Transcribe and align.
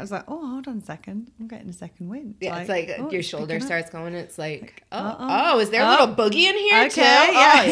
I 0.00 0.02
was 0.02 0.10
like, 0.10 0.24
oh, 0.28 0.46
hold 0.48 0.66
on 0.66 0.78
a 0.78 0.80
second, 0.80 1.30
I'm 1.38 1.46
getting 1.46 1.68
a 1.68 1.74
second 1.74 2.08
wind. 2.08 2.36
Yeah, 2.40 2.58
it's 2.58 2.70
like 2.70 2.90
oh, 2.98 3.10
your 3.10 3.20
it's 3.20 3.28
shoulder 3.28 3.48
picking 3.48 3.62
up. 3.62 3.66
starts 3.66 3.90
going. 3.90 4.14
It's 4.14 4.38
like, 4.38 4.82
oh, 4.90 4.96
uh-oh. 4.98 5.52
oh, 5.56 5.58
is 5.58 5.68
there 5.68 5.82
a 5.82 5.84
Oh. 5.86 5.90
little 5.90 6.14
boogie 6.14 6.44
in 6.44 6.56
here 6.56 6.84
Okay, 6.86 6.88
too? 6.88 7.00
yeah. 7.02 7.62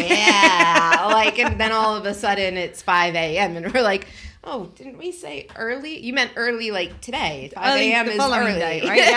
Oh, 1.00 1.08
yeah. 1.08 1.14
like, 1.14 1.38
and 1.38 1.58
then 1.58 1.72
all 1.72 1.96
of 1.96 2.04
a 2.04 2.12
sudden 2.12 2.58
it's 2.58 2.82
5 2.82 3.14
a.m. 3.14 3.56
and 3.56 3.72
we're 3.72 3.80
like, 3.82 4.08
oh, 4.44 4.66
didn't 4.74 4.98
we 4.98 5.10
say 5.10 5.46
early? 5.56 5.98
You 5.98 6.12
meant 6.12 6.32
early 6.36 6.70
like 6.70 7.00
today. 7.00 7.50
5 7.54 7.64
a.m. 7.80 8.08
is 8.08 8.20
early. 8.20 8.52
day, 8.58 8.82
right? 8.86 9.08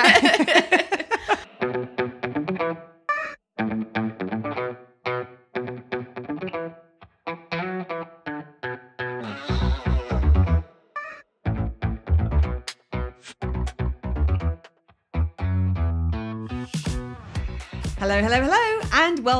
Yeah. 1.61 1.87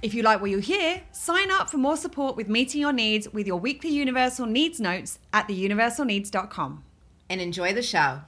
If 0.00 0.14
you 0.14 0.22
like 0.22 0.40
what 0.40 0.50
you 0.50 0.58
hear, 0.58 1.02
sign 1.10 1.50
up 1.50 1.70
for 1.70 1.78
more 1.78 1.96
support 1.96 2.36
with 2.36 2.48
meeting 2.48 2.80
your 2.80 2.92
needs 2.92 3.32
with 3.32 3.46
your 3.48 3.56
weekly 3.58 3.90
Universal 3.90 4.46
Needs 4.46 4.78
notes 4.80 5.18
at 5.32 5.48
theuniversalneeds.com. 5.48 6.84
And 7.28 7.40
enjoy 7.40 7.72
the 7.72 7.82
show. 7.82 8.20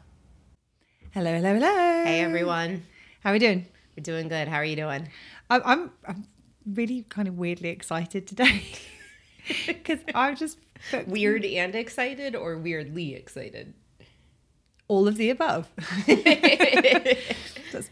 Hello, 1.13 1.33
hello, 1.33 1.55
hello. 1.55 2.05
Hey, 2.05 2.21
everyone. 2.21 2.83
How 3.23 3.31
are 3.31 3.35
we 3.35 3.39
doing? 3.39 3.67
We're 3.97 4.03
doing 4.03 4.29
good. 4.29 4.49
How 4.49 4.57
are 4.57 4.65
you 4.65 4.77
doing? 4.77 5.09
I'm, 5.49 5.63
I'm, 5.65 5.91
I'm 6.07 6.27
really 6.67 7.05
kind 7.09 7.29
of 7.29 7.39
weirdly 7.39 7.69
excited 7.69 8.27
today 8.27 8.63
because 9.67 10.01
I'm 10.15 10.37
just 10.37 10.59
Weird 11.07 11.45
and 11.45 11.75
excited 11.75 12.35
or 12.35 12.57
weirdly 12.57 13.15
excited? 13.15 13.75
all 14.89 15.07
of 15.07 15.17
the 15.17 15.31
above. 15.31 15.71
That's 16.07 17.91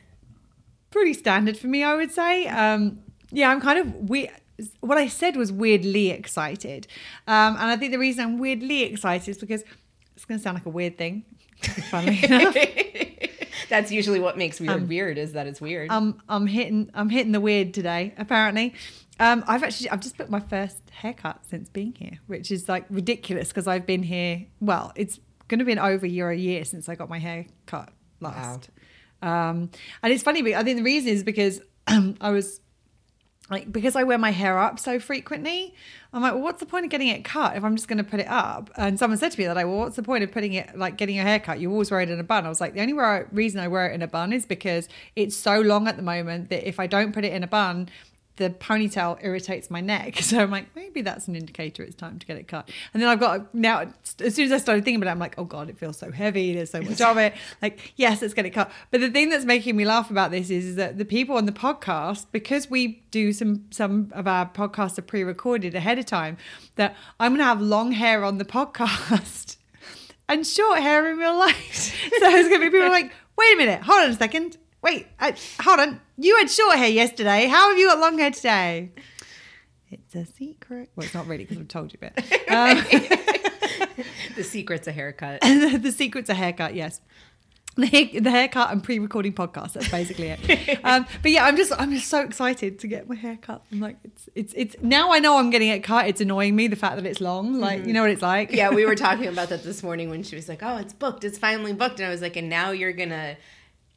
pretty 0.90 1.14
standard 1.14 1.56
for 1.56 1.68
me, 1.68 1.84
I 1.84 1.94
would 1.94 2.10
say. 2.10 2.48
Um, 2.48 2.98
yeah, 3.30 3.50
I'm 3.50 3.60
kind 3.60 3.78
of 3.78 3.94
weird. 4.08 4.30
What 4.80 4.98
I 4.98 5.06
said 5.06 5.36
was 5.36 5.52
weirdly 5.52 6.10
excited, 6.10 6.88
um, 7.26 7.56
and 7.56 7.70
I 7.70 7.76
think 7.76 7.92
the 7.92 7.98
reason 7.98 8.24
I'm 8.24 8.38
weirdly 8.38 8.82
excited 8.82 9.28
is 9.28 9.38
because 9.38 9.62
it's 10.16 10.24
going 10.24 10.38
to 10.38 10.42
sound 10.42 10.56
like 10.56 10.66
a 10.66 10.70
weird 10.70 10.98
thing. 10.98 11.24
Funnily 11.90 12.18
enough, 12.24 12.56
That's 13.68 13.92
usually 13.92 14.20
what 14.20 14.36
makes 14.36 14.60
weird 14.60 14.88
weird 14.88 15.18
is 15.18 15.32
that 15.32 15.46
it's 15.46 15.60
weird. 15.60 15.90
I'm 15.90 16.20
I'm 16.28 16.46
hitting 16.46 16.90
I'm 16.94 17.10
hitting 17.10 17.32
the 17.32 17.40
weird 17.40 17.74
today. 17.74 18.14
Apparently, 18.16 18.74
um, 19.20 19.44
I've 19.46 19.62
actually 19.62 19.90
I've 19.90 20.00
just 20.00 20.16
booked 20.16 20.30
my 20.30 20.40
first 20.40 20.78
haircut 20.90 21.44
since 21.48 21.68
being 21.68 21.94
here, 21.96 22.18
which 22.26 22.50
is 22.50 22.68
like 22.68 22.84
ridiculous 22.90 23.48
because 23.48 23.66
I've 23.66 23.86
been 23.86 24.02
here. 24.02 24.46
Well, 24.60 24.92
it's 24.96 25.20
going 25.48 25.58
to 25.58 25.64
be 25.64 25.72
an 25.72 25.78
over 25.78 26.06
year 26.06 26.30
a 26.30 26.36
year 26.36 26.64
since 26.64 26.88
I 26.88 26.94
got 26.94 27.08
my 27.08 27.18
hair 27.18 27.46
cut 27.66 27.90
last. 28.20 28.70
Um, 29.20 29.70
and 30.02 30.12
it's 30.12 30.22
funny, 30.22 30.42
but 30.42 30.52
I 30.54 30.62
think 30.62 30.78
the 30.78 30.84
reason 30.84 31.10
is 31.10 31.22
because 31.22 31.60
I 32.20 32.30
was 32.30 32.60
like 33.50 33.72
because 33.72 33.96
I 33.96 34.02
wear 34.02 34.18
my 34.18 34.30
hair 34.30 34.58
up 34.58 34.78
so 34.78 35.00
frequently, 35.00 35.74
I'm 36.12 36.22
like, 36.22 36.34
well, 36.34 36.42
what's 36.42 36.60
the 36.60 36.66
point 36.66 36.84
of 36.84 36.90
getting 36.90 37.08
it 37.08 37.24
cut 37.24 37.56
if 37.56 37.64
I'm 37.64 37.76
just 37.76 37.88
going 37.88 37.98
to 37.98 38.04
put 38.04 38.20
it 38.20 38.28
up? 38.28 38.70
And 38.76 38.98
someone 38.98 39.18
said 39.18 39.32
to 39.32 39.38
me 39.38 39.46
that, 39.46 39.56
like, 39.56 39.66
well, 39.66 39.78
what's 39.78 39.96
the 39.96 40.02
point 40.02 40.24
of 40.24 40.32
putting 40.32 40.54
it 40.54 40.76
like 40.76 40.96
getting 40.96 41.16
your 41.16 41.24
hair 41.24 41.38
cut? 41.40 41.60
You 41.60 41.70
always 41.70 41.90
wear 41.90 42.00
it 42.00 42.10
in 42.10 42.18
a 42.18 42.24
bun. 42.24 42.46
I 42.46 42.48
was 42.48 42.60
like, 42.60 42.74
the 42.74 42.80
only 42.80 42.94
reason 43.32 43.60
I 43.60 43.68
wear 43.68 43.90
it 43.90 43.94
in 43.94 44.02
a 44.02 44.08
bun 44.08 44.32
is 44.32 44.46
because 44.46 44.88
it's 45.16 45.36
so 45.36 45.60
long 45.60 45.88
at 45.88 45.96
the 45.96 46.02
moment 46.02 46.50
that 46.50 46.66
if 46.66 46.78
I 46.78 46.86
don't 46.86 47.12
put 47.12 47.24
it 47.24 47.32
in 47.32 47.42
a 47.42 47.46
bun, 47.48 47.88
the 48.38 48.50
ponytail 48.50 49.18
irritates 49.22 49.70
my 49.70 49.80
neck. 49.80 50.16
So 50.28 50.38
I'm 50.38 50.50
like, 50.50 50.66
maybe 50.76 51.00
that's 51.00 51.26
an 51.26 51.36
indicator 51.36 51.82
it's 51.82 51.96
time 51.96 52.18
to 52.18 52.26
get 52.26 52.36
it 52.36 52.48
cut. 52.48 52.70
And 52.92 53.02
then 53.02 53.08
I've 53.08 53.18
got 53.18 53.54
now, 53.54 53.92
as 54.20 54.34
soon 54.34 54.44
as 54.44 54.52
I 54.52 54.58
started 54.58 54.84
thinking 54.84 55.00
about 55.00 55.08
it, 55.08 55.12
I'm 55.12 55.18
like, 55.18 55.36
oh 55.38 55.44
God, 55.44 55.70
it 55.70 55.78
feels 55.78 55.96
so 55.96 56.12
heavy. 56.12 56.52
There's 56.52 56.70
so 56.70 56.82
much 56.82 57.00
of 57.00 57.16
it. 57.16 57.34
Like, 57.62 57.94
yes, 57.96 58.20
let's 58.20 58.34
get 58.34 58.44
it 58.46 58.50
cut. 58.50 58.70
But 58.90 59.00
the 59.00 59.10
thing 59.10 59.30
that's 59.30 59.44
making 59.46 59.74
me 59.74 59.84
laugh 59.84 60.10
about 60.10 60.30
this 60.30 60.50
is, 60.50 60.66
is 60.66 60.76
that 60.76 60.98
the 60.98 61.04
people 61.04 61.36
on 61.36 61.46
the 61.46 61.52
podcast, 61.52 62.26
because 62.30 62.68
we 62.68 63.02
do 63.10 63.32
some 63.32 63.64
some 63.70 64.12
of 64.12 64.28
our 64.28 64.48
podcasts 64.48 64.98
are 64.98 65.02
pre-recorded 65.02 65.74
ahead 65.74 65.98
of 65.98 66.04
time, 66.04 66.36
that 66.76 66.94
I'm 67.18 67.32
gonna 67.32 67.44
have 67.44 67.60
long 67.60 67.92
hair 67.92 68.22
on 68.22 68.38
the 68.38 68.44
podcast 68.44 69.56
and 70.28 70.46
short 70.46 70.80
hair 70.80 71.10
in 71.10 71.16
real 71.16 71.38
life. 71.38 71.74
so 72.12 72.20
there's 72.20 72.48
gonna 72.48 72.66
be 72.66 72.70
people 72.70 72.90
like, 72.90 73.12
wait 73.36 73.54
a 73.54 73.56
minute, 73.56 73.82
hold 73.82 74.04
on 74.04 74.10
a 74.10 74.14
second. 74.14 74.58
Wait, 74.82 75.06
uh, 75.18 75.32
hold 75.60 75.80
on. 75.80 76.00
You 76.16 76.36
had 76.36 76.50
short 76.50 76.76
hair 76.76 76.88
yesterday. 76.88 77.46
How 77.46 77.70
have 77.70 77.78
you 77.78 77.88
got 77.88 77.98
long 77.98 78.18
hair 78.18 78.30
today? 78.30 78.90
It's 79.90 80.14
a 80.14 80.26
secret. 80.26 80.90
Well, 80.94 81.04
it's 81.04 81.14
not 81.14 81.26
really 81.26 81.44
because 81.44 81.58
I've 81.58 81.68
told 81.68 81.92
you, 81.92 81.98
but 82.00 82.16
um, 82.50 82.84
the 84.36 84.44
secret's 84.44 84.86
a 84.86 84.92
haircut. 84.92 85.40
the 85.42 85.92
secret's 85.94 86.28
a 86.30 86.34
haircut. 86.34 86.74
Yes. 86.74 87.00
The, 87.76 87.86
hair, 87.86 88.20
the 88.20 88.30
haircut 88.30 88.72
and 88.72 88.82
pre-recording 88.82 89.32
podcast. 89.34 89.74
That's 89.74 89.88
basically 89.88 90.28
it. 90.30 90.80
um, 90.84 91.06
but 91.22 91.30
yeah, 91.30 91.44
I'm 91.44 91.56
just 91.56 91.72
I'm 91.78 91.92
just 91.92 92.08
so 92.08 92.20
excited 92.22 92.80
to 92.80 92.88
get 92.88 93.08
my 93.08 93.14
hair 93.14 93.38
cut. 93.40 93.62
I'm 93.70 93.78
like, 93.78 93.96
it's 94.02 94.28
it's 94.34 94.54
it's 94.56 94.76
now 94.82 95.12
I 95.12 95.20
know 95.20 95.38
I'm 95.38 95.50
getting 95.50 95.68
it 95.68 95.84
cut. 95.84 96.08
It's 96.08 96.20
annoying 96.20 96.56
me 96.56 96.66
the 96.66 96.74
fact 96.76 96.96
that 96.96 97.06
it's 97.06 97.20
long. 97.20 97.60
Like 97.60 97.86
you 97.86 97.92
know 97.92 98.00
what 98.02 98.10
it's 98.10 98.22
like. 98.22 98.50
yeah, 98.52 98.70
we 98.70 98.84
were 98.84 98.96
talking 98.96 99.26
about 99.26 99.48
that 99.50 99.62
this 99.62 99.82
morning 99.84 100.10
when 100.10 100.24
she 100.24 100.34
was 100.34 100.48
like, 100.48 100.60
"Oh, 100.62 100.76
it's 100.78 100.92
booked. 100.92 101.22
It's 101.22 101.38
finally 101.38 101.72
booked." 101.72 102.00
And 102.00 102.08
I 102.08 102.10
was 102.10 102.20
like, 102.20 102.34
"And 102.36 102.48
now 102.48 102.72
you're 102.72 102.92
gonna, 102.92 103.36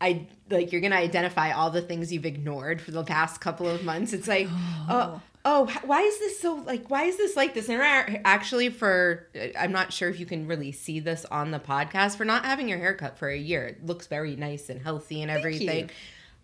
I 0.02 0.28
like 0.50 0.72
you're 0.72 0.82
gonna 0.82 0.96
identify 0.96 1.52
all 1.52 1.70
the 1.70 1.82
things 1.82 2.12
you've 2.12 2.26
ignored 2.26 2.82
for 2.82 2.92
the 2.92 3.04
past 3.04 3.40
couple 3.40 3.70
of 3.70 3.86
months." 3.86 4.12
It's 4.12 4.28
like, 4.28 4.48
oh, 4.90 5.22
oh, 5.46 5.72
why 5.86 6.02
is 6.02 6.20
this 6.20 6.40
so 6.40 6.56
like? 6.56 6.90
Why 6.90 7.04
is 7.04 7.18
this 7.18 7.36
like 7.36 7.54
this? 7.54 7.70
And 7.70 7.82
actually, 8.26 8.70
for 8.70 9.28
uh, 9.36 9.48
I'm 9.58 9.72
not 9.72 9.94
sure 9.94 10.10
if 10.10 10.20
you 10.20 10.26
can 10.26 10.48
really 10.48 10.72
see 10.72 11.00
this 11.00 11.24
on 11.26 11.52
the 11.52 11.60
podcast 11.60 12.18
for 12.18 12.26
not 12.26 12.44
having 12.46 12.68
your 12.68 12.80
hair 12.80 12.96
cut 12.96 13.18
for 13.18 13.30
a 13.30 13.38
year. 13.38 13.68
It 13.68 13.86
looks 13.86 14.08
very 14.08 14.36
nice 14.36 14.70
and 14.70 14.82
healthy 14.82 15.22
and 15.22 15.30
everything. 15.30 15.92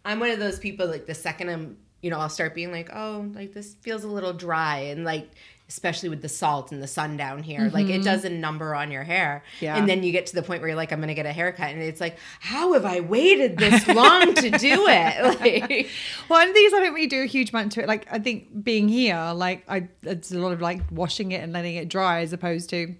I'm 0.05 0.19
one 0.19 0.29
of 0.29 0.39
those 0.39 0.59
people 0.59 0.87
like 0.87 1.05
the 1.05 1.15
second 1.15 1.49
I'm, 1.49 1.77
you 2.01 2.09
know, 2.11 2.19
I'll 2.19 2.29
start 2.29 2.55
being 2.55 2.71
like, 2.71 2.89
oh, 2.93 3.29
like 3.33 3.53
this 3.53 3.73
feels 3.73 4.03
a 4.03 4.07
little 4.07 4.33
dry 4.33 4.77
and 4.77 5.03
like 5.03 5.29
especially 5.69 6.07
with 6.07 6.21
the 6.21 6.29
salt 6.29 6.71
and 6.71 6.81
the 6.81 6.87
sun 6.87 7.17
down 7.17 7.43
here, 7.43 7.69
like 7.73 7.87
it 7.87 8.03
does 8.03 8.23
a 8.23 8.29
number 8.29 8.73
on 8.73 8.89
your 8.89 9.03
hair. 9.03 9.43
Yeah. 9.59 9.75
And 9.77 9.87
then 9.87 10.01
you 10.03 10.11
get 10.11 10.25
to 10.27 10.35
the 10.35 10.41
point 10.41 10.61
where 10.61 10.69
you're 10.69 10.77
like, 10.77 10.91
I'm 10.93 10.99
gonna 10.99 11.13
get 11.13 11.25
a 11.25 11.33
haircut, 11.33 11.69
and 11.71 11.81
it's 11.81 11.99
like, 12.01 12.17
how 12.39 12.73
have 12.73 12.85
I 12.85 13.01
waited 13.01 13.57
this 13.57 13.87
long 13.87 14.33
to 14.35 14.49
do 14.51 14.85
it? 14.87 15.37
Like, 15.39 15.89
Well, 16.29 16.39
and 16.45 16.55
these 16.55 16.73
I 16.73 16.79
don't 16.79 16.93
really 16.93 17.07
do 17.07 17.21
a 17.21 17.25
huge 17.25 17.51
amount 17.51 17.73
to 17.73 17.81
it. 17.81 17.87
Like 17.87 18.07
I 18.11 18.19
think 18.19 18.63
being 18.63 18.87
here, 18.87 19.33
like 19.35 19.63
I, 19.67 19.89
it's 20.03 20.31
a 20.31 20.39
lot 20.39 20.51
of 20.53 20.61
like 20.61 20.81
washing 20.91 21.31
it 21.31 21.43
and 21.43 21.51
letting 21.53 21.75
it 21.75 21.89
dry 21.89 22.21
as 22.21 22.33
opposed 22.33 22.69
to. 22.71 22.95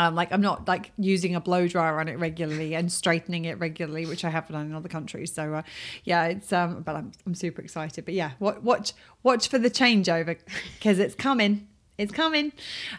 Um, 0.00 0.14
like 0.14 0.32
I'm 0.32 0.40
not 0.40 0.68
like 0.68 0.92
using 0.96 1.34
a 1.34 1.40
blow 1.40 1.66
dryer 1.66 1.98
on 1.98 2.06
it 2.06 2.18
regularly 2.20 2.74
and 2.76 2.92
straightening 2.92 3.46
it 3.46 3.58
regularly, 3.58 4.06
which 4.06 4.24
I 4.24 4.30
have 4.30 4.46
done 4.46 4.66
in 4.66 4.74
other 4.74 4.88
countries. 4.88 5.32
So 5.32 5.54
uh, 5.54 5.62
yeah, 6.04 6.26
it's 6.26 6.52
um, 6.52 6.82
but 6.82 6.94
I'm 6.94 7.10
I'm 7.26 7.34
super 7.34 7.60
excited. 7.62 8.04
But 8.04 8.14
yeah, 8.14 8.32
watch 8.38 8.58
watch 8.62 8.92
watch 9.24 9.48
for 9.48 9.58
the 9.58 9.70
changeover 9.70 10.38
because 10.78 11.00
it's 11.00 11.16
coming, 11.16 11.66
it's 11.98 12.12
coming. 12.12 12.52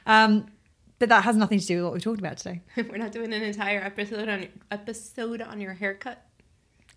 Um, 0.06 0.52
but 1.00 1.10
that 1.10 1.24
has 1.24 1.38
nothing 1.38 1.60
to 1.60 1.66
do 1.66 1.78
with 1.78 1.86
what 1.86 1.94
we 1.94 2.00
talked 2.02 2.20
about 2.20 2.38
today. 2.38 2.62
we're 2.78 2.98
not 2.98 3.12
doing 3.12 3.34
an 3.34 3.42
entire 3.42 3.80
episode 3.82 4.28
on 4.28 4.48
episode 4.70 5.42
on 5.42 5.62
your 5.62 5.74
haircut. 5.74 6.26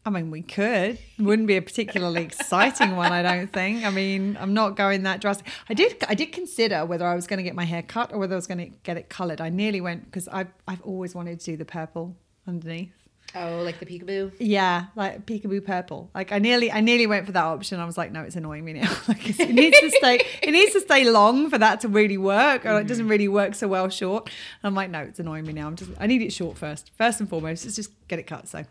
I 0.05 0.11
mean, 0.11 0.33
we 0.33 0.43
could. 0.43 0.99
Wouldn't 1.21 1.47
be 1.47 1.57
a 1.57 1.63
particularly 1.63 2.23
exciting 2.25 2.97
one, 2.97 3.13
I 3.13 3.23
don't 3.23 3.53
think. 3.53 3.85
I 3.85 3.91
mean, 3.91 4.37
I'm 4.41 4.53
not 4.53 4.77
going 4.77 5.05
that 5.05 5.21
drastic. 5.21 5.47
I 5.69 5.75
did, 5.75 6.03
I 6.09 6.15
did 6.15 6.33
consider 6.33 6.85
whether 6.85 7.07
I 7.07 7.15
was 7.15 7.29
going 7.29 7.37
to 7.37 7.45
get 7.45 7.55
my 7.55 7.65
hair 7.65 7.83
cut 7.83 8.13
or 8.13 8.19
whether 8.19 8.35
I 8.35 8.37
was 8.37 8.49
going 8.49 8.59
to 8.59 8.77
get 8.83 8.97
it 8.97 9.09
coloured. 9.09 9.41
I 9.41 9.49
nearly 9.49 9.81
went 9.81 10.07
because 10.07 10.27
I've, 10.27 10.53
I've 10.67 10.83
always 10.83 11.15
wanted 11.15 11.39
to 11.39 11.47
do 11.53 11.57
the 11.57 11.65
purple 11.65 12.17
underneath. 12.49 13.02
Oh, 13.35 13.63
like 13.63 13.79
the 13.79 13.87
peekaboo. 13.87 14.33
Yeah, 14.39 14.87
like 14.95 15.25
peekaboo 15.25 15.65
purple. 15.65 16.11
Like 16.15 16.33
I 16.33 16.39
nearly, 16.39 16.71
I 16.71 16.81
nearly 16.81 17.07
went 17.07 17.25
for 17.27 17.33
that 17.33 17.45
option. 17.45 17.81
I 17.81 17.87
was 17.87 17.97
like, 17.97 18.13
no, 18.13 18.23
it's 18.23 18.37
annoying 18.37 18.65
me 18.65 18.75
now. 18.75 18.95
like 19.09 19.29
it 19.29 19.49
needs 19.55 19.79
to 19.81 19.91
stay, 19.91 20.25
it 20.43 20.51
needs 20.51 20.73
to 20.73 20.81
stay 20.81 21.09
long 21.09 21.49
for 21.49 21.59
that 21.59 21.81
to 21.81 21.89
really 21.89 22.19
work, 22.19 22.67
or 22.67 22.81
it 22.81 22.87
doesn't 22.87 23.05
mm-hmm. 23.05 23.11
really 23.11 23.29
work 23.29 23.55
so 23.55 23.69
well 23.69 23.89
short. 23.89 24.27
And 24.27 24.69
I'm 24.69 24.75
like, 24.75 24.91
no, 24.91 25.01
it's 25.01 25.19
annoying 25.19 25.47
me 25.47 25.53
now. 25.53 25.67
I'm 25.67 25.77
just, 25.77 25.91
I 25.99 26.07
need 26.07 26.23
it 26.23 26.33
short 26.33 26.59
first. 26.59 26.91
First 26.97 27.21
and 27.21 27.29
foremost, 27.29 27.65
let's 27.65 27.77
just 27.77 27.91
get 28.09 28.19
it 28.19 28.27
cut. 28.27 28.49
So, 28.49 28.65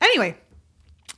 anyway, 0.00 0.36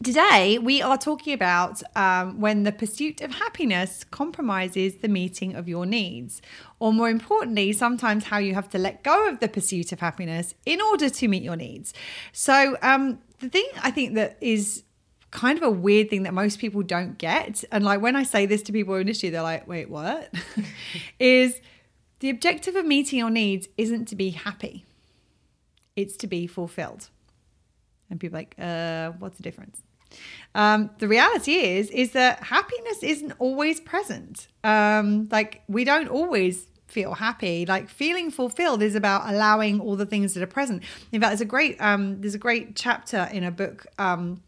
Today, 0.03 0.59
we 0.59 0.83
are 0.83 0.99
talking 0.99 1.33
about 1.33 1.81
um, 1.95 2.41
when 2.41 2.65
the 2.65 2.73
pursuit 2.73 3.21
of 3.21 3.33
happiness 3.33 4.03
compromises 4.03 4.97
the 4.97 5.09
meeting 5.09 5.55
of 5.55 5.69
your 5.69 5.87
needs. 5.87 6.43
Or, 6.81 6.93
more 6.93 7.09
importantly, 7.09 7.73
sometimes 7.73 8.25
how 8.25 8.39
you 8.39 8.55
have 8.55 8.69
to 8.71 8.79
let 8.79 9.05
go 9.05 9.29
of 9.29 9.39
the 9.39 9.49
pursuit 9.49 9.93
of 9.93 10.01
happiness 10.01 10.53
in 10.67 10.81
order 10.81 11.09
to 11.09 11.29
meet 11.29 11.45
your 11.45 11.55
needs. 11.55 11.95
So, 12.33 12.77
um, 12.83 13.21
the 13.39 13.49
thing 13.49 13.67
I 13.83 13.93
think 13.93 14.15
that 14.17 14.37
is 14.41 14.83
kind 15.31 15.57
of 15.57 15.63
a 15.63 15.71
weird 15.71 16.11
thing 16.11 16.25
that 16.25 16.35
most 16.35 16.59
people 16.59 16.83
don't 16.83 17.17
get. 17.17 17.63
And 17.71 17.85
like 17.85 18.01
when 18.01 18.17
I 18.17 18.25
say 18.25 18.47
this 18.47 18.63
to 18.65 18.73
people 18.73 18.97
initially, 18.97 19.31
they're 19.31 19.43
like, 19.43 19.69
wait, 19.69 19.89
what? 19.89 20.33
is 21.21 21.61
the 22.19 22.31
objective 22.31 22.75
of 22.75 22.85
meeting 22.85 23.21
your 23.21 23.31
needs 23.31 23.69
isn't 23.79 24.07
to 24.07 24.17
be 24.17 24.31
happy, 24.31 24.85
it's 25.95 26.17
to 26.17 26.27
be 26.27 26.49
fulfilled. 26.49 27.11
And 28.11 28.21
people 28.21 28.39
like, 28.39 28.55
uh, 28.59 29.13
what's 29.19 29.37
the 29.37 29.43
difference? 29.43 29.84
Um, 30.55 30.91
the 30.99 31.09
reality 31.09 31.55
is, 31.55 31.91
is 31.91 32.13
that 32.13 32.45
happiness 32.45 33.03
isn't 33.03 33.33
always 33.39 33.81
present. 33.81 34.49
Um, 34.63 35.29
like 35.31 35.63
we 35.69 35.85
don't 35.85 36.09
always 36.09 36.67
feel 36.87 37.15
happy. 37.15 37.67
Like 37.67 37.89
feeling 37.89 38.31
fulfilled 38.31 38.81
is 38.81 38.95
about 38.95 39.29
allowing 39.29 39.81
all 39.81 39.97
the 39.97 40.07
things 40.07 40.35
that 40.35 40.43
are 40.43 40.47
present. 40.47 40.85
In 41.13 41.21
fact, 41.21 41.31
there's 41.31 41.41
a 41.41 41.45
great 41.45 41.81
um, 41.81 42.21
there's 42.21 42.35
a 42.35 42.39
great 42.39 42.77
chapter 42.77 43.29
in 43.33 43.45
a 43.45 43.51
book. 43.51 43.87
Um, 43.99 44.43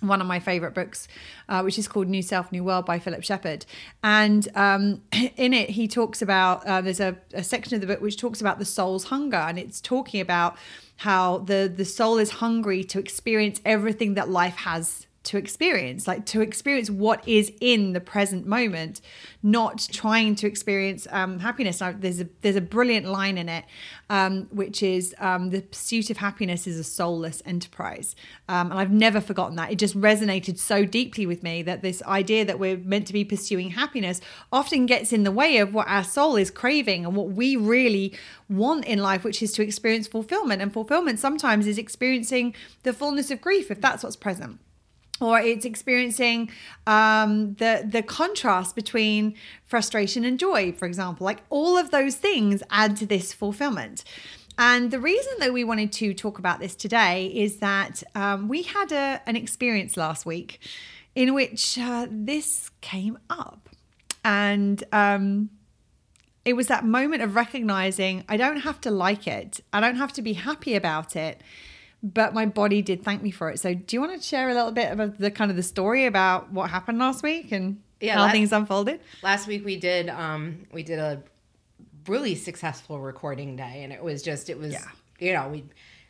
one 0.00 0.20
of 0.20 0.28
my 0.28 0.38
favorite 0.38 0.74
books, 0.74 1.08
uh, 1.48 1.60
which 1.62 1.76
is 1.76 1.88
called 1.88 2.06
New 2.06 2.22
Self, 2.22 2.52
New 2.52 2.62
World 2.62 2.86
by 2.86 3.00
Philip 3.00 3.24
Shepherd. 3.24 3.66
And 4.04 4.46
um, 4.54 5.02
in 5.36 5.52
it, 5.52 5.70
he 5.70 5.88
talks 5.88 6.22
about 6.22 6.64
uh, 6.64 6.80
there's 6.80 7.00
a, 7.00 7.16
a 7.34 7.42
section 7.42 7.74
of 7.74 7.80
the 7.80 7.88
book 7.88 8.00
which 8.00 8.16
talks 8.16 8.40
about 8.40 8.60
the 8.60 8.64
soul's 8.64 9.04
hunger, 9.04 9.36
and 9.36 9.58
it's 9.58 9.80
talking 9.80 10.20
about 10.20 10.56
how 10.98 11.38
the 11.38 11.72
the 11.74 11.84
soul 11.84 12.18
is 12.18 12.30
hungry 12.30 12.84
to 12.84 13.00
experience 13.00 13.60
everything 13.64 14.14
that 14.14 14.28
life 14.28 14.56
has 14.56 15.07
to 15.28 15.36
experience, 15.36 16.08
like 16.08 16.24
to 16.24 16.40
experience 16.40 16.88
what 16.88 17.26
is 17.28 17.52
in 17.60 17.92
the 17.92 18.00
present 18.00 18.46
moment, 18.46 19.02
not 19.42 19.86
trying 19.92 20.34
to 20.34 20.46
experience 20.46 21.06
um, 21.10 21.38
happiness. 21.40 21.80
Now, 21.80 21.92
there's 21.92 22.20
a 22.20 22.28
there's 22.40 22.56
a 22.56 22.62
brilliant 22.62 23.06
line 23.06 23.36
in 23.36 23.46
it, 23.46 23.66
um, 24.08 24.48
which 24.50 24.82
is 24.82 25.14
um, 25.18 25.50
the 25.50 25.60
pursuit 25.60 26.08
of 26.08 26.16
happiness 26.16 26.66
is 26.66 26.78
a 26.78 26.84
soulless 26.84 27.42
enterprise, 27.44 28.16
um, 28.48 28.70
and 28.70 28.80
I've 28.80 28.90
never 28.90 29.20
forgotten 29.20 29.56
that. 29.56 29.70
It 29.70 29.76
just 29.76 30.00
resonated 30.00 30.58
so 30.58 30.86
deeply 30.86 31.26
with 31.26 31.42
me 31.42 31.60
that 31.62 31.82
this 31.82 32.02
idea 32.04 32.46
that 32.46 32.58
we're 32.58 32.78
meant 32.78 33.06
to 33.08 33.12
be 33.12 33.24
pursuing 33.24 33.70
happiness 33.70 34.22
often 34.50 34.86
gets 34.86 35.12
in 35.12 35.24
the 35.24 35.30
way 35.32 35.58
of 35.58 35.74
what 35.74 35.88
our 35.88 36.04
soul 36.04 36.36
is 36.36 36.50
craving 36.50 37.04
and 37.04 37.14
what 37.14 37.28
we 37.28 37.54
really 37.54 38.16
want 38.48 38.86
in 38.86 38.98
life, 38.98 39.24
which 39.24 39.42
is 39.42 39.52
to 39.52 39.62
experience 39.62 40.06
fulfillment. 40.06 40.62
And 40.62 40.72
fulfillment 40.72 41.18
sometimes 41.18 41.66
is 41.66 41.76
experiencing 41.76 42.54
the 42.82 42.94
fullness 42.94 43.30
of 43.30 43.42
grief 43.42 43.70
if 43.70 43.78
that's 43.82 44.02
what's 44.02 44.16
present 44.16 44.58
or 45.20 45.40
it's 45.40 45.64
experiencing 45.64 46.50
um, 46.86 47.54
the 47.54 47.86
the 47.88 48.02
contrast 48.02 48.74
between 48.74 49.34
frustration 49.64 50.24
and 50.24 50.38
joy, 50.38 50.72
for 50.72 50.86
example. 50.86 51.24
Like 51.24 51.42
all 51.50 51.76
of 51.76 51.90
those 51.90 52.16
things 52.16 52.62
add 52.70 52.96
to 52.98 53.06
this 53.06 53.32
fulfillment. 53.32 54.04
And 54.60 54.90
the 54.90 54.98
reason 54.98 55.34
that 55.38 55.52
we 55.52 55.62
wanted 55.62 55.92
to 55.92 56.12
talk 56.12 56.40
about 56.40 56.58
this 56.58 56.74
today 56.74 57.26
is 57.26 57.58
that 57.58 58.02
um, 58.16 58.48
we 58.48 58.62
had 58.62 58.90
a, 58.90 59.22
an 59.24 59.36
experience 59.36 59.96
last 59.96 60.26
week 60.26 60.58
in 61.14 61.32
which 61.32 61.78
uh, 61.78 62.08
this 62.10 62.70
came 62.80 63.18
up, 63.30 63.68
and 64.24 64.82
um, 64.92 65.50
it 66.44 66.54
was 66.54 66.66
that 66.68 66.84
moment 66.84 67.22
of 67.22 67.36
recognizing 67.36 68.24
I 68.28 68.36
don't 68.36 68.58
have 68.58 68.80
to 68.82 68.90
like 68.90 69.26
it, 69.26 69.60
I 69.72 69.80
don't 69.80 69.96
have 69.96 70.12
to 70.14 70.22
be 70.22 70.32
happy 70.32 70.74
about 70.74 71.14
it 71.14 71.40
but 72.02 72.34
my 72.34 72.46
body 72.46 72.82
did 72.82 73.02
thank 73.02 73.22
me 73.22 73.30
for 73.30 73.50
it. 73.50 73.58
So, 73.58 73.74
do 73.74 73.96
you 73.96 74.00
want 74.00 74.20
to 74.20 74.26
share 74.26 74.48
a 74.48 74.54
little 74.54 74.72
bit 74.72 74.92
about 74.92 75.18
the 75.18 75.30
kind 75.30 75.50
of 75.50 75.56
the 75.56 75.62
story 75.62 76.06
about 76.06 76.52
what 76.52 76.70
happened 76.70 76.98
last 76.98 77.22
week 77.22 77.52
and 77.52 77.80
yeah, 78.00 78.14
how 78.14 78.22
last, 78.22 78.32
things 78.32 78.52
unfolded? 78.52 79.00
Last 79.22 79.46
week 79.46 79.64
we 79.64 79.76
did 79.76 80.08
um 80.08 80.66
we 80.72 80.82
did 80.82 80.98
a 80.98 81.22
really 82.06 82.34
successful 82.34 83.00
recording 83.00 83.56
day, 83.56 83.82
and 83.82 83.92
it 83.92 84.02
was 84.02 84.22
just 84.22 84.48
it 84.48 84.58
was 84.58 84.72
yeah. 84.72 84.84
you 85.18 85.32
know 85.32 85.48
we 85.48 85.64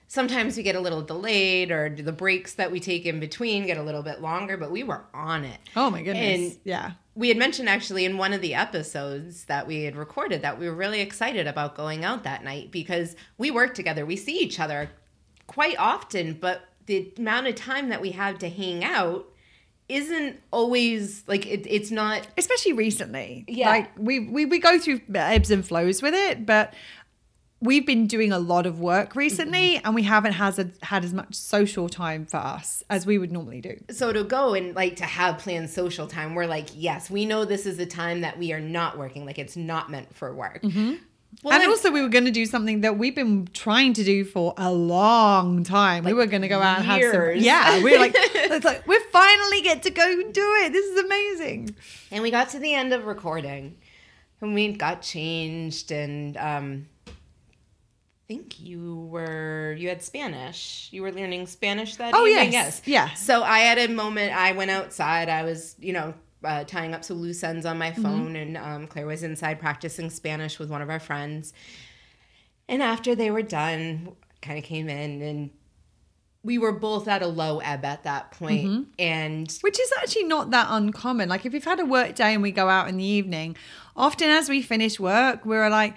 sometimes 0.08 0.56
we 0.56 0.62
get 0.62 0.74
a 0.74 0.80
little 0.80 1.02
delayed 1.02 1.70
or 1.70 1.94
the 1.94 2.12
breaks 2.12 2.54
that 2.54 2.72
we 2.72 2.80
take 2.80 3.06
in 3.06 3.20
between 3.20 3.66
get 3.66 3.76
a 3.76 3.82
little 3.82 4.02
bit 4.02 4.20
longer 4.20 4.56
but 4.56 4.70
we 4.70 4.82
were 4.82 5.04
on 5.12 5.44
it 5.44 5.58
oh 5.76 5.90
my 5.90 6.02
goodness 6.02 6.52
and 6.52 6.58
yeah 6.64 6.92
we 7.14 7.28
had 7.28 7.36
mentioned 7.36 7.68
actually 7.68 8.06
in 8.06 8.16
one 8.16 8.32
of 8.32 8.40
the 8.40 8.54
episodes 8.54 9.44
that 9.44 9.66
we 9.66 9.84
had 9.84 9.94
recorded 9.94 10.40
that 10.40 10.58
we 10.58 10.66
were 10.66 10.74
really 10.74 11.00
excited 11.00 11.46
about 11.46 11.76
going 11.76 12.04
out 12.04 12.24
that 12.24 12.42
night 12.42 12.70
because 12.72 13.14
we 13.36 13.50
work 13.50 13.74
together 13.74 14.04
we 14.04 14.16
see 14.16 14.38
each 14.38 14.58
other 14.58 14.90
quite 15.48 15.76
often, 15.78 16.34
but 16.34 16.68
the 16.86 17.12
amount 17.18 17.48
of 17.48 17.56
time 17.56 17.88
that 17.88 18.00
we 18.00 18.12
have 18.12 18.38
to 18.38 18.48
hang 18.48 18.84
out 18.84 19.26
isn't 19.88 20.40
always 20.50 21.24
like 21.26 21.46
it, 21.46 21.66
it's 21.66 21.90
not 21.90 22.26
especially 22.36 22.74
recently. 22.74 23.44
Yeah. 23.48 23.70
Like 23.70 23.90
we, 23.98 24.20
we 24.20 24.44
we 24.44 24.58
go 24.58 24.78
through 24.78 25.00
ebbs 25.14 25.50
and 25.50 25.66
flows 25.66 26.02
with 26.02 26.14
it 26.14 26.44
but 26.44 26.74
we've 27.60 27.86
been 27.86 28.06
doing 28.06 28.30
a 28.30 28.38
lot 28.38 28.66
of 28.66 28.78
work 28.78 29.16
recently 29.16 29.76
mm-hmm. 29.76 29.86
and 29.86 29.94
we 29.94 30.02
haven't 30.04 30.32
has 30.32 30.58
a, 30.58 30.70
had 30.82 31.04
as 31.04 31.12
much 31.12 31.34
social 31.34 31.88
time 31.88 32.24
for 32.24 32.36
us 32.36 32.84
as 32.88 33.06
we 33.06 33.18
would 33.18 33.32
normally 33.32 33.60
do. 33.60 33.82
So 33.90 34.12
to 34.12 34.24
go 34.24 34.54
and 34.54 34.76
like 34.76 34.96
to 34.96 35.04
have 35.04 35.38
planned 35.38 35.70
social 35.70 36.06
time 36.06 36.34
we're 36.34 36.46
like 36.46 36.68
yes 36.74 37.10
we 37.10 37.24
know 37.24 37.44
this 37.44 37.64
is 37.64 37.78
a 37.78 37.86
time 37.86 38.20
that 38.20 38.38
we 38.38 38.52
are 38.52 38.60
not 38.60 38.98
working. 38.98 39.24
Like 39.24 39.38
it's 39.38 39.56
not 39.56 39.90
meant 39.90 40.14
for 40.14 40.34
work. 40.34 40.62
Mm-hmm. 40.62 40.96
Well, 41.42 41.54
and 41.54 41.68
also, 41.68 41.92
we 41.92 42.02
were 42.02 42.08
going 42.08 42.24
to 42.24 42.32
do 42.32 42.46
something 42.46 42.80
that 42.80 42.98
we've 42.98 43.14
been 43.14 43.48
trying 43.52 43.92
to 43.92 44.02
do 44.02 44.24
for 44.24 44.54
a 44.56 44.72
long 44.72 45.62
time. 45.62 46.02
Like 46.02 46.14
we 46.14 46.18
were 46.18 46.26
going 46.26 46.42
to 46.42 46.48
go 46.48 46.60
out 46.60 46.78
and 46.78 46.86
have 46.86 47.00
some. 47.12 47.36
Yeah, 47.36 47.82
we 47.82 47.94
are 47.94 48.00
like, 48.00 48.12
it's 48.16 48.64
like 48.64 48.86
we 48.88 48.98
finally 49.12 49.60
get 49.60 49.84
to 49.84 49.90
go 49.90 50.04
do 50.32 50.54
it. 50.64 50.72
This 50.72 50.84
is 50.86 50.98
amazing. 51.04 51.76
And 52.10 52.22
we 52.22 52.32
got 52.32 52.48
to 52.50 52.58
the 52.58 52.74
end 52.74 52.92
of 52.92 53.06
recording, 53.06 53.76
and 54.40 54.52
we 54.52 54.72
got 54.72 55.00
changed, 55.00 55.92
and 55.92 56.36
um, 56.38 56.86
I 57.06 57.12
think 58.26 58.58
you 58.58 59.08
were 59.08 59.76
you 59.78 59.90
had 59.90 60.02
Spanish. 60.02 60.88
You 60.90 61.02
were 61.02 61.12
learning 61.12 61.46
Spanish 61.46 61.96
that 61.96 62.14
oh, 62.14 62.26
evening. 62.26 62.52
yes, 62.52 62.82
yeah. 62.84 63.14
So 63.14 63.44
I 63.44 63.60
had 63.60 63.78
a 63.78 63.86
moment. 63.86 64.32
I 64.34 64.52
went 64.52 64.72
outside. 64.72 65.28
I 65.28 65.44
was, 65.44 65.76
you 65.78 65.92
know, 65.92 66.14
uh, 66.44 66.64
tying 66.64 66.94
up 66.94 67.04
some 67.04 67.18
loose 67.20 67.42
ends 67.42 67.66
on 67.66 67.78
my 67.78 67.90
mm-hmm. 67.90 68.02
phone, 68.02 68.26
mm-hmm. 68.34 68.36
and 68.36 68.56
um, 68.56 68.86
Claire 68.86 69.06
was 69.06 69.22
inside 69.22 69.58
practicing 69.58 70.10
Spanish 70.10 70.58
with 70.58 70.70
one 70.70 70.82
of 70.82 70.90
our 70.90 71.00
friends. 71.00 71.52
And 72.68 72.82
after 72.82 73.14
they 73.14 73.30
were 73.30 73.42
done, 73.42 74.12
kind 74.42 74.58
of 74.58 74.64
came 74.64 74.88
in 74.88 75.22
and 75.22 75.50
we 76.44 76.58
were 76.58 76.72
both 76.72 77.08
at 77.08 77.22
a 77.22 77.26
low 77.26 77.58
ebb 77.58 77.84
at 77.84 78.04
that 78.04 78.30
point, 78.30 78.66
mm-hmm. 78.66 78.82
and 78.98 79.58
which 79.60 79.78
is 79.78 79.92
actually 80.00 80.24
not 80.24 80.50
that 80.50 80.66
uncommon. 80.70 81.28
Like 81.28 81.44
if 81.44 81.52
we've 81.52 81.64
had 81.64 81.80
a 81.80 81.84
work 81.84 82.14
day 82.14 82.32
and 82.34 82.42
we 82.42 82.52
go 82.52 82.68
out 82.68 82.88
in 82.88 82.96
the 82.96 83.04
evening, 83.04 83.56
often 83.96 84.30
as 84.30 84.48
we 84.48 84.62
finish 84.62 85.00
work, 85.00 85.44
we're 85.44 85.68
like 85.68 85.96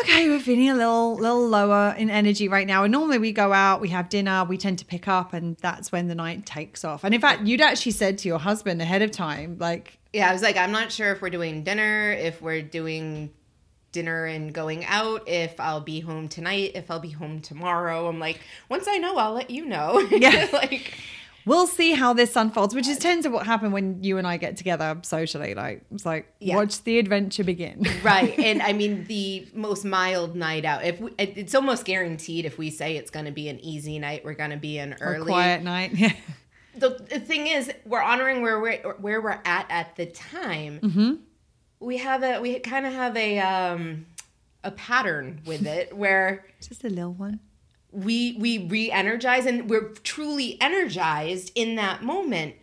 okay, 0.00 0.28
we're 0.28 0.40
feeling 0.40 0.70
a 0.70 0.74
little 0.74 1.16
little 1.16 1.48
lower 1.48 1.94
in 1.96 2.10
energy 2.10 2.48
right 2.48 2.66
now. 2.66 2.84
And 2.84 2.92
normally 2.92 3.18
we 3.18 3.32
go 3.32 3.52
out, 3.52 3.80
we 3.80 3.88
have 3.90 4.08
dinner, 4.08 4.44
we 4.44 4.56
tend 4.58 4.78
to 4.80 4.84
pick 4.84 5.08
up, 5.08 5.32
and 5.32 5.56
that's 5.58 5.92
when 5.92 6.08
the 6.08 6.14
night 6.14 6.46
takes 6.46 6.84
off. 6.84 7.04
And 7.04 7.14
in 7.14 7.20
fact, 7.20 7.42
you'd 7.42 7.60
actually 7.60 7.92
said 7.92 8.18
to 8.18 8.28
your 8.28 8.38
husband 8.38 8.80
ahead 8.82 9.02
of 9.02 9.10
time, 9.10 9.56
like, 9.58 9.98
yeah, 10.12 10.30
I 10.30 10.32
was 10.32 10.42
like, 10.42 10.56
I'm 10.56 10.72
not 10.72 10.92
sure 10.92 11.12
if 11.12 11.22
we're 11.22 11.30
doing 11.30 11.64
dinner, 11.64 12.12
if 12.12 12.40
we're 12.40 12.62
doing 12.62 13.30
dinner 13.94 14.26
and 14.26 14.52
going 14.52 14.84
out, 14.84 15.28
if 15.28 15.58
I'll 15.58 15.80
be 15.80 16.00
home 16.00 16.28
tonight, 16.28 16.72
if 16.74 16.90
I'll 16.90 17.00
be 17.00 17.10
home 17.10 17.40
tomorrow. 17.40 18.08
I'm 18.08 18.18
like, 18.18 18.40
once 18.68 18.86
I 18.88 18.98
know, 18.98 19.16
I'll 19.16 19.32
let 19.32 19.50
you 19.50 19.64
know. 19.64 20.06
Yeah, 20.10 20.48
like 20.52 20.92
we'll 21.46 21.66
see 21.66 21.92
how 21.92 22.12
this 22.12 22.36
unfolds, 22.36 22.74
which 22.74 22.88
is 22.88 22.98
tends 22.98 23.24
to 23.24 23.30
what 23.30 23.46
happened 23.46 23.72
when 23.72 24.02
you 24.02 24.18
and 24.18 24.26
I 24.26 24.36
get 24.36 24.56
together 24.56 24.98
socially. 25.02 25.54
Like 25.54 25.82
it's 25.90 26.06
like 26.06 26.32
yeah. 26.40 26.56
watch 26.56 26.82
the 26.84 26.98
adventure 26.98 27.44
begin. 27.44 27.86
right, 28.02 28.38
and 28.38 28.62
I 28.62 28.72
mean 28.72 29.04
the 29.04 29.46
most 29.54 29.84
mild 29.84 30.34
night 30.36 30.64
out. 30.64 30.84
If 30.84 31.00
we, 31.00 31.12
it's 31.18 31.54
almost 31.54 31.84
guaranteed, 31.84 32.44
if 32.44 32.58
we 32.58 32.70
say 32.70 32.96
it's 32.96 33.10
going 33.10 33.26
to 33.26 33.32
be 33.32 33.48
an 33.48 33.60
easy 33.60 33.98
night, 33.98 34.24
we're 34.24 34.34
going 34.34 34.50
to 34.50 34.56
be 34.56 34.78
an 34.78 34.96
early 35.00 35.22
or 35.22 35.24
quiet 35.24 35.62
night. 35.62 35.92
Yeah. 36.04 36.12
The, 36.76 37.06
the 37.08 37.20
thing 37.20 37.46
is, 37.46 37.72
we're 37.86 38.02
honoring 38.02 38.42
where 38.42 38.58
we're 38.58 38.94
where 38.94 39.20
we're 39.20 39.40
at 39.44 39.66
at 39.70 39.94
the 39.94 40.06
time. 40.06 40.80
Mm-hmm. 40.80 41.12
We 41.78 41.98
have 41.98 42.24
a 42.24 42.40
we 42.40 42.58
kind 42.58 42.84
of 42.84 42.92
have 42.92 43.16
a 43.16 43.38
um 43.38 44.06
a 44.64 44.72
pattern 44.72 45.40
with 45.46 45.66
it 45.66 45.96
where 45.96 46.44
just 46.60 46.82
a 46.82 46.88
little 46.88 47.12
one 47.12 47.38
we 47.94 48.36
we 48.38 48.58
re-energize 48.66 49.46
and 49.46 49.70
we're 49.70 49.90
truly 50.02 50.58
energized 50.60 51.52
in 51.54 51.76
that 51.76 52.02
moment. 52.02 52.56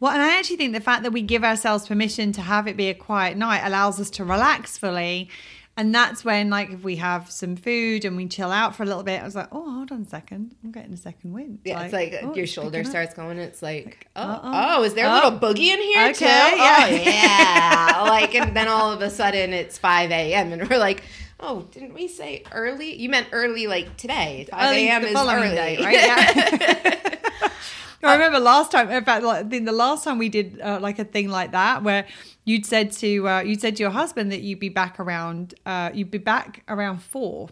Well 0.00 0.12
and 0.12 0.22
i 0.22 0.36
actually 0.36 0.56
think 0.56 0.72
the 0.72 0.80
fact 0.80 1.02
that 1.04 1.12
we 1.12 1.22
give 1.22 1.44
ourselves 1.44 1.86
permission 1.86 2.32
to 2.32 2.40
have 2.40 2.66
it 2.66 2.76
be 2.76 2.88
a 2.88 2.94
quiet 2.94 3.36
night 3.36 3.62
allows 3.64 4.00
us 4.00 4.10
to 4.10 4.24
relax 4.24 4.78
fully. 4.78 5.28
And 5.74 5.94
that's 5.94 6.22
when 6.22 6.50
like 6.50 6.70
if 6.70 6.84
we 6.84 6.96
have 6.96 7.30
some 7.30 7.56
food 7.56 8.04
and 8.04 8.14
we 8.14 8.26
chill 8.28 8.50
out 8.50 8.76
for 8.76 8.82
a 8.82 8.86
little 8.86 9.02
bit 9.02 9.22
i 9.22 9.24
was 9.24 9.34
like 9.34 9.48
oh 9.52 9.70
hold 9.70 9.90
on 9.90 10.02
a 10.02 10.06
second. 10.06 10.54
I'm 10.62 10.70
getting 10.70 10.92
a 10.92 10.96
second 10.96 11.32
wind. 11.32 11.60
Yeah 11.64 11.76
like, 11.76 11.84
it's 11.84 11.94
like 11.94 12.14
oh, 12.22 12.34
your 12.34 12.46
shoulder 12.46 12.84
starts 12.84 13.14
going 13.14 13.38
it's 13.38 13.62
like, 13.62 13.86
like 13.86 14.08
oh 14.16 14.22
uh-uh. 14.22 14.76
oh 14.76 14.82
is 14.84 14.94
there 14.94 15.06
a 15.06 15.14
little 15.14 15.32
oh, 15.32 15.38
boogie 15.38 15.68
in 15.68 15.80
here 15.80 16.08
okay, 16.10 16.12
too? 16.12 16.24
yeah. 16.24 16.78
oh 16.80 16.86
yeah. 16.88 18.02
Like 18.08 18.34
and 18.34 18.54
then 18.54 18.68
all 18.68 18.92
of 18.92 19.00
a 19.00 19.08
sudden 19.08 19.52
it's 19.52 19.78
5 19.78 20.10
a.m 20.10 20.52
and 20.52 20.68
we're 20.68 20.78
like 20.78 21.02
Oh, 21.44 21.62
didn't 21.72 21.92
we 21.92 22.06
say 22.06 22.44
early? 22.52 22.94
You 22.94 23.08
meant 23.08 23.26
early, 23.32 23.66
like 23.66 23.96
today. 23.96 24.46
Five 24.48 24.76
a.m. 24.76 25.04
is 25.04 25.16
early, 25.16 25.48
day, 25.48 25.76
right? 25.82 25.94
Yeah. 25.94 27.48
I 28.04 28.14
remember 28.14 28.38
last 28.38 28.70
time. 28.70 28.90
In 28.90 29.04
fact, 29.04 29.24
like 29.24 29.50
the 29.50 29.60
last 29.72 30.04
time 30.04 30.18
we 30.18 30.28
did 30.28 30.60
uh, 30.60 30.78
like 30.80 31.00
a 31.00 31.04
thing 31.04 31.28
like 31.28 31.50
that, 31.50 31.82
where 31.82 32.06
you'd 32.44 32.64
said 32.64 32.92
to 32.92 33.28
uh, 33.28 33.40
you'd 33.40 33.60
said 33.60 33.76
to 33.76 33.82
your 33.82 33.90
husband 33.90 34.30
that 34.30 34.40
you'd 34.40 34.60
be 34.60 34.68
back 34.68 35.00
around 35.00 35.54
uh, 35.66 35.90
you'd 35.92 36.10
be 36.10 36.18
back 36.18 36.62
around 36.68 37.02
4 37.02 37.48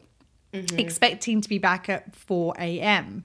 mm-hmm. 0.53 0.79
expecting 0.79 1.41
to 1.41 1.49
be 1.49 1.59
back 1.59 1.89
at 1.89 2.15
four 2.15 2.55
a.m. 2.59 3.25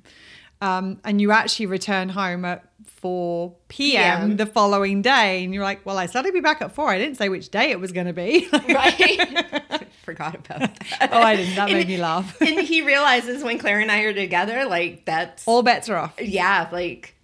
Um, 0.61 0.99
and 1.03 1.21
you 1.21 1.31
actually 1.31 1.67
return 1.67 2.09
home 2.09 2.45
at 2.45 2.63
4 2.85 3.53
p.m. 3.67 4.19
PM. 4.19 4.37
the 4.37 4.45
following 4.45 5.01
day. 5.01 5.43
And 5.43 5.53
you're 5.53 5.63
like, 5.63 5.85
well, 5.85 5.97
I 5.97 6.05
said 6.07 6.25
I'd 6.25 6.33
be 6.33 6.39
back 6.39 6.61
at 6.61 6.71
4. 6.71 6.89
I 6.89 6.97
didn't 6.97 7.17
say 7.17 7.29
which 7.29 7.49
day 7.49 7.71
it 7.71 7.79
was 7.79 7.91
going 7.91 8.07
to 8.07 8.13
be. 8.13 8.47
right? 8.51 9.84
Forgot 10.05 10.35
about 10.35 10.59
that. 10.99 11.09
Oh, 11.11 11.19
I 11.19 11.35
didn't. 11.35 11.55
That 11.55 11.71
made 11.71 11.87
me 11.87 11.97
laugh. 11.97 12.37
and 12.41 12.59
he 12.59 12.81
realizes 12.83 13.43
when 13.43 13.57
Claire 13.57 13.79
and 13.79 13.91
I 13.91 14.01
are 14.01 14.13
together, 14.13 14.65
like 14.65 15.03
that's 15.05 15.47
All 15.47 15.63
bets 15.63 15.89
are 15.89 15.97
off. 15.97 16.13
yeah, 16.21 16.69
like 16.71 17.15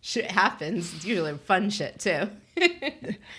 shit 0.00 0.30
happens. 0.30 0.94
It's 0.94 1.04
usually 1.04 1.36
fun 1.38 1.68
shit 1.70 1.98
too. 1.98 2.30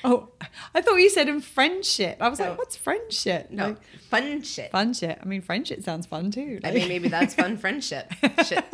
Oh, 0.05 0.27
I 0.75 0.81
thought 0.81 0.95
you 0.97 1.09
said 1.09 1.29
in 1.29 1.39
friendship. 1.39 2.17
I 2.19 2.27
was 2.27 2.39
No. 2.39 2.49
like, 2.49 2.57
what's 2.57 2.75
friendship? 2.75 3.49
no, 3.51 3.67
Like, 3.69 3.77
fun 4.09 4.41
shit. 4.41 4.69
fun 4.71 4.93
shit. 4.93 5.17
I 5.21 5.25
mean, 5.25 5.41
friendship 5.41 5.81
sounds 5.81 6.05
fun 6.05 6.29
too. 6.29 6.59
I 6.63 6.71
mean, 6.71 6.89
maybe 6.89 7.07
that's 7.07 7.33
fun 7.33 7.55
friendship. 7.57 8.11
Shit. 8.45 8.65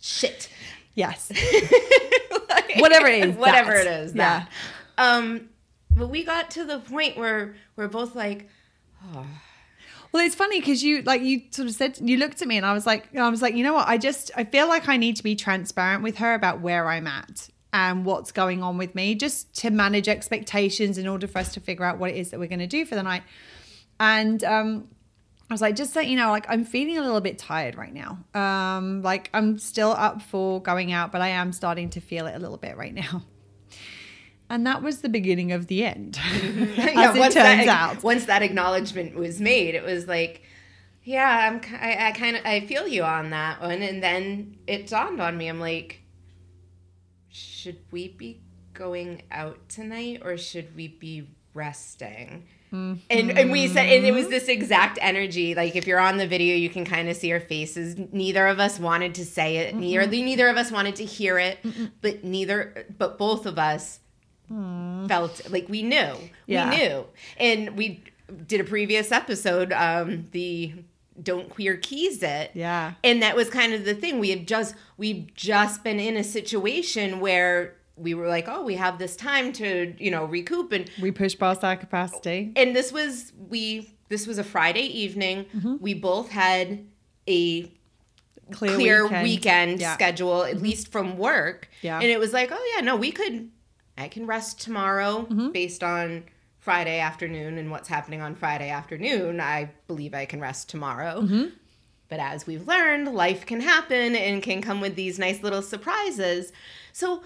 Shit. 0.00 0.48
yes. 0.94 1.32
Like- 2.48 2.76
Whatever 2.76 3.08
it 3.08 3.28
is, 3.30 3.34
Whatever 3.36 3.72
that. 3.72 3.86
it 3.86 4.00
is. 4.04 4.12
That. 4.12 4.48
Um, 4.98 5.48
but 5.90 6.10
we 6.10 6.22
got 6.24 6.50
to 6.52 6.64
the 6.64 6.78
point 6.78 7.16
where 7.16 7.56
we're 7.74 7.88
both 7.88 8.14
like, 8.14 8.48
Well, 10.12 10.24
it's 10.24 10.34
funny 10.34 10.60
because 10.60 10.82
you 10.82 11.02
like 11.02 11.22
you 11.22 11.42
sort 11.50 11.68
of 11.68 11.74
said 11.74 11.98
you 12.00 12.16
looked 12.16 12.40
at 12.40 12.48
me 12.48 12.56
and 12.56 12.64
I 12.64 12.72
was 12.72 12.86
like 12.86 13.14
I 13.14 13.28
was 13.28 13.42
like 13.42 13.54
you 13.54 13.62
know 13.62 13.74
what 13.74 13.88
I 13.88 13.98
just 13.98 14.30
I 14.36 14.44
feel 14.44 14.68
like 14.68 14.88
I 14.88 14.96
need 14.96 15.16
to 15.16 15.22
be 15.22 15.34
transparent 15.34 16.02
with 16.02 16.18
her 16.18 16.34
about 16.34 16.60
where 16.60 16.88
I'm 16.88 17.06
at 17.06 17.48
and 17.72 18.04
what's 18.04 18.32
going 18.32 18.62
on 18.62 18.78
with 18.78 18.94
me 18.94 19.14
just 19.14 19.54
to 19.60 19.70
manage 19.70 20.08
expectations 20.08 20.96
in 20.96 21.06
order 21.06 21.26
for 21.26 21.40
us 21.40 21.52
to 21.54 21.60
figure 21.60 21.84
out 21.84 21.98
what 21.98 22.10
it 22.10 22.16
is 22.16 22.30
that 22.30 22.40
we're 22.40 22.48
going 22.48 22.60
to 22.60 22.66
do 22.66 22.86
for 22.86 22.94
the 22.94 23.02
night. 23.02 23.24
And 24.00 24.42
um 24.44 24.88
I 25.48 25.54
was 25.54 25.60
like, 25.60 25.76
just 25.76 25.92
so 25.92 26.00
you 26.00 26.16
know, 26.16 26.30
like 26.30 26.46
I'm 26.48 26.64
feeling 26.64 26.98
a 26.98 27.02
little 27.02 27.20
bit 27.20 27.38
tired 27.38 27.76
right 27.76 27.92
now. 27.92 28.18
Um, 28.34 29.02
like 29.02 29.30
I'm 29.32 29.58
still 29.58 29.90
up 29.90 30.20
for 30.22 30.60
going 30.60 30.92
out, 30.92 31.12
but 31.12 31.20
I 31.20 31.28
am 31.28 31.52
starting 31.52 31.90
to 31.90 32.00
feel 32.00 32.26
it 32.26 32.34
a 32.34 32.38
little 32.38 32.56
bit 32.56 32.76
right 32.76 32.94
now. 32.94 33.22
And 34.48 34.66
that 34.66 34.82
was 34.82 35.00
the 35.00 35.08
beginning 35.08 35.52
of 35.52 35.66
the 35.66 35.84
end, 35.84 36.18
as 36.32 37.16
it 37.16 37.18
once 37.18 37.34
turns 37.34 37.66
that, 37.66 37.68
out. 37.68 38.02
Once 38.02 38.26
that 38.26 38.42
acknowledgement 38.42 39.16
was 39.16 39.40
made, 39.40 39.74
it 39.74 39.82
was 39.82 40.06
like, 40.06 40.42
yeah, 41.02 41.50
I'm, 41.50 41.60
I, 41.80 42.08
I 42.08 42.12
kind 42.12 42.36
of, 42.36 42.44
I 42.44 42.60
feel 42.60 42.86
you 42.86 43.02
on 43.02 43.30
that 43.30 43.60
one. 43.60 43.82
And 43.82 44.02
then 44.02 44.58
it 44.66 44.88
dawned 44.88 45.20
on 45.20 45.36
me, 45.36 45.48
I'm 45.48 45.60
like, 45.60 46.02
should 47.28 47.78
we 47.90 48.08
be 48.08 48.40
going 48.72 49.22
out 49.30 49.68
tonight 49.68 50.22
or 50.24 50.36
should 50.36 50.74
we 50.76 50.88
be 50.88 51.28
resting? 51.54 52.46
And, 52.72 53.00
and 53.10 53.50
we 53.50 53.68
said, 53.68 53.86
and 53.86 54.04
it 54.04 54.12
was 54.12 54.24
mm-hmm. 54.24 54.32
this 54.32 54.48
exact 54.48 54.98
energy. 55.00 55.54
Like 55.54 55.76
if 55.76 55.86
you're 55.86 56.00
on 56.00 56.18
the 56.18 56.26
video, 56.26 56.56
you 56.56 56.68
can 56.68 56.84
kind 56.84 57.08
of 57.08 57.16
see 57.16 57.32
our 57.32 57.40
faces. 57.40 57.96
Neither 58.12 58.46
of 58.46 58.60
us 58.60 58.78
wanted 58.78 59.14
to 59.14 59.24
say 59.24 59.58
it. 59.58 59.74
Neither, 59.74 60.02
mm-hmm. 60.02 60.10
neither 60.10 60.48
of 60.48 60.56
us 60.56 60.70
wanted 60.70 60.96
to 60.96 61.04
hear 61.04 61.38
it. 61.38 61.58
But 62.02 62.24
neither, 62.24 62.86
but 62.98 63.18
both 63.18 63.46
of 63.46 63.58
us 63.58 64.00
Hmm. 64.48 65.06
felt 65.06 65.50
like 65.50 65.68
we 65.68 65.82
knew. 65.82 66.14
Yeah. 66.46 66.70
We 66.70 66.76
knew. 66.76 67.06
And 67.38 67.76
we 67.76 68.02
did 68.46 68.60
a 68.60 68.64
previous 68.64 69.12
episode, 69.12 69.72
um, 69.72 70.26
the 70.32 70.72
Don't 71.22 71.48
Queer 71.48 71.76
Keys 71.76 72.22
It. 72.22 72.50
Yeah. 72.54 72.94
And 73.02 73.22
that 73.22 73.34
was 73.36 73.50
kind 73.50 73.72
of 73.72 73.84
the 73.84 73.94
thing. 73.94 74.18
We 74.18 74.30
had 74.30 74.46
just 74.46 74.74
we've 74.96 75.32
just 75.34 75.82
been 75.84 75.98
in 76.00 76.16
a 76.16 76.24
situation 76.24 77.20
where 77.20 77.74
we 77.96 78.14
were 78.14 78.28
like, 78.28 78.46
oh, 78.48 78.62
we 78.62 78.74
have 78.74 78.98
this 78.98 79.16
time 79.16 79.52
to, 79.54 79.94
you 79.98 80.10
know, 80.10 80.24
recoup 80.26 80.70
and 80.72 80.90
We 81.00 81.10
pushed 81.10 81.38
past 81.38 81.64
our 81.64 81.76
capacity. 81.76 82.52
and 82.56 82.74
this 82.76 82.92
was 82.92 83.32
we 83.48 83.90
this 84.08 84.26
was 84.26 84.38
a 84.38 84.44
Friday 84.44 84.82
evening. 84.86 85.46
Mm-hmm. 85.56 85.76
We 85.80 85.94
both 85.94 86.30
had 86.30 86.84
a 87.28 87.70
Clear, 88.52 88.76
clear, 88.76 89.02
weekend. 89.04 89.22
weekend, 89.24 89.80
Yeah. 89.80 89.94
schedule, 89.94 90.44
at 90.44 90.54
mm-hmm. 90.54 90.62
least 90.62 90.92
from 90.92 91.18
work. 91.18 91.68
Yeah. 91.82 91.96
And 91.98 92.04
it 92.08 92.20
was 92.20 92.32
like, 92.32 92.50
oh 92.52 92.72
yeah, 92.76 92.80
no, 92.80 92.94
we 92.94 93.10
could 93.10 93.50
I 93.96 94.08
can 94.08 94.26
rest 94.26 94.60
tomorrow 94.60 95.26
Mm-hmm. 95.30 95.50
based 95.50 95.82
on 95.82 96.24
Friday 96.58 96.98
afternoon 96.98 97.58
and 97.58 97.70
what's 97.70 97.88
happening 97.88 98.20
on 98.20 98.34
Friday 98.34 98.70
afternoon. 98.70 99.40
I 99.40 99.70
believe 99.86 100.14
I 100.14 100.24
can 100.24 100.40
rest 100.40 100.68
tomorrow. 100.68 101.22
Mm-hmm. 101.22 101.44
But 102.08 102.20
as 102.20 102.46
we've 102.46 102.66
learned, 102.66 103.14
life 103.14 103.46
can 103.46 103.60
happen 103.60 104.14
and 104.16 104.42
can 104.42 104.62
come 104.62 104.80
with 104.80 104.96
these 104.96 105.18
nice 105.18 105.42
little 105.42 105.62
surprises. 105.62 106.52
So 106.92 107.22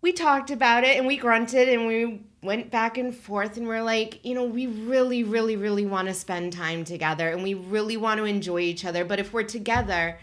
we 0.00 0.12
talked 0.12 0.50
about 0.50 0.84
it 0.84 0.96
and 0.98 1.06
we 1.06 1.16
grunted 1.16 1.68
and 1.68 1.86
we 1.86 2.22
went 2.42 2.70
back 2.72 2.98
and 2.98 3.14
forth 3.14 3.56
and 3.56 3.68
we're 3.68 3.82
like, 3.82 4.24
you 4.24 4.34
know, 4.34 4.44
we 4.44 4.66
really, 4.66 5.22
really, 5.22 5.54
really 5.54 5.86
want 5.86 6.08
to 6.08 6.14
spend 6.14 6.52
time 6.52 6.84
together 6.84 7.28
and 7.28 7.42
we 7.42 7.54
really 7.54 7.96
want 7.96 8.18
to 8.18 8.24
enjoy 8.24 8.58
each 8.60 8.84
other. 8.84 9.04
But 9.04 9.20
if 9.20 9.32
we're 9.32 9.44
together, 9.44 10.18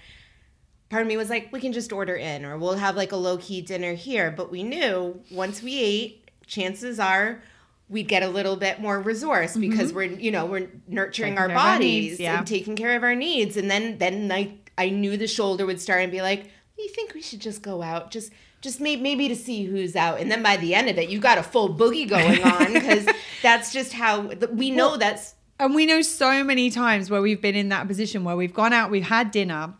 part 0.89 1.01
of 1.01 1.07
me 1.07 1.17
was 1.17 1.29
like, 1.29 1.51
we 1.51 1.59
can 1.59 1.71
just 1.71 1.91
order 1.93 2.15
in 2.15 2.45
or 2.45 2.57
we'll 2.57 2.73
have 2.73 2.95
like 2.95 3.11
a 3.11 3.15
low 3.15 3.37
key 3.37 3.61
dinner 3.61 3.93
here. 3.93 4.31
But 4.31 4.51
we 4.51 4.63
knew 4.63 5.21
once 5.31 5.61
we 5.61 5.79
ate, 5.79 6.29
chances 6.47 6.99
are 6.99 7.41
we'd 7.89 8.07
get 8.07 8.23
a 8.23 8.29
little 8.29 8.55
bit 8.55 8.79
more 8.79 8.99
resource 8.99 9.51
mm-hmm. 9.51 9.61
because 9.61 9.91
we're, 9.93 10.03
you 10.03 10.31
know, 10.31 10.45
we're 10.45 10.69
nurturing 10.87 11.33
Taking 11.33 11.39
our 11.39 11.49
our 11.49 11.55
bodies 11.55 12.09
needs, 12.11 12.19
yeah. 12.19 12.37
and 12.37 12.47
taking 12.47 12.75
care 12.75 12.95
of 12.95 13.03
our 13.03 13.15
needs. 13.15 13.57
And 13.57 13.69
then, 13.69 13.97
then 13.97 14.31
I, 14.31 14.53
I 14.77 14.89
knew 14.89 15.17
the 15.17 15.27
shoulder 15.27 15.65
would 15.65 15.81
start 15.81 16.01
and 16.01 16.11
be 16.11 16.21
like, 16.21 16.51
you 16.77 16.87
think 16.89 17.13
we 17.13 17.21
should 17.21 17.41
just 17.41 17.61
go 17.61 17.81
out? 17.81 18.11
Just, 18.11 18.31
just 18.61 18.79
maybe, 18.79 19.01
maybe 19.01 19.27
to 19.27 19.35
see 19.35 19.65
who's 19.65 19.95
out. 19.95 20.19
And 20.19 20.31
then 20.31 20.43
by 20.43 20.57
the 20.57 20.73
end 20.73 20.89
of 20.89 20.97
it, 20.97 21.09
you 21.09 21.19
got 21.19 21.37
a 21.37 21.43
full 21.43 21.73
boogie 21.75 22.07
going 22.07 22.43
on 22.43 22.73
because 22.73 23.07
that's 23.41 23.73
just 23.73 23.93
how 23.93 24.21
we 24.51 24.71
know 24.71 24.97
that's 24.97 25.35
And 25.59 25.73
we 25.75 25.85
know 25.85 26.01
so 26.01 26.43
many 26.43 26.69
times 26.69 27.09
where 27.09 27.21
we've 27.21 27.41
been 27.41 27.55
in 27.55 27.69
that 27.69 27.87
position 27.87 28.23
where 28.23 28.35
we've 28.35 28.53
gone 28.53 28.73
out, 28.73 28.91
we've 28.91 29.03
had 29.03 29.31
dinner, 29.31 29.73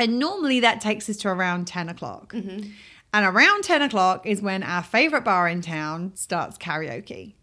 and 0.00 0.18
normally 0.18 0.60
that 0.60 0.80
takes 0.80 1.08
us 1.08 1.18
to 1.18 1.28
around 1.28 1.66
10 1.66 1.88
o'clock. 1.88 2.32
Mm-hmm. 2.32 2.70
And 3.12 3.26
around 3.26 3.64
10 3.64 3.82
o'clock 3.82 4.24
is 4.24 4.40
when 4.40 4.62
our 4.62 4.82
favorite 4.82 5.24
bar 5.24 5.46
in 5.48 5.60
town 5.60 6.12
starts 6.14 6.56
karaoke. 6.56 7.34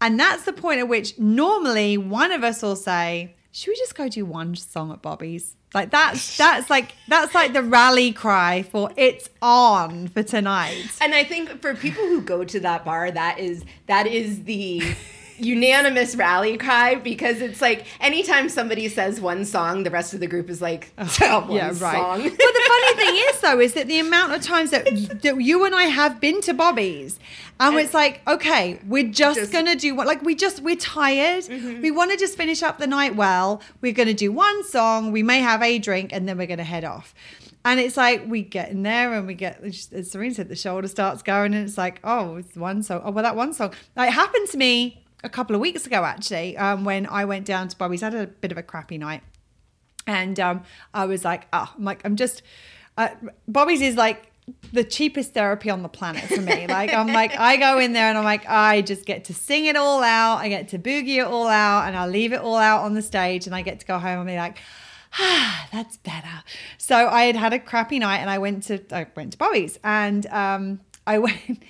And 0.00 0.18
that's 0.18 0.44
the 0.44 0.52
point 0.52 0.80
at 0.80 0.88
which 0.88 1.18
normally 1.18 1.96
one 1.96 2.32
of 2.32 2.42
us 2.42 2.62
will 2.62 2.76
say, 2.76 3.36
should 3.52 3.70
we 3.70 3.76
just 3.76 3.94
go 3.94 4.08
do 4.08 4.24
one 4.24 4.56
song 4.56 4.90
at 4.92 5.02
Bobby's? 5.02 5.54
Like 5.72 5.90
that's 5.90 6.36
that's 6.38 6.68
like 6.68 6.94
that's 7.08 7.34
like 7.34 7.52
the 7.52 7.62
rally 7.62 8.12
cry 8.12 8.62
for 8.62 8.90
it's 8.96 9.28
on 9.40 10.08
for 10.08 10.22
tonight. 10.22 10.86
And 11.00 11.14
I 11.14 11.24
think 11.24 11.60
for 11.60 11.74
people 11.74 12.04
who 12.04 12.20
go 12.20 12.44
to 12.44 12.60
that 12.60 12.84
bar, 12.84 13.10
that 13.10 13.38
is 13.38 13.64
that 13.86 14.06
is 14.06 14.44
the 14.44 14.82
unanimous 15.38 16.16
rally 16.16 16.56
cry 16.56 16.94
because 16.96 17.40
it's 17.40 17.60
like 17.60 17.86
anytime 18.00 18.48
somebody 18.48 18.88
says 18.88 19.20
one 19.20 19.44
song, 19.44 19.82
the 19.82 19.90
rest 19.90 20.14
of 20.14 20.20
the 20.20 20.26
group 20.26 20.48
is 20.50 20.60
like, 20.62 20.92
"Oh, 20.98 21.04
one 21.46 21.52
yeah, 21.56 21.68
right. 21.68 21.78
song. 21.78 22.22
But 22.22 22.38
the 22.38 22.64
funny 22.68 22.96
thing 23.04 23.14
is, 23.28 23.40
though, 23.40 23.60
is 23.60 23.74
that 23.74 23.86
the 23.86 23.98
amount 23.98 24.32
of 24.32 24.42
times 24.42 24.70
that, 24.70 24.84
that 25.22 25.40
you 25.40 25.64
and 25.64 25.74
I 25.74 25.84
have 25.84 26.20
been 26.20 26.40
to 26.42 26.54
Bobby's, 26.54 27.18
and, 27.60 27.76
it's 27.76 27.94
like, 27.94 28.20
okay, 28.26 28.80
we're 28.86 29.08
just, 29.10 29.38
Just- 29.38 29.52
gonna 29.52 29.76
do 29.76 29.94
what, 29.94 30.06
like, 30.06 30.22
we 30.22 30.34
just 30.34 30.60
we're 30.60 30.76
tired. 30.76 31.44
Mm-hmm. 31.44 31.82
We 31.82 31.90
want 31.90 32.10
to 32.10 32.16
just 32.16 32.36
finish 32.36 32.62
up 32.62 32.78
the 32.78 32.86
night 32.86 33.16
well. 33.16 33.62
We're 33.80 33.92
gonna 33.92 34.14
do 34.14 34.32
one 34.32 34.64
song. 34.64 35.12
We 35.12 35.22
may 35.22 35.40
have 35.40 35.62
a 35.62 35.78
drink, 35.78 36.12
and 36.12 36.28
then 36.28 36.36
we're 36.38 36.46
gonna 36.46 36.64
head 36.64 36.84
off. 36.84 37.14
And 37.66 37.80
it's 37.80 37.96
like 37.96 38.26
we 38.26 38.42
get 38.42 38.70
in 38.70 38.82
there 38.82 39.14
and 39.14 39.26
we 39.26 39.32
get, 39.32 39.62
as 39.64 40.10
Serena 40.10 40.34
said, 40.34 40.50
the 40.50 40.56
shoulder 40.56 40.86
starts 40.86 41.22
going, 41.22 41.54
and 41.54 41.66
it's 41.66 41.78
like, 41.78 41.98
oh, 42.04 42.36
it's 42.36 42.54
one 42.56 42.82
song. 42.82 43.00
Oh, 43.04 43.10
well, 43.10 43.22
that 43.22 43.36
one 43.36 43.54
song. 43.54 43.72
Like, 43.96 44.10
it 44.10 44.12
happened 44.12 44.48
to 44.50 44.58
me 44.58 45.03
a 45.24 45.28
couple 45.28 45.56
of 45.56 45.60
weeks 45.60 45.86
ago, 45.86 46.04
actually, 46.04 46.56
um, 46.56 46.84
when 46.84 47.06
I 47.06 47.24
went 47.24 47.46
down 47.46 47.68
to 47.68 47.76
Bobby's. 47.76 48.02
I 48.02 48.10
had 48.10 48.14
a 48.14 48.26
bit 48.26 48.52
of 48.52 48.58
a 48.58 48.62
crappy 48.62 48.98
night. 48.98 49.22
And 50.06 50.38
um, 50.38 50.62
I 50.92 51.06
was 51.06 51.24
like, 51.24 51.46
oh, 51.52 51.72
I'm 51.76 51.84
like, 51.84 52.02
I'm 52.04 52.14
just, 52.14 52.42
uh, 52.98 53.08
Bobby's 53.48 53.80
is 53.80 53.96
like 53.96 54.30
the 54.72 54.84
cheapest 54.84 55.32
therapy 55.32 55.70
on 55.70 55.82
the 55.82 55.88
planet 55.88 56.24
for 56.24 56.42
me. 56.42 56.66
Like, 56.66 56.92
I'm 56.92 57.06
like, 57.06 57.38
I 57.38 57.56
go 57.56 57.78
in 57.78 57.94
there 57.94 58.08
and 58.08 58.18
I'm 58.18 58.24
like, 58.24 58.46
I 58.46 58.82
just 58.82 59.06
get 59.06 59.24
to 59.24 59.34
sing 59.34 59.64
it 59.64 59.76
all 59.76 60.02
out. 60.02 60.36
I 60.38 60.50
get 60.50 60.68
to 60.68 60.78
boogie 60.78 61.16
it 61.16 61.26
all 61.26 61.46
out 61.46 61.86
and 61.86 61.96
I 61.96 62.06
leave 62.06 62.34
it 62.34 62.40
all 62.40 62.56
out 62.56 62.82
on 62.82 62.92
the 62.92 63.02
stage 63.02 63.46
and 63.46 63.54
I 63.54 63.62
get 63.62 63.80
to 63.80 63.86
go 63.86 63.98
home 63.98 64.18
and 64.18 64.26
be 64.26 64.36
like, 64.36 64.58
ah, 65.18 65.68
that's 65.72 65.96
better. 65.98 66.42
So 66.76 67.08
I 67.08 67.24
had 67.24 67.36
had 67.36 67.52
a 67.54 67.58
crappy 67.58 67.98
night 67.98 68.18
and 68.18 68.28
I 68.28 68.38
went 68.38 68.64
to, 68.64 68.82
I 68.94 69.06
went 69.16 69.32
to 69.32 69.38
Bobby's 69.38 69.78
and 69.82 70.26
um, 70.26 70.80
I 71.06 71.18
went, 71.20 71.62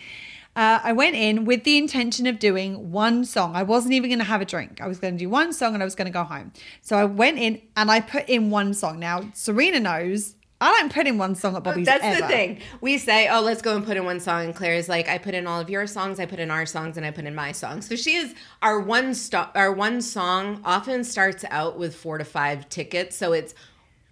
uh, 0.56 0.80
I 0.82 0.92
went 0.92 1.16
in 1.16 1.44
with 1.44 1.64
the 1.64 1.76
intention 1.78 2.26
of 2.26 2.38
doing 2.38 2.92
one 2.92 3.24
song. 3.24 3.56
I 3.56 3.62
wasn't 3.64 3.94
even 3.94 4.10
going 4.10 4.18
to 4.20 4.24
have 4.24 4.40
a 4.40 4.44
drink. 4.44 4.80
I 4.80 4.86
was 4.86 4.98
going 4.98 5.14
to 5.14 5.18
do 5.18 5.28
one 5.28 5.52
song 5.52 5.74
and 5.74 5.82
I 5.82 5.84
was 5.84 5.94
going 5.94 6.06
to 6.06 6.12
go 6.12 6.22
home. 6.24 6.52
So 6.82 6.96
I 6.96 7.04
went 7.04 7.38
in 7.38 7.60
and 7.76 7.90
I 7.90 8.00
put 8.00 8.28
in 8.28 8.50
one 8.50 8.72
song. 8.74 8.98
Now, 9.00 9.22
Serena 9.34 9.80
knows 9.80 10.36
I 10.60 10.70
don't 10.80 10.92
put 10.92 11.06
in 11.06 11.18
one 11.18 11.34
song 11.34 11.56
at 11.56 11.64
Bobby's 11.64 11.84
That's 11.84 12.04
ever. 12.04 12.20
the 12.22 12.28
thing. 12.28 12.60
We 12.80 12.96
say, 12.96 13.28
"Oh, 13.28 13.40
let's 13.40 13.60
go 13.60 13.76
and 13.76 13.84
put 13.84 13.96
in 13.98 14.04
one 14.04 14.20
song." 14.20 14.44
And 14.44 14.54
Claire's 14.54 14.88
like, 14.88 15.08
"I 15.08 15.18
put 15.18 15.34
in 15.34 15.46
all 15.46 15.60
of 15.60 15.68
your 15.68 15.86
songs. 15.86 16.18
I 16.20 16.26
put 16.26 16.38
in 16.38 16.50
our 16.50 16.64
songs, 16.64 16.96
and 16.96 17.04
I 17.04 17.10
put 17.10 17.26
in 17.26 17.34
my 17.34 17.52
songs." 17.52 17.86
So 17.86 17.96
she 17.96 18.14
is 18.14 18.34
our 18.62 18.80
one 18.80 19.14
stop. 19.14 19.52
Our 19.56 19.72
one 19.72 20.00
song 20.00 20.60
often 20.64 21.04
starts 21.04 21.44
out 21.50 21.76
with 21.76 21.94
four 21.94 22.16
to 22.18 22.24
five 22.24 22.68
tickets. 22.70 23.14
So 23.16 23.32
it's 23.32 23.52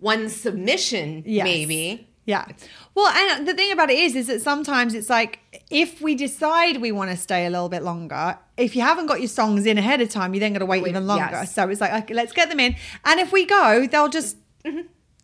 one 0.00 0.28
submission, 0.28 1.22
Yes. 1.24 1.44
maybe. 1.44 2.08
Yeah. 2.24 2.46
Well, 2.94 3.08
and 3.08 3.48
the 3.48 3.54
thing 3.54 3.72
about 3.72 3.90
it 3.90 3.98
is, 3.98 4.14
is 4.14 4.28
that 4.28 4.40
sometimes 4.42 4.94
it's 4.94 5.10
like 5.10 5.40
if 5.70 6.00
we 6.00 6.14
decide 6.14 6.80
we 6.80 6.92
want 6.92 7.10
to 7.10 7.16
stay 7.16 7.46
a 7.46 7.50
little 7.50 7.68
bit 7.68 7.82
longer, 7.82 8.38
if 8.56 8.76
you 8.76 8.82
haven't 8.82 9.06
got 9.06 9.18
your 9.20 9.28
songs 9.28 9.66
in 9.66 9.76
ahead 9.76 10.00
of 10.00 10.08
time, 10.08 10.32
you're 10.32 10.40
then 10.40 10.52
got 10.52 10.60
to 10.60 10.66
wait, 10.66 10.82
Wait, 10.84 10.90
even 10.90 11.06
longer. 11.08 11.28
yes. 11.32 11.52
So 11.54 11.68
it's 11.68 11.80
like, 11.80 11.92
okay, 12.04 12.14
let's 12.14 12.32
get 12.32 12.48
them 12.48 12.60
in. 12.60 12.76
And 13.04 13.18
if 13.18 13.32
we 13.32 13.44
go, 13.44 13.86
they'll 13.90 14.08
just 14.08 14.36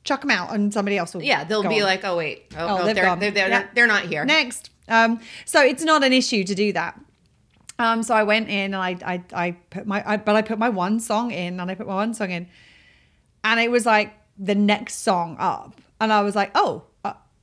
chuck 0.02 0.22
them 0.22 0.30
out, 0.30 0.52
and 0.52 0.72
somebody 0.74 0.98
else 0.98 1.14
will. 1.14 1.22
Yeah, 1.22 1.44
they'll 1.44 1.62
be 1.62 1.80
on. 1.80 1.86
like, 1.86 2.04
oh 2.04 2.16
wait, 2.16 2.46
oh, 2.56 2.66
Oh, 2.66 2.78
no, 2.78 2.84
they've 2.86 2.96
they're, 2.96 3.16
they're, 3.16 3.30
they're, 3.30 3.48
Yeah. 3.48 3.58
not, 3.60 3.74
they're 3.74 3.86
not 3.86 4.02
here. 4.06 4.24
next. 4.24 4.70
Um, 4.88 5.20
so 5.44 5.60
it's 5.62 5.84
not 5.84 6.02
an 6.02 6.12
issue 6.12 6.42
to 6.44 6.54
do 6.54 6.72
that. 6.72 6.98
Um, 7.78 8.02
so 8.02 8.14
I 8.14 8.24
went 8.24 8.48
in 8.48 8.74
and 8.74 8.76
I, 8.76 8.96
I, 9.04 9.22
I 9.32 9.50
put 9.70 9.86
my, 9.86 10.02
I, 10.04 10.16
but 10.16 10.34
I 10.34 10.42
put 10.42 10.58
my 10.58 10.68
one 10.70 10.98
song 10.98 11.30
in 11.30 11.60
and 11.60 11.70
I 11.70 11.74
put 11.76 11.86
my 11.86 11.94
one 11.94 12.12
song 12.14 12.30
in, 12.32 12.48
and 13.44 13.60
it 13.60 13.70
was 13.70 13.86
like 13.86 14.14
the 14.36 14.54
next 14.56 14.96
song 14.96 15.36
up, 15.38 15.80
and 16.00 16.12
I 16.12 16.22
was 16.22 16.34
like, 16.34 16.50
oh, 16.56 16.82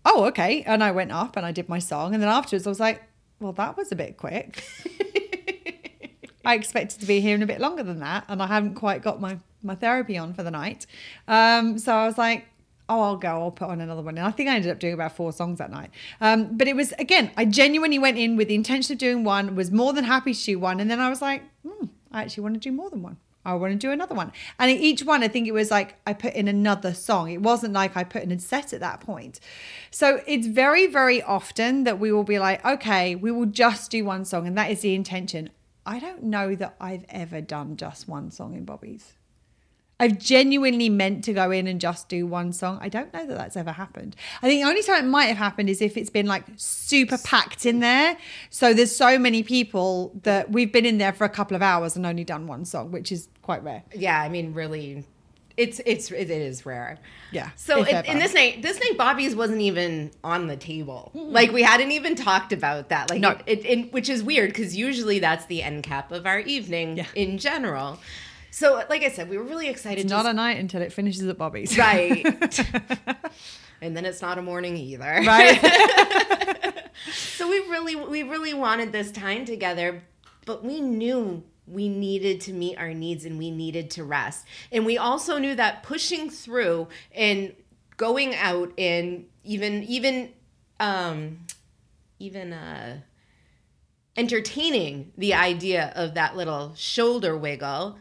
oh, 0.05 0.25
okay, 0.25 0.63
and 0.63 0.83
I 0.83 0.91
went 0.91 1.11
up 1.11 1.35
and 1.35 1.45
I 1.45 1.51
did 1.51 1.67
my 1.67 1.79
song, 1.79 2.13
and 2.13 2.21
then 2.21 2.29
afterwards 2.29 2.65
I 2.65 2.69
was 2.69 2.79
like, 2.79 3.03
well, 3.39 3.53
that 3.53 3.75
was 3.75 3.91
a 3.91 3.95
bit 3.95 4.17
quick. 4.17 4.63
I 6.45 6.53
expected 6.53 6.99
to 7.01 7.07
be 7.07 7.19
here 7.19 7.35
in 7.35 7.41
a 7.41 7.47
bit 7.47 7.59
longer 7.59 7.83
than 7.83 7.99
that, 7.99 8.25
and 8.27 8.41
I 8.41 8.47
haven't 8.47 8.75
quite 8.75 9.01
got 9.01 9.19
my 9.19 9.39
my 9.63 9.73
therapy 9.75 10.15
on 10.15 10.33
for 10.33 10.43
the 10.43 10.51
night. 10.51 10.85
Um, 11.27 11.79
so 11.79 11.93
I 11.93 12.05
was 12.05 12.19
like, 12.19 12.45
"Oh, 12.87 13.01
I'll 13.01 13.17
go. 13.17 13.29
I'll 13.29 13.51
put 13.51 13.67
on 13.67 13.81
another 13.81 14.03
one." 14.03 14.17
And 14.17 14.27
I 14.27 14.31
think 14.31 14.47
I 14.49 14.55
ended 14.55 14.71
up 14.71 14.79
doing 14.79 14.93
about 14.93 15.15
four 15.15 15.33
songs 15.33 15.57
that 15.57 15.71
night. 15.71 15.89
Um, 16.21 16.55
but 16.55 16.67
it 16.67 16.75
was 16.75 16.93
again, 16.99 17.31
I 17.35 17.45
genuinely 17.45 17.97
went 17.97 18.17
in 18.17 18.37
with 18.37 18.47
the 18.47 18.55
intention 18.55 18.93
of 18.93 18.99
doing 18.99 19.23
one, 19.23 19.55
was 19.55 19.71
more 19.71 19.91
than 19.91 20.03
happy 20.03 20.33
to 20.35 20.43
do 20.43 20.59
one, 20.59 20.79
and 20.79 20.89
then 20.89 20.99
I 20.99 21.09
was 21.09 21.21
like, 21.21 21.41
hmm, 21.67 21.87
"I 22.11 22.21
actually 22.21 22.43
want 22.43 22.53
to 22.55 22.59
do 22.59 22.71
more 22.71 22.91
than 22.91 23.01
one." 23.01 23.17
I 23.45 23.53
want 23.53 23.73
to 23.73 23.77
do 23.77 23.91
another 23.91 24.15
one. 24.15 24.31
And 24.57 24.71
each 24.71 25.03
one, 25.03 25.23
I 25.23 25.27
think 25.27 25.47
it 25.47 25.53
was 25.53 25.69
like 25.71 25.95
I 26.05 26.13
put 26.13 26.33
in 26.33 26.47
another 26.47 26.93
song. 26.93 27.31
It 27.31 27.41
wasn't 27.41 27.73
like 27.73 27.95
I 27.95 28.03
put 28.03 28.23
in 28.23 28.31
a 28.31 28.39
set 28.39 28.73
at 28.73 28.79
that 28.79 29.01
point. 29.01 29.39
So 29.91 30.21
it's 30.25 30.47
very, 30.47 30.87
very 30.87 31.21
often 31.21 31.83
that 31.83 31.99
we 31.99 32.11
will 32.11 32.23
be 32.23 32.39
like, 32.39 32.65
okay, 32.65 33.15
we 33.15 33.31
will 33.31 33.45
just 33.45 33.91
do 33.91 34.03
one 34.03 34.25
song. 34.25 34.47
And 34.47 34.57
that 34.57 34.71
is 34.71 34.81
the 34.81 34.95
intention. 34.95 35.51
I 35.85 35.99
don't 35.99 36.23
know 36.23 36.55
that 36.55 36.75
I've 36.81 37.05
ever 37.09 37.41
done 37.41 37.77
just 37.77 38.07
one 38.07 38.31
song 38.31 38.55
in 38.55 38.65
Bobby's. 38.65 39.13
I've 39.97 40.19
genuinely 40.19 40.89
meant 40.89 41.23
to 41.25 41.33
go 41.33 41.51
in 41.51 41.67
and 41.67 41.79
just 41.79 42.09
do 42.09 42.27
one 42.27 42.51
song. 42.51 42.79
I 42.81 42.89
don't 42.89 43.13
know 43.13 43.25
that 43.25 43.37
that's 43.37 43.55
ever 43.55 43.71
happened. 43.71 44.15
I 44.41 44.47
think 44.47 44.61
the 44.61 44.67
only 44.67 44.83
time 44.83 45.05
it 45.05 45.07
might 45.07 45.25
have 45.25 45.37
happened 45.37 45.69
is 45.69 45.81
if 45.81 45.95
it's 45.95 46.09
been 46.09 46.25
like 46.25 46.43
super 46.57 47.17
packed 47.17 47.65
in 47.65 47.79
there. 47.79 48.17
So 48.49 48.73
there's 48.73 48.93
so 48.93 49.17
many 49.17 49.41
people 49.41 50.11
that 50.23 50.51
we've 50.51 50.71
been 50.71 50.85
in 50.85 50.97
there 50.97 51.13
for 51.13 51.23
a 51.23 51.29
couple 51.29 51.55
of 51.55 51.61
hours 51.61 51.95
and 51.95 52.05
only 52.05 52.25
done 52.25 52.45
one 52.45 52.65
song, 52.65 52.91
which 52.91 53.09
is 53.09 53.29
quite 53.45 53.63
rare. 53.63 53.83
Yeah, 53.93 54.19
I 54.19 54.27
mean, 54.27 54.53
really, 54.53 55.05
it's 55.55 55.79
it's 55.85 56.11
it 56.11 56.29
is 56.29 56.65
rare. 56.65 56.97
Yeah, 57.31 57.51
So 57.55 57.81
if 57.87 58.05
in, 58.05 58.19
this 58.19 58.33
night, 58.33 58.61
this 58.61 58.79
night, 58.79 58.97
Bobby's 58.97 59.35
wasn't 59.35 59.61
even 59.61 60.11
on 60.23 60.47
the 60.47 60.57
table. 60.57 61.11
Like 61.13 61.51
we 61.51 61.61
hadn't 61.61 61.91
even 61.91 62.15
talked 62.15 62.51
about 62.51 62.89
that. 62.89 63.09
Like 63.09 63.21
No. 63.21 63.31
it, 63.31 63.43
it, 63.45 63.65
it- 63.65 63.93
which 63.93 64.09
is 64.09 64.23
weird 64.23 64.49
because 64.49 64.75
usually 64.75 65.19
that's 65.19 65.45
the 65.45 65.61
end 65.63 65.83
cap 65.83 66.11
of 66.11 66.25
our 66.25 66.39
evening 66.39 66.97
Yeah. 66.97 67.05
in 67.15 67.37
general. 67.37 67.99
So, 68.51 68.83
like 68.89 69.03
I 69.03 69.09
said, 69.09 69.29
we 69.29 69.37
were 69.37 69.43
really 69.43 69.67
excited. 69.67 69.99
It's 70.01 70.09
not 70.09 70.25
a 70.25 70.31
night 70.33 70.57
until 70.57 70.81
it 70.81 70.93
finishes 70.93 71.27
at 71.27 71.37
Bobby's. 71.37 71.77
right, 71.77 72.23
and 73.81 73.95
then 73.97 74.05
it's 74.05 74.21
not 74.21 74.37
a 74.37 74.41
morning 74.41 74.75
either. 74.77 75.03
right. 75.25 76.71
So 77.13 77.47
we 77.49 77.59
really 77.69 77.95
we 77.95 78.23
really 78.23 78.53
wanted 78.53 78.91
this 78.91 79.11
time 79.11 79.45
together, 79.45 80.01
but 80.45 80.63
we 80.63 80.79
knew 80.81 81.43
we 81.67 81.89
needed 81.89 82.41
to 82.41 82.53
meet 82.53 82.77
our 82.77 82.93
needs 82.93 83.25
and 83.25 83.37
we 83.37 83.51
needed 83.51 83.89
to 83.91 84.03
rest. 84.03 84.45
And 84.71 84.85
we 84.85 84.97
also 84.97 85.37
knew 85.37 85.55
that 85.55 85.83
pushing 85.83 86.29
through 86.29 86.87
and 87.13 87.53
going 87.97 88.35
out 88.35 88.71
and 88.77 89.25
even 89.43 89.83
even 89.83 90.33
um 90.79 91.39
even 92.19 92.51
uh 92.53 92.99
entertaining 94.17 95.11
the 95.17 95.33
idea 95.33 95.91
of 95.95 96.13
that 96.13 96.35
little 96.35 96.73
shoulder 96.75 97.37
wiggle 97.37 97.97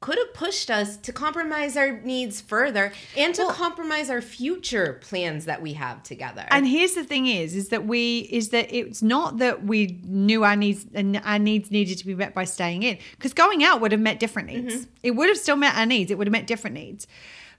could 0.00 0.18
have 0.18 0.34
pushed 0.34 0.70
us 0.70 0.96
to 0.98 1.12
compromise 1.12 1.76
our 1.76 2.00
needs 2.00 2.40
further 2.40 2.92
and 3.16 3.34
to 3.34 3.42
Well- 3.42 3.54
compromise 3.54 4.10
our 4.10 4.20
future 4.20 5.00
plans 5.02 5.46
that 5.46 5.62
we 5.62 5.72
have 5.72 6.02
together. 6.02 6.44
And 6.50 6.66
here's 6.66 6.94
the 6.94 7.02
thing 7.04 7.26
is, 7.26 7.56
is 7.56 7.68
that 7.70 7.86
we 7.86 8.28
is 8.30 8.50
that 8.50 8.72
it's 8.74 9.02
not 9.02 9.38
that 9.38 9.64
we 9.64 9.98
knew 10.04 10.44
our 10.44 10.56
needs 10.56 10.86
and 10.94 11.20
our 11.24 11.38
needs 11.38 11.70
needed 11.70 11.98
to 11.98 12.06
be 12.06 12.14
met 12.14 12.34
by 12.34 12.44
staying 12.44 12.82
in, 12.82 12.98
because 13.12 13.32
going 13.32 13.64
out 13.64 13.80
would 13.80 13.92
have 13.92 14.00
met 14.00 14.20
different 14.20 14.48
needs. 14.48 14.74
Mm-hmm. 14.74 14.90
It 15.02 15.10
would 15.12 15.28
have 15.28 15.38
still 15.38 15.56
met 15.56 15.74
our 15.76 15.86
needs. 15.86 16.10
It 16.10 16.18
would 16.18 16.26
have 16.26 16.32
met 16.32 16.46
different 16.46 16.74
needs. 16.74 17.06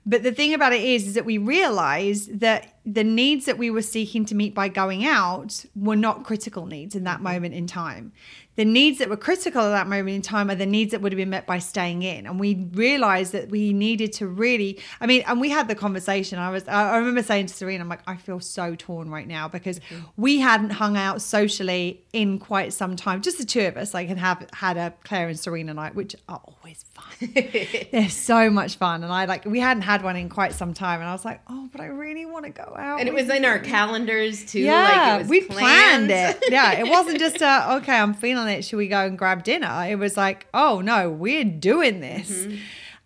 But 0.06 0.22
the 0.22 0.32
thing 0.32 0.54
about 0.54 0.72
it 0.72 0.82
is, 0.82 1.08
is 1.08 1.14
that 1.14 1.26
we 1.26 1.36
realized 1.36 2.40
that 2.40 2.78
the 2.86 3.04
needs 3.04 3.44
that 3.44 3.58
we 3.58 3.68
were 3.68 3.82
seeking 3.82 4.24
to 4.26 4.34
meet 4.34 4.54
by 4.54 4.68
going 4.68 5.04
out 5.04 5.66
were 5.76 5.96
not 5.96 6.24
critical 6.24 6.64
needs 6.64 6.94
in 6.94 7.04
that 7.04 7.16
mm-hmm. 7.16 7.24
moment 7.24 7.54
in 7.54 7.66
time. 7.66 8.12
The 8.58 8.64
needs 8.64 8.98
that 8.98 9.08
were 9.08 9.16
critical 9.16 9.62
at 9.62 9.70
that 9.70 9.86
moment 9.86 10.16
in 10.16 10.20
time 10.20 10.50
are 10.50 10.54
the 10.56 10.66
needs 10.66 10.90
that 10.90 11.00
would 11.00 11.12
have 11.12 11.16
been 11.16 11.30
met 11.30 11.46
by 11.46 11.60
staying 11.60 12.02
in. 12.02 12.26
And 12.26 12.40
we 12.40 12.68
realized 12.72 13.30
that 13.32 13.50
we 13.50 13.72
needed 13.72 14.12
to 14.14 14.26
really, 14.26 14.80
I 15.00 15.06
mean, 15.06 15.22
and 15.28 15.40
we 15.40 15.48
had 15.48 15.68
the 15.68 15.76
conversation. 15.76 16.40
I 16.40 16.50
was, 16.50 16.66
I 16.66 16.96
remember 16.96 17.22
saying 17.22 17.46
to 17.46 17.54
Serena, 17.54 17.84
I'm 17.84 17.88
like, 17.88 18.02
I 18.08 18.16
feel 18.16 18.40
so 18.40 18.74
torn 18.74 19.10
right 19.10 19.28
now 19.28 19.46
because 19.46 19.78
mm-hmm. 19.78 20.04
we 20.16 20.40
hadn't 20.40 20.70
hung 20.70 20.96
out 20.96 21.22
socially 21.22 22.04
in 22.12 22.40
quite 22.40 22.72
some 22.72 22.96
time, 22.96 23.22
just 23.22 23.38
the 23.38 23.44
two 23.44 23.64
of 23.66 23.76
us, 23.76 23.94
like, 23.94 24.08
and 24.08 24.18
have 24.18 24.44
had 24.52 24.76
a 24.76 24.92
Claire 25.04 25.28
and 25.28 25.38
Serena 25.38 25.72
night, 25.72 25.94
which 25.94 26.16
are 26.28 26.40
always 26.44 26.84
fun. 26.94 27.32
They're 27.92 28.10
so 28.10 28.50
much 28.50 28.74
fun. 28.74 29.04
And 29.04 29.12
I 29.12 29.26
like, 29.26 29.44
we 29.44 29.60
hadn't 29.60 29.84
had 29.84 30.02
one 30.02 30.16
in 30.16 30.28
quite 30.28 30.52
some 30.52 30.74
time. 30.74 30.98
And 30.98 31.08
I 31.08 31.12
was 31.12 31.24
like, 31.24 31.40
oh, 31.48 31.68
but 31.70 31.80
I 31.80 31.86
really 31.86 32.26
want 32.26 32.44
to 32.44 32.50
go 32.50 32.74
out. 32.76 32.98
and 32.98 33.08
it 33.08 33.14
was 33.14 33.28
in 33.30 33.44
our 33.44 33.60
calendars 33.60 34.44
too. 34.44 34.58
Yeah, 34.58 34.82
like 34.82 35.14
it 35.14 35.18
was 35.22 35.28
we 35.28 35.40
planned 35.42 36.08
planned. 36.08 36.10
it. 36.10 36.50
Yeah, 36.50 36.72
it 36.72 36.88
wasn't 36.88 37.18
just 37.18 37.40
a 37.40 37.74
okay. 37.76 37.96
I'm 37.96 38.14
feeling 38.14 38.47
it. 38.48 38.64
Should 38.64 38.76
we 38.76 38.88
go 38.88 39.04
and 39.04 39.18
grab 39.18 39.44
dinner? 39.44 39.86
It 39.88 39.96
was 39.96 40.16
like, 40.16 40.46
oh 40.52 40.80
no, 40.80 41.10
we're 41.10 41.44
doing 41.44 42.00
this. 42.00 42.30
Mm-hmm. 42.30 42.56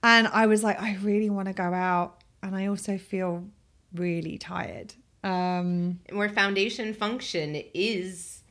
And 0.02 0.28
I 0.28 0.46
was 0.46 0.62
like, 0.64 0.81
I 0.81 0.96
really 0.96 1.31
want 1.31 1.46
to 1.48 1.55
go 1.55 1.72
out, 1.72 2.22
and 2.42 2.57
I 2.57 2.66
also 2.66 2.98
feel 2.98 3.44
really 3.94 4.37
tired. 4.38 4.94
Um, 5.22 6.00
where 6.11 6.28
foundation 6.28 6.92
function 6.94 7.62
is 7.72 8.42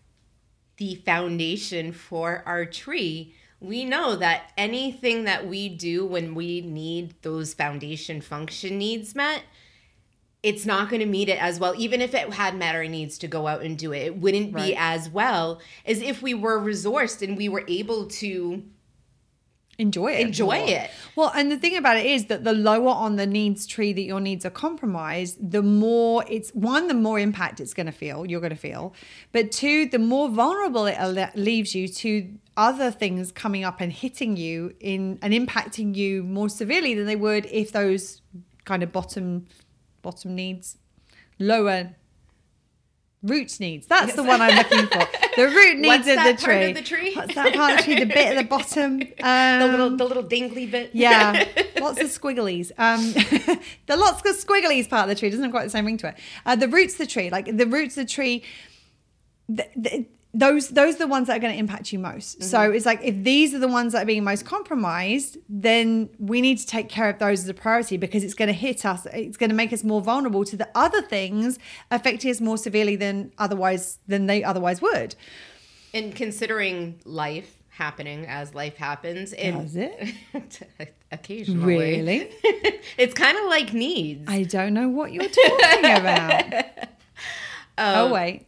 the 0.77 0.95
foundation 0.95 1.91
for 1.91 2.43
our 2.45 2.65
tree. 2.65 3.35
We 3.59 3.83
know 3.85 4.15
that 4.15 4.53
anything 4.57 5.25
that 5.25 5.45
we 5.45 5.69
do 5.69 6.05
when 6.05 6.33
we 6.33 6.61
need 6.61 7.13
those 7.21 7.53
foundation 7.53 8.21
function 8.21 8.77
needs 8.77 9.13
met, 9.13 9.43
it's 10.43 10.65
not 10.65 10.89
going 10.89 11.01
to 11.01 11.05
meet 11.05 11.29
it 11.29 11.41
as 11.41 11.59
well. 11.59 11.73
Even 11.77 12.01
if 12.01 12.13
it 12.13 12.33
had 12.33 12.55
met 12.55 12.73
our 12.75 12.87
needs 12.87 13.17
to 13.19 13.27
go 13.27 13.47
out 13.47 13.61
and 13.61 13.77
do 13.77 13.93
it, 13.93 13.99
it 13.99 14.17
wouldn't 14.17 14.53
be 14.55 14.75
as 14.75 15.09
well 15.09 15.61
as 15.85 16.01
if 16.01 16.21
we 16.21 16.33
were 16.33 16.59
resourced 16.59 17.21
and 17.21 17.37
we 17.37 17.47
were 17.47 17.63
able 17.67 18.07
to 18.07 18.63
enjoy 19.77 20.13
it. 20.13 20.21
enjoy 20.21 20.59
more. 20.59 20.69
it. 20.69 20.91
Well, 21.15 21.31
and 21.35 21.51
the 21.51 21.57
thing 21.57 21.77
about 21.77 21.97
it 21.97 22.05
is 22.05 22.25
that 22.25 22.43
the 22.43 22.53
lower 22.53 22.89
on 22.89 23.17
the 23.17 23.27
needs 23.27 23.67
tree 23.67 23.93
that 23.93 24.01
your 24.01 24.19
needs 24.19 24.45
are 24.45 24.51
compromised, 24.51 25.51
the 25.51 25.61
more 25.61 26.23
it's 26.27 26.49
one, 26.51 26.87
the 26.87 26.93
more 26.93 27.19
impact 27.19 27.59
it's 27.59 27.73
going 27.73 27.85
to 27.85 27.91
feel, 27.91 28.25
you're 28.25 28.41
going 28.41 28.51
to 28.51 28.55
feel. 28.55 28.93
But 29.31 29.51
two, 29.51 29.87
the 29.87 29.99
more 29.99 30.29
vulnerable 30.29 30.87
it 30.87 30.97
leaves 31.35 31.75
you 31.75 31.87
to 31.87 32.29
other 32.57 32.91
things 32.91 33.31
coming 33.31 33.63
up 33.63 33.79
and 33.79 33.91
hitting 33.91 34.37
you 34.37 34.73
in 34.79 35.19
and 35.21 35.33
impacting 35.33 35.95
you 35.95 36.23
more 36.23 36.49
severely 36.49 36.95
than 36.95 37.05
they 37.05 37.15
would 37.15 37.45
if 37.47 37.71
those 37.71 38.21
kind 38.65 38.83
of 38.83 38.91
bottom 38.91 39.47
bottom 40.01 40.35
needs, 40.35 40.77
lower 41.39 41.95
roots 43.23 43.59
needs. 43.59 43.85
That's 43.87 44.15
the 44.15 44.23
one 44.23 44.41
I'm 44.41 44.55
looking 44.55 44.87
for. 44.87 45.07
The 45.35 45.47
root 45.55 45.77
needs 45.77 46.05
What's 46.05 46.09
of 46.09 46.15
that 46.15 46.39
the 46.39 46.45
part 46.45 46.57
tree. 46.57 46.69
of 46.69 46.75
the 46.75 46.81
tree? 46.81 47.13
What's 47.15 47.35
that 47.35 47.53
part 47.53 47.71
of 47.73 47.77
the 47.77 47.83
tree? 47.83 47.99
The 47.99 48.05
bit 48.07 48.35
at 48.35 48.41
the 48.41 48.47
bottom. 48.47 48.93
Um, 48.93 48.99
the 49.59 49.67
little 49.67 49.97
the 49.97 50.05
little 50.05 50.23
dingly 50.23 50.65
bit. 50.65 50.89
yeah, 50.93 51.45
lots 51.79 51.99
of 52.01 52.07
squigglies. 52.07 52.71
Um, 52.77 53.13
the 53.85 53.95
lots 53.95 54.21
of 54.27 54.35
squigglies 54.35 54.89
part 54.89 55.03
of 55.03 55.09
the 55.09 55.15
tree 55.19 55.29
doesn't 55.29 55.43
have 55.43 55.51
quite 55.51 55.65
the 55.65 55.69
same 55.69 55.85
ring 55.85 55.97
to 55.97 56.07
it. 56.09 56.15
Uh, 56.45 56.55
the 56.55 56.67
roots 56.67 56.93
of 56.95 56.99
the 56.99 57.07
tree, 57.07 57.29
like 57.29 57.55
the 57.55 57.67
roots 57.67 57.95
of 57.97 58.07
the 58.07 58.11
tree, 58.11 58.43
th- 59.55 59.69
th- 59.83 60.07
those 60.33 60.69
those 60.69 60.95
are 60.95 60.99
the 60.99 61.07
ones 61.07 61.27
that 61.27 61.37
are 61.37 61.39
going 61.39 61.53
to 61.53 61.59
impact 61.59 61.91
you 61.91 61.99
most. 61.99 62.43
So 62.43 62.71
it's 62.71 62.85
like 62.85 63.01
if 63.03 63.23
these 63.23 63.53
are 63.53 63.59
the 63.59 63.67
ones 63.67 63.93
that 63.93 64.03
are 64.03 64.05
being 64.05 64.23
most 64.23 64.45
compromised, 64.45 65.37
then 65.49 66.09
we 66.19 66.41
need 66.41 66.57
to 66.59 66.65
take 66.65 66.87
care 66.87 67.09
of 67.09 67.19
those 67.19 67.41
as 67.41 67.49
a 67.49 67.53
priority 67.53 67.97
because 67.97 68.23
it's 68.23 68.33
going 68.33 68.47
to 68.47 68.53
hit 68.53 68.85
us. 68.85 69.05
It's 69.07 69.37
going 69.37 69.49
to 69.49 69.55
make 69.55 69.73
us 69.73 69.83
more 69.83 70.01
vulnerable 70.01 70.45
to 70.45 70.55
the 70.55 70.69
other 70.73 71.01
things 71.01 71.59
affecting 71.89 72.31
us 72.31 72.39
more 72.39 72.57
severely 72.57 72.95
than 72.95 73.33
otherwise 73.37 73.99
than 74.07 74.27
they 74.27 74.43
otherwise 74.43 74.81
would. 74.81 75.15
And 75.93 76.15
considering 76.15 77.01
life 77.03 77.57
happening 77.71 78.25
as 78.27 78.53
life 78.55 78.77
happens, 78.77 79.33
and 79.33 79.61
Does 79.63 79.75
it? 79.75 80.13
occasionally, 81.11 81.65
Really? 81.65 82.31
it's 82.97 83.13
kind 83.13 83.37
of 83.37 83.45
like 83.45 83.73
needs. 83.73 84.29
I 84.29 84.43
don't 84.43 84.73
know 84.73 84.87
what 84.87 85.11
you're 85.11 85.27
talking 85.27 85.91
about. 85.97 86.65
Um, 87.77 87.95
oh 87.97 88.13
wait. 88.13 88.45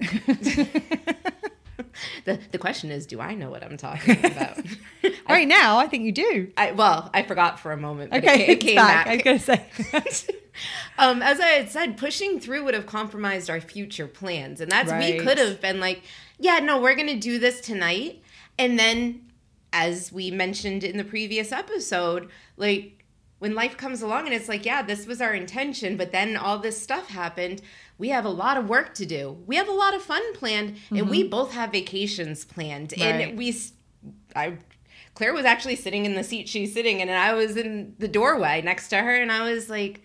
The 2.25 2.39
the 2.51 2.57
question 2.57 2.91
is, 2.91 3.05
do 3.05 3.19
I 3.19 3.33
know 3.33 3.49
what 3.49 3.63
I'm 3.63 3.77
talking 3.77 4.25
about? 4.25 4.57
right 5.29 5.47
now, 5.47 5.77
I 5.77 5.88
think 5.88 6.03
you 6.03 6.12
do. 6.12 6.51
I, 6.57 6.71
well, 6.71 7.09
I 7.13 7.23
forgot 7.23 7.59
for 7.59 7.71
a 7.71 7.77
moment. 7.77 8.12
But 8.12 8.23
Okay, 8.23 8.43
it, 8.43 8.49
it 8.49 8.59
came 8.59 8.75
back. 8.75 9.05
back. 9.05 9.27
I 9.27 9.31
was 9.33 9.45
gonna 9.45 10.09
say. 10.12 10.36
um, 10.97 11.21
as 11.21 11.39
I 11.39 11.47
had 11.47 11.69
said, 11.69 11.97
pushing 11.97 12.39
through 12.39 12.63
would 12.65 12.73
have 12.73 12.86
compromised 12.86 13.49
our 13.49 13.62
future 13.62 14.07
plans, 14.07 14.62
and 14.62 14.71
that's 14.71 14.91
we 14.91 15.19
could 15.19 15.38
have 15.38 15.62
been 15.62 15.79
like, 15.79 16.01
yeah, 16.39 16.59
no, 16.59 16.79
we're 16.79 16.95
gonna 16.95 17.19
do 17.19 17.39
this 17.39 17.62
tonight, 17.62 18.21
and 18.57 18.79
then, 18.79 19.25
as 19.71 20.12
we 20.12 20.31
mentioned 20.31 20.83
in 20.83 20.97
the 20.97 21.03
previous 21.03 21.51
episode, 21.51 22.29
like 22.57 23.03
when 23.43 23.55
life 23.55 23.75
comes 23.75 24.01
along 24.01 24.25
and 24.25 24.33
it's 24.33 24.47
like, 24.47 24.65
yeah, 24.65 24.81
this 24.81 25.05
was 25.05 25.19
our 25.19 25.33
intention, 25.33 25.97
but 25.97 26.13
then 26.13 26.38
all 26.38 26.59
this 26.59 26.81
stuff 26.81 27.09
happened. 27.09 27.62
We 27.97 28.10
have 28.10 28.25
a 28.25 28.29
lot 28.29 28.58
of 28.58 28.67
work 28.67 28.93
to 28.95 29.06
do. 29.06 29.38
We 29.45 29.56
have 29.56 29.69
a 29.69 29.73
lot 29.73 29.93
of 29.95 30.01
fun 30.01 30.21
planned, 30.34 30.77
and 30.91 31.10
we 31.10 31.23
both 31.27 31.51
have 31.53 31.71
vacations 31.71 32.43
planned. 32.43 32.89
Mm-hmm. 32.89 33.01
Right. 33.03 33.29
And 33.29 33.38
we, 33.38 33.56
I, 34.36 34.58
Claire 35.13 35.34
was 35.34 35.45
actually 35.45 35.75
sitting 35.75 36.06
in 36.06 36.15
the 36.15 36.23
seat 36.23 36.49
she's 36.49 36.73
sitting 36.73 36.99
in, 36.99 37.10
and 37.10 37.17
I 37.17 37.34
was 37.34 37.56
in 37.56 37.95
the 37.99 38.08
doorway 38.08 38.62
next 38.62 38.89
to 38.89 38.97
her, 38.97 39.15
and 39.15 39.32
I 39.32 39.49
was 39.51 39.69
like, 39.69 40.01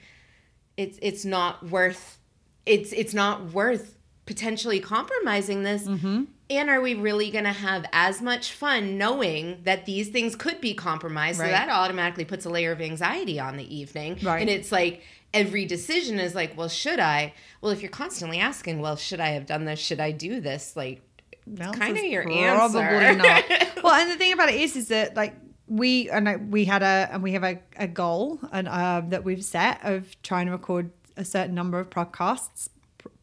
it's 0.77 0.99
it's 1.03 1.25
not 1.25 1.67
worth, 1.71 2.19
it's 2.67 2.93
it's 2.93 3.15
not 3.15 3.53
worth 3.53 3.97
potentially 4.27 4.79
compromising 4.79 5.63
this. 5.63 5.85
Mm-hmm. 5.85 6.25
And 6.51 6.71
are 6.71 6.81
we 6.81 6.95
really 6.95 7.31
going 7.31 7.45
to 7.45 7.53
have 7.53 7.85
as 7.93 8.23
much 8.23 8.53
fun 8.53 8.97
knowing 8.97 9.61
that 9.65 9.85
these 9.85 10.09
things 10.09 10.37
could 10.37 10.61
be 10.61 10.73
compromised? 10.73 11.41
Right. 11.41 11.47
So 11.47 11.53
that 11.53 11.69
automatically 11.69 12.25
puts 12.25 12.47
a 12.47 12.51
layer 12.51 12.73
of 12.73 12.81
anxiety 12.81 13.41
on 13.41 13.57
the 13.57 13.75
evening. 13.75 14.19
Right. 14.23 14.41
And 14.41 14.49
it's 14.49 14.71
like 14.73 15.03
every 15.35 15.65
decision 15.67 16.19
is 16.19 16.35
like, 16.35 16.57
well, 16.57 16.69
should 16.69 17.01
I? 17.01 17.35
Well, 17.61 17.73
if 17.73 17.83
you're 17.83 17.91
constantly 17.91 18.39
asking, 18.39 18.81
well, 18.81 18.97
should 18.97 19.21
I 19.21 19.29
have 19.31 19.47
done 19.47 19.65
this? 19.65 19.79
Should 19.79 20.01
I 20.01 20.11
do 20.13 20.41
this? 20.41 20.77
Like, 20.77 21.03
kind 21.57 21.97
of 21.97 22.05
your 22.05 22.23
probably 22.25 22.85
answer. 22.85 23.15
not. 23.17 23.45
Well, 23.83 23.95
and 23.95 24.11
the 24.11 24.17
thing 24.17 24.33
about 24.33 24.49
it 24.49 24.57
is, 24.57 24.75
is 24.77 24.89
that 24.89 25.15
like 25.17 25.35
we 25.67 26.11
and 26.11 26.29
I- 26.29 26.37
we 26.37 26.65
had 26.65 26.83
a 26.83 27.09
and 27.13 27.23
we 27.23 27.33
have 27.33 27.45
a, 27.45 27.59
a 27.77 27.87
goal 27.87 28.41
and 28.53 28.69
um, 28.69 29.11
that 29.11 29.25
we've 29.25 29.45
set 29.45 29.81
of 29.85 30.21
trying 30.23 30.47
to 30.47 30.53
record 30.53 30.91
a 31.17 31.25
certain 31.25 31.55
number 31.55 31.79
of 31.79 31.91
podcasts. 31.91 32.69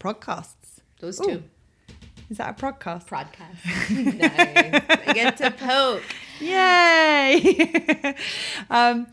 Podcasts. 0.00 0.80
those 1.00 1.20
Ooh. 1.20 1.24
two. 1.24 1.42
Is 2.28 2.38
that 2.38 2.60
a 2.60 2.66
podcast? 2.66 3.06
Podcast. 3.06 4.18
nice. 4.18 4.82
I 5.08 5.12
get 5.12 5.36
to 5.36 5.50
poke. 5.52 6.02
Yay! 6.40 8.14
um, 8.70 9.06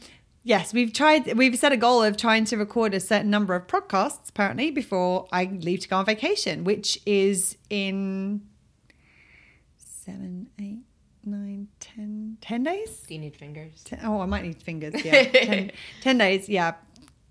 yes, 0.44 0.74
we've 0.74 0.94
tried. 0.94 1.36
We've 1.38 1.58
set 1.58 1.72
a 1.72 1.78
goal 1.78 2.04
of 2.04 2.18
trying 2.18 2.46
to 2.46 2.58
record 2.58 2.94
a 2.94 3.00
certain 3.00 3.30
number 3.30 3.56
of 3.56 3.68
podcasts 3.68 4.30
apparently 4.30 4.72
before 4.72 5.28
I 5.32 5.46
leave 5.46 5.82
to 5.82 5.88
go 5.88 5.98
on 5.98 6.06
vacation, 6.06 6.64
which 6.64 7.00
is 7.06 7.58
in 7.70 8.42
seven, 9.78 10.50
eight, 10.60 10.84
nine, 11.26 11.70
ten, 11.80 12.38
ten 12.42 12.64
days. 12.64 13.04
Do 13.08 13.14
you 13.14 13.20
need 13.20 13.36
fingers? 13.36 13.84
Ten, 13.84 14.00
oh, 14.04 14.22
I 14.22 14.26
might 14.26 14.44
need 14.44 14.62
fingers. 14.62 14.94
Yeah, 15.04 15.70
ten, 16.02 16.18
days. 16.18 16.50
Yeah, 16.50 16.76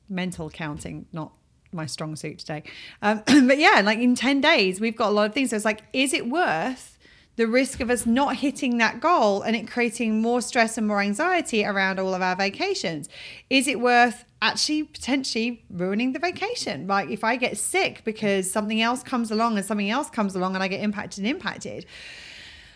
mental 0.08 0.50
counting, 0.50 1.06
not 1.12 1.32
my 1.72 1.86
strong 1.86 2.16
suit 2.16 2.40
today. 2.40 2.64
Um, 3.00 3.22
but 3.46 3.58
yeah, 3.58 3.82
like 3.84 3.98
in 3.98 4.14
ten 4.14 4.40
days, 4.40 4.80
we've 4.80 4.96
got 4.96 5.08
a 5.08 5.12
lot 5.12 5.26
of 5.26 5.34
things. 5.34 5.50
So 5.50 5.56
it's 5.56 5.64
like, 5.64 5.82
is 5.92 6.12
it 6.12 6.28
worth? 6.28 6.98
The 7.36 7.46
risk 7.46 7.80
of 7.80 7.88
us 7.88 8.04
not 8.04 8.36
hitting 8.36 8.78
that 8.78 9.00
goal 9.00 9.42
and 9.42 9.56
it 9.56 9.66
creating 9.66 10.20
more 10.20 10.42
stress 10.42 10.76
and 10.76 10.86
more 10.86 11.00
anxiety 11.00 11.64
around 11.64 11.98
all 11.98 12.14
of 12.14 12.20
our 12.20 12.36
vacations. 12.36 13.08
Is 13.48 13.66
it 13.66 13.80
worth 13.80 14.24
actually 14.42 14.82
potentially 14.84 15.64
ruining 15.70 16.12
the 16.12 16.18
vacation? 16.18 16.86
Like 16.86 17.10
if 17.10 17.24
I 17.24 17.36
get 17.36 17.56
sick 17.56 18.02
because 18.04 18.50
something 18.50 18.82
else 18.82 19.02
comes 19.02 19.30
along 19.30 19.56
and 19.56 19.64
something 19.64 19.88
else 19.88 20.10
comes 20.10 20.34
along 20.34 20.54
and 20.54 20.62
I 20.62 20.68
get 20.68 20.82
impacted 20.82 21.24
and 21.24 21.28
impacted. 21.28 21.86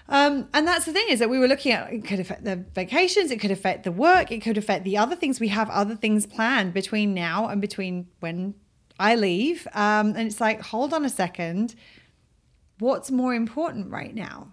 Um, 0.09 0.49
and 0.55 0.67
that's 0.67 0.85
the 0.85 0.93
thing 0.93 1.07
is 1.09 1.19
that 1.19 1.29
we 1.29 1.39
were 1.39 1.49
looking 1.49 1.73
at 1.73 1.93
it 1.93 2.05
could 2.05 2.21
affect 2.21 2.45
the 2.45 2.65
vacations, 2.75 3.31
it 3.31 3.41
could 3.41 3.51
affect 3.51 3.85
the 3.85 3.93
work, 3.93 4.31
it 4.31 4.41
could 4.41 4.57
affect 4.57 4.85
the 4.85 4.97
other 4.97 5.17
things. 5.17 5.41
We 5.41 5.49
have 5.49 5.69
other 5.71 5.97
things 5.97 6.27
planned 6.27 6.73
between 6.75 7.13
now 7.13 7.49
and 7.49 7.61
between 7.61 8.07
when 8.21 8.55
I 8.99 9.15
leave. 9.15 9.67
Um, 9.75 10.09
and 10.17 10.29
it's 10.29 10.41
like, 10.41 10.61
hold 10.61 10.95
on 10.95 11.05
a 11.05 11.11
second, 11.11 11.75
what's 12.79 13.11
more 13.11 13.35
important 13.35 13.91
right 13.91 14.15
now? 14.15 14.53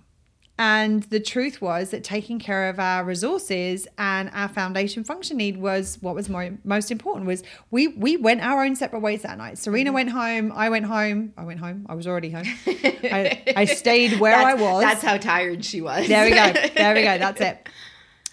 And 0.60 1.02
the 1.04 1.20
truth 1.20 1.62
was 1.62 1.90
that 1.90 2.04
taking 2.04 2.38
care 2.38 2.70
of 2.70 2.80
our 2.80 3.04
resources 3.04 3.88
and 3.98 4.30
our 4.34 4.48
foundation 4.48 5.04
function 5.04 5.38
need 5.38 5.58
was 5.58 5.98
what 6.00 6.14
was 6.14 6.30
more 6.30 6.58
most 6.64 6.92
important. 6.92 7.26
Was 7.26 7.44
we 7.72 7.88
we 7.88 8.18
went 8.18 8.42
our 8.42 8.64
own 8.64 8.76
separate 8.76 9.00
ways 9.00 9.24
that 9.24 9.40
night. 9.40 9.58
Serena 9.58 9.90
mm-hmm. 9.90 9.96
went 9.96 10.10
home. 10.12 10.52
I 10.56 10.70
went 10.70 10.86
home. 10.86 11.34
I 11.38 11.44
went 11.44 11.60
home. 11.60 11.88
I 11.90 11.96
was 11.96 12.06
already 12.06 12.30
home. 12.30 12.46
I, 12.68 13.44
I 13.56 13.66
stayed 13.66 14.20
where 14.20 14.36
I 14.36 14.54
was. 14.54 14.84
That's 14.84 15.02
how 15.02 15.18
tired 15.18 15.66
she 15.66 15.82
was. 15.82 16.08
There 16.08 16.26
we 16.26 16.30
go. 16.30 16.54
There 16.76 16.94
we 16.94 17.02
go. 17.02 17.18
That's 17.18 17.42
it. 17.50 17.68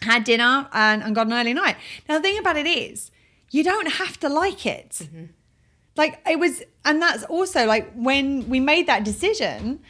Had 0.02 0.24
dinner 0.24 0.68
and, 0.74 1.02
and 1.02 1.14
got 1.14 1.26
an 1.26 1.32
early 1.32 1.54
night. 1.54 1.76
Now, 2.08 2.16
the 2.16 2.22
thing 2.22 2.38
about 2.38 2.56
it 2.56 2.66
is, 2.66 3.10
you 3.50 3.62
don't 3.64 3.92
have 3.92 4.18
to 4.20 4.28
like 4.28 4.64
it. 4.64 4.90
Mm-hmm. 4.90 5.24
Like, 6.00 6.26
it 6.26 6.38
was, 6.38 6.62
and 6.86 7.02
that's 7.02 7.24
also 7.24 7.66
like 7.66 7.92
when 7.92 8.48
we 8.48 8.58
made 8.58 8.86
that 8.86 9.04
decision, 9.04 9.80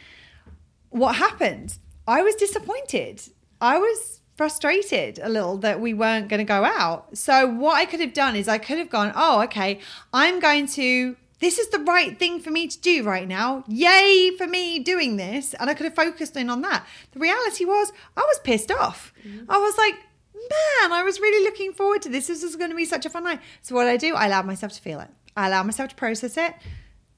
what 0.88 1.14
happened? 1.14 1.78
I 2.04 2.22
was 2.22 2.34
disappointed. 2.34 3.22
I 3.60 3.78
was 3.78 4.20
frustrated 4.34 5.20
a 5.22 5.28
little 5.28 5.56
that 5.58 5.80
we 5.80 5.94
weren't 5.94 6.28
going 6.28 6.38
to 6.38 6.52
go 6.56 6.64
out. 6.64 7.16
So, 7.16 7.46
what 7.46 7.76
I 7.76 7.84
could 7.84 8.00
have 8.00 8.12
done 8.12 8.34
is 8.34 8.48
I 8.48 8.58
could 8.58 8.78
have 8.78 8.90
gone, 8.90 9.12
oh, 9.14 9.42
okay, 9.42 9.78
I'm 10.12 10.40
going 10.40 10.66
to. 10.78 11.14
This 11.38 11.60
is 11.60 11.68
the 11.68 11.78
right 11.78 12.18
thing 12.18 12.40
for 12.40 12.50
me 12.50 12.66
to 12.66 12.80
do 12.80 13.04
right 13.04 13.28
now. 13.28 13.62
Yay 13.68 14.32
for 14.36 14.48
me 14.48 14.80
doing 14.80 15.16
this. 15.16 15.54
And 15.54 15.70
I 15.70 15.74
could 15.74 15.84
have 15.84 15.94
focused 15.94 16.36
in 16.36 16.50
on 16.50 16.60
that. 16.62 16.84
The 17.12 17.20
reality 17.20 17.64
was, 17.64 17.92
I 18.16 18.22
was 18.22 18.40
pissed 18.42 18.72
off. 18.72 19.14
Mm-hmm. 19.24 19.48
I 19.48 19.58
was 19.58 19.78
like, 19.78 19.94
man, 20.34 20.92
I 20.92 21.02
was 21.04 21.20
really 21.20 21.44
looking 21.44 21.72
forward 21.72 22.02
to 22.02 22.08
this. 22.08 22.26
This 22.26 22.42
is 22.42 22.56
going 22.56 22.70
to 22.70 22.76
be 22.76 22.84
such 22.84 23.06
a 23.06 23.10
fun 23.10 23.24
night. 23.24 23.40
So, 23.62 23.76
what 23.76 23.86
I 23.86 23.96
do? 23.96 24.16
I 24.16 24.26
allowed 24.26 24.46
myself 24.46 24.72
to 24.72 24.82
feel 24.82 25.00
it. 25.00 25.08
I 25.36 25.46
allowed 25.46 25.64
myself 25.64 25.90
to 25.90 25.94
process 25.94 26.36
it. 26.36 26.54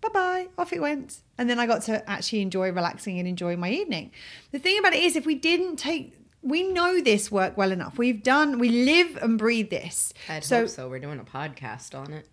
Bye 0.01 0.09
bye. 0.12 0.48
Off 0.59 0.72
it 0.72 0.81
went. 0.81 1.20
And 1.38 1.48
then 1.48 1.59
I 1.59 1.66
got 1.66 1.83
to 1.83 2.09
actually 2.09 2.40
enjoy 2.40 2.72
relaxing 2.72 3.18
and 3.18 3.29
enjoy 3.29 3.57
my 3.57 3.70
evening. 3.70 4.11
The 4.51 4.59
thing 4.59 4.79
about 4.79 4.94
it 4.94 5.03
is, 5.03 5.16
if 5.16 5.27
we 5.27 5.35
didn't 5.35 5.77
take, 5.77 6.14
we 6.42 6.62
know 6.64 7.01
this 7.01 7.31
work 7.31 7.57
well 7.57 7.72
enough. 7.72 7.98
We've 7.98 8.22
done, 8.22 8.59
we 8.59 8.68
live 8.68 9.16
and 9.22 9.38
breathe 9.38 9.70
this. 9.70 10.12
I'd 10.29 10.44
so, 10.44 10.61
hope 10.61 10.68
so. 10.68 10.88
We're 10.88 10.98
doing 10.98 11.20
a 11.20 11.25
podcast 11.25 11.94
on 11.98 12.12
it. 12.12 12.29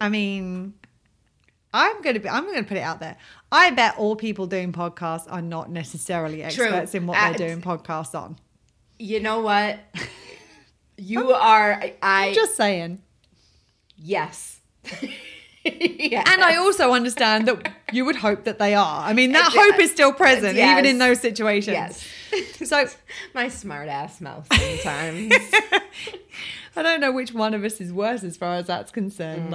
I 0.00 0.08
mean, 0.08 0.74
I'm 1.72 2.00
gonna 2.02 2.20
be. 2.20 2.28
I'm 2.28 2.46
gonna 2.46 2.62
put 2.64 2.76
it 2.76 2.82
out 2.82 3.00
there. 3.00 3.16
I 3.50 3.70
bet 3.70 3.96
all 3.98 4.16
people 4.16 4.46
doing 4.46 4.72
podcasts 4.72 5.26
are 5.30 5.42
not 5.42 5.70
necessarily 5.70 6.38
True. 6.50 6.66
experts 6.66 6.94
in 6.94 7.06
what 7.06 7.18
they're 7.18 7.48
doing 7.48 7.62
podcasts 7.62 8.14
on. 8.14 8.38
You 8.98 9.20
know 9.20 9.40
what? 9.40 9.78
You 10.96 11.32
oh. 11.32 11.34
are. 11.34 11.72
I, 11.72 11.94
I 12.02 12.34
Just 12.34 12.56
saying. 12.56 13.02
yes. 13.98 14.60
And 15.64 16.42
I 16.42 16.56
also 16.56 16.92
understand 16.92 17.48
that 17.48 17.72
you 17.92 18.04
would 18.04 18.16
hope 18.16 18.44
that 18.44 18.58
they 18.58 18.74
are. 18.74 19.02
I 19.02 19.12
mean, 19.12 19.32
that 19.32 19.52
hope 19.54 19.80
is 19.80 19.90
still 19.90 20.12
present, 20.12 20.56
Yes. 20.56 20.72
even 20.78 20.86
in 20.88 20.98
those 20.98 21.20
situations. 21.20 21.74
yes. 21.74 22.06
So 22.66 22.86
My 23.34 23.48
smart 23.48 23.88
ass 23.88 24.20
mouth 24.20 24.46
sometimes. 24.52 25.32
I 26.76 26.82
don't 26.82 27.00
know 27.00 27.12
which 27.12 27.32
one 27.32 27.54
of 27.54 27.64
us 27.64 27.80
is 27.80 27.92
worse 27.92 28.22
as 28.22 28.36
far 28.36 28.56
as 28.56 28.66
that's 28.66 28.90
concerned. 28.92 29.50
Mm. 29.50 29.52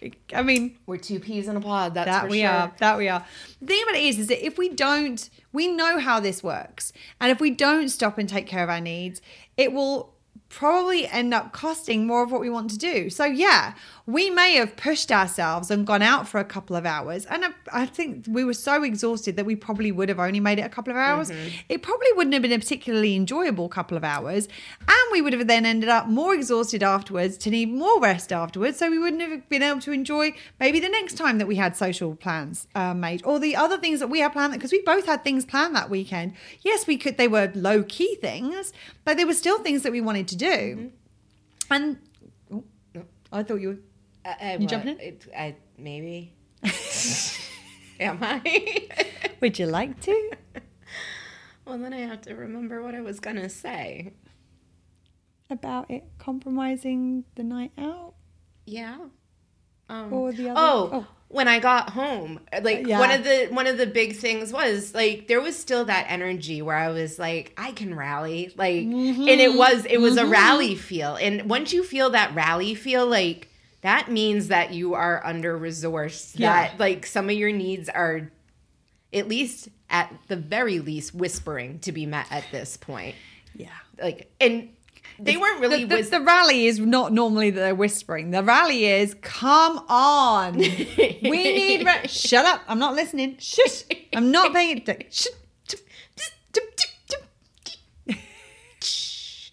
Like, 0.00 0.20
I 0.32 0.42
mean, 0.42 0.78
We're 0.86 0.98
two 0.98 1.18
peas 1.18 1.48
in 1.48 1.56
a 1.56 1.60
pod. 1.60 1.94
That's 1.94 2.06
that 2.08 2.22
for 2.24 2.28
we 2.28 2.40
sure. 2.40 2.48
are. 2.48 2.72
That 2.78 2.98
we 2.98 3.08
are. 3.08 3.24
The 3.60 3.66
thing 3.66 3.82
about 3.82 3.96
it 3.96 4.04
is, 4.04 4.18
is 4.20 4.28
that 4.28 4.44
if 4.44 4.56
we 4.56 4.68
don't, 4.68 5.28
we 5.52 5.66
know 5.66 5.98
how 5.98 6.20
this 6.20 6.42
works, 6.42 6.92
and 7.20 7.32
if 7.32 7.40
we 7.40 7.50
don't 7.50 7.88
stop 7.88 8.16
and 8.18 8.28
take 8.28 8.46
care 8.46 8.62
of 8.62 8.70
our 8.70 8.80
needs, 8.80 9.20
it 9.56 9.72
will 9.72 10.14
probably 10.50 11.06
end 11.06 11.32
up 11.32 11.52
costing 11.52 12.06
more 12.06 12.22
of 12.22 12.30
what 12.30 12.40
we 12.40 12.50
want 12.50 12.68
to 12.70 12.76
do. 12.76 13.08
So 13.08 13.24
yeah, 13.24 13.74
we 14.04 14.28
may 14.28 14.54
have 14.56 14.76
pushed 14.76 15.12
ourselves 15.12 15.70
and 15.70 15.86
gone 15.86 16.02
out 16.02 16.26
for 16.26 16.38
a 16.40 16.44
couple 16.44 16.74
of 16.74 16.84
hours, 16.84 17.24
and 17.26 17.44
I, 17.44 17.50
I 17.72 17.86
think 17.86 18.26
we 18.28 18.44
were 18.44 18.54
so 18.54 18.82
exhausted 18.82 19.36
that 19.36 19.46
we 19.46 19.54
probably 19.54 19.92
would 19.92 20.08
have 20.08 20.18
only 20.18 20.40
made 20.40 20.58
it 20.58 20.62
a 20.62 20.68
couple 20.68 20.90
of 20.90 20.96
hours. 20.96 21.30
It 21.68 21.82
probably 21.82 22.08
wouldn't 22.16 22.34
have 22.34 22.42
been 22.42 22.52
a 22.52 22.58
particularly 22.58 23.14
enjoyable 23.14 23.68
couple 23.68 23.96
of 23.96 24.02
hours, 24.02 24.48
and 24.80 25.12
we 25.12 25.22
would 25.22 25.32
have 25.32 25.46
then 25.46 25.64
ended 25.64 25.88
up 25.88 26.08
more 26.08 26.34
exhausted 26.34 26.82
afterwards 26.82 27.36
to 27.38 27.50
need 27.50 27.72
more 27.72 28.00
rest 28.00 28.32
afterwards. 28.32 28.78
So 28.78 28.90
we 28.90 28.98
wouldn't 28.98 29.22
have 29.22 29.48
been 29.48 29.62
able 29.62 29.80
to 29.82 29.92
enjoy 29.92 30.32
maybe 30.58 30.80
the 30.80 30.88
next 30.88 31.14
time 31.14 31.38
that 31.38 31.46
we 31.46 31.54
had 31.54 31.76
social 31.76 32.16
plans 32.16 32.66
uh, 32.74 32.92
made 32.92 33.24
or 33.24 33.38
the 33.38 33.54
other 33.54 33.78
things 33.78 34.00
that 34.00 34.08
we 34.08 34.18
had 34.18 34.32
planned 34.32 34.52
because 34.52 34.72
we 34.72 34.82
both 34.82 35.06
had 35.06 35.22
things 35.22 35.44
planned 35.44 35.76
that 35.76 35.88
weekend. 35.88 36.32
Yes, 36.62 36.88
we 36.88 36.98
could. 36.98 37.16
They 37.16 37.28
were 37.28 37.52
low 37.54 37.84
key 37.84 38.16
things, 38.16 38.72
but 39.04 39.16
they 39.16 39.24
were 39.24 39.34
still 39.34 39.60
things 39.60 39.82
that 39.84 39.92
we 39.92 40.00
wanted 40.00 40.26
to 40.28 40.36
do. 40.40 40.90
And 41.70 41.98
oh, 42.52 42.64
I 43.32 43.42
thought 43.42 43.60
you 43.60 43.68
were. 43.68 43.78
Uh, 44.24 44.34
uh, 44.42 44.56
You 44.60 44.66
jumping 44.66 44.94
in? 44.94 45.00
It, 45.00 45.26
I, 45.36 45.56
maybe. 45.78 46.34
Am 48.00 48.18
I? 48.22 48.88
Would 49.40 49.58
you 49.58 49.66
like 49.66 50.00
to? 50.00 50.30
well, 51.64 51.78
then 51.78 51.92
I 51.92 52.00
have 52.00 52.20
to 52.22 52.34
remember 52.34 52.82
what 52.82 52.94
I 52.94 53.00
was 53.00 53.20
gonna 53.20 53.48
say. 53.48 54.14
About 55.48 55.90
it 55.90 56.04
compromising 56.18 57.24
the 57.34 57.42
night 57.42 57.72
out 57.78 58.14
Yeah. 58.66 58.98
Um, 59.88 60.12
or 60.12 60.32
the 60.32 60.50
other? 60.50 60.60
oh, 60.60 61.06
when 61.30 61.46
I 61.46 61.60
got 61.60 61.90
home, 61.90 62.40
uh, 62.52 62.60
like 62.62 62.88
Yeah. 62.88 62.98
one 62.98 63.12
of 63.12 63.22
the 63.22 63.46
one 63.50 63.68
of 63.68 63.78
the 63.78 63.86
big 63.86 64.16
things 64.16 64.52
was 64.52 64.92
like 64.92 65.28
there 65.28 65.40
was 65.40 65.56
still 65.56 65.84
that 65.84 66.06
energy 66.08 66.60
where 66.60 66.76
I 66.76 66.88
was 66.88 67.20
like 67.20 67.52
I 67.56 67.70
can 67.70 67.94
rally, 67.94 68.52
like, 68.56 68.82
and 68.82 69.08
it 69.28 69.50
mm-hmm. 69.50 69.56
was 69.56 69.86
it 69.86 70.00
was 70.00 70.16
a 70.16 70.22
mm-hmm. 70.22 70.32
rally 70.32 70.74
feel, 70.74 71.14
and 71.14 71.48
once 71.48 71.72
you 71.72 71.84
feel 71.84 72.10
that 72.10 72.34
rally 72.34 72.74
feel, 72.74 73.06
like 73.06 73.48
that 73.82 74.10
means 74.10 74.48
that 74.48 74.74
you 74.74 74.94
are 74.94 75.24
under 75.24 75.56
resourced, 75.56 76.36
Yeah. 76.36 76.52
that 76.52 76.80
like 76.80 77.06
some 77.06 77.30
of 77.30 77.36
your 77.36 77.52
needs 77.52 77.88
are 77.88 78.30
at 79.12 79.28
least 79.28 79.68
at 79.88 80.12
the 80.26 80.36
very 80.36 80.80
least 80.80 81.14
whispering 81.14 81.78
to 81.80 81.92
be 81.92 82.06
met 82.06 82.26
at 82.30 82.44
this 82.50 82.76
point. 82.76 83.14
Yeah. 83.54 83.68
Like, 84.00 84.32
and 84.40 84.70
they 85.22 85.36
weren't 85.36 85.60
really. 85.60 85.84
The, 85.84 86.02
the, 86.02 86.10
the 86.10 86.20
rally 86.20 86.66
is 86.66 86.78
not 86.80 87.12
normally 87.12 87.50
that 87.50 87.60
they're 87.60 87.74
whispering. 87.74 88.30
The 88.30 88.42
rally 88.42 88.86
is, 88.86 89.14
come 89.22 89.84
on. 89.88 90.56
we 90.56 90.70
need. 91.20 91.84
Re- 91.86 92.00
Shut 92.08 92.44
up. 92.46 92.62
I'm 92.68 92.78
not 92.78 92.94
listening. 92.94 93.36
Shush. 93.38 93.84
I'm 94.14 94.30
not 94.30 94.52
paying. 94.52 94.84
Shh. 98.82 99.50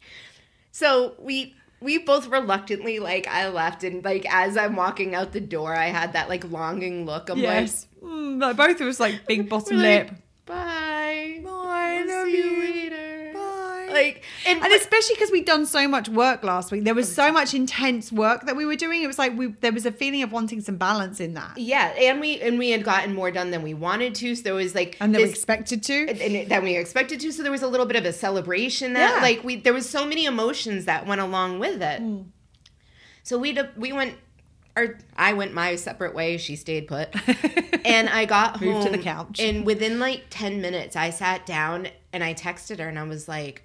so 0.71 1.15
we 1.19 1.53
we 1.79 1.97
both 1.99 2.27
reluctantly 2.27 2.99
like 2.99 3.27
I 3.27 3.49
left 3.49 3.83
and 3.83 4.03
like 4.03 4.25
as 4.29 4.57
I'm 4.57 4.75
walking 4.75 5.13
out 5.15 5.31
the 5.31 5.41
door 5.41 5.75
I 5.75 5.87
had 5.87 6.13
that 6.13 6.29
like 6.29 6.49
longing 6.49 7.05
look. 7.05 7.29
I'm 7.29 7.37
Yes. 7.39 7.87
Mm, 8.01 8.41
like 8.41 8.55
both 8.57 8.79
of 8.81 8.87
us 8.87 8.99
like 8.99 9.25
big 9.27 9.49
bottom 9.53 9.77
we're 9.77 9.83
lip. 9.83 10.07
like, 10.09 10.45
bye. 10.45 10.76
Like 13.97 14.23
and, 14.45 14.61
And 14.63 14.73
especially 14.73 15.15
because 15.15 15.31
we'd 15.31 15.45
done 15.45 15.65
so 15.65 15.87
much 15.87 16.07
work 16.09 16.43
last 16.43 16.71
week, 16.71 16.83
there 16.83 16.95
was 16.95 17.13
so 17.13 17.31
much 17.31 17.53
intense 17.53 18.11
work 18.11 18.45
that 18.45 18.55
we 18.55 18.65
were 18.65 18.75
doing. 18.75 19.01
It 19.03 19.07
was 19.07 19.17
like 19.19 19.35
we 19.37 19.47
there 19.47 19.73
was 19.73 19.85
a 19.85 19.91
feeling 19.91 20.23
of 20.23 20.31
wanting 20.31 20.61
some 20.61 20.77
balance 20.77 21.19
in 21.19 21.33
that, 21.33 21.57
yeah, 21.57 21.87
and 21.99 22.19
we 22.21 22.39
and 22.41 22.57
we 22.59 22.69
had 22.71 22.83
gotten 22.83 23.13
more 23.13 23.31
done 23.31 23.51
than 23.51 23.61
we 23.63 23.73
wanted 23.73 24.15
to. 24.15 24.35
So 24.35 24.43
there 24.43 24.53
was 24.53 24.73
like 24.75 24.97
and 24.99 25.13
that 25.13 25.21
we 25.21 25.29
expected 25.29 25.83
to. 25.83 25.93
and 26.09 26.19
it- 26.35 26.49
that 26.49 26.63
we 26.63 26.75
expected 26.77 27.19
to. 27.21 27.31
So 27.31 27.43
there 27.43 27.51
was 27.51 27.63
a 27.63 27.67
little 27.67 27.85
bit 27.85 27.95
of 27.97 28.05
a 28.05 28.13
celebration 28.13 28.93
that 28.93 29.15
Yeah. 29.15 29.21
like 29.21 29.43
we 29.43 29.55
there 29.57 29.73
was 29.73 29.89
so 29.89 30.05
many 30.05 30.25
emotions 30.25 30.85
that 30.85 31.05
went 31.07 31.21
along 31.21 31.59
with 31.59 31.81
it. 31.81 31.99
Hmm. 31.99 32.21
So 33.23 33.37
we 33.37 33.57
we 33.75 33.91
went 33.91 34.15
or 34.75 34.99
I 35.17 35.33
went 35.33 35.53
my 35.53 35.75
separate 35.75 36.13
way. 36.13 36.37
She 36.37 36.55
stayed 36.55 36.87
put, 36.87 37.09
and 37.85 38.07
I 38.09 38.25
got 38.25 38.57
home 38.57 38.83
to 38.85 38.89
the 38.91 38.97
couch. 38.99 39.39
And 39.39 39.65
within 39.65 39.99
like 39.99 40.25
ten 40.29 40.61
minutes, 40.61 40.95
I 40.95 41.09
sat 41.09 41.45
down 41.45 41.87
and 42.13 42.23
I 42.23 42.33
texted 42.33 42.79
her 42.79 42.87
and 42.87 42.97
I 42.99 43.03
was 43.03 43.27
like. 43.27 43.63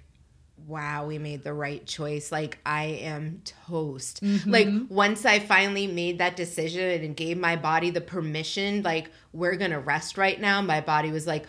Wow, 0.67 1.05
we 1.07 1.17
made 1.17 1.43
the 1.43 1.53
right 1.53 1.85
choice. 1.85 2.31
Like 2.31 2.59
I 2.65 2.85
am 2.85 3.41
toast. 3.67 4.23
Mm-hmm. 4.23 4.49
Like 4.49 4.67
once 4.89 5.25
I 5.25 5.39
finally 5.39 5.87
made 5.87 6.19
that 6.19 6.35
decision 6.35 7.03
and 7.03 7.15
gave 7.15 7.37
my 7.37 7.55
body 7.55 7.89
the 7.89 8.01
permission, 8.01 8.83
like 8.83 9.09
we're 9.33 9.55
gonna 9.55 9.79
rest 9.79 10.17
right 10.17 10.39
now. 10.39 10.61
My 10.61 10.81
body 10.81 11.11
was 11.11 11.27
like, 11.27 11.45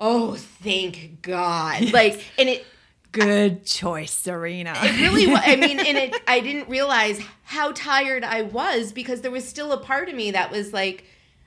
"Oh, 0.00 0.34
thank 0.34 1.22
God!" 1.22 1.92
Like, 1.92 2.24
and 2.38 2.48
it 2.48 2.66
Good 3.16 3.64
choice, 3.64 4.12
Serena. 4.12 4.74
it 4.76 5.00
really 5.00 5.26
was. 5.26 5.40
I 5.42 5.56
mean, 5.56 5.80
and 5.80 5.96
it 5.96 6.22
I 6.26 6.40
didn't 6.40 6.68
realize 6.68 7.20
how 7.44 7.72
tired 7.72 8.24
I 8.24 8.42
was 8.42 8.92
because 8.92 9.22
there 9.22 9.30
was 9.30 9.46
still 9.48 9.72
a 9.72 9.78
part 9.78 10.08
of 10.08 10.14
me 10.14 10.32
that 10.32 10.50
was 10.50 10.72
like, 10.72 11.04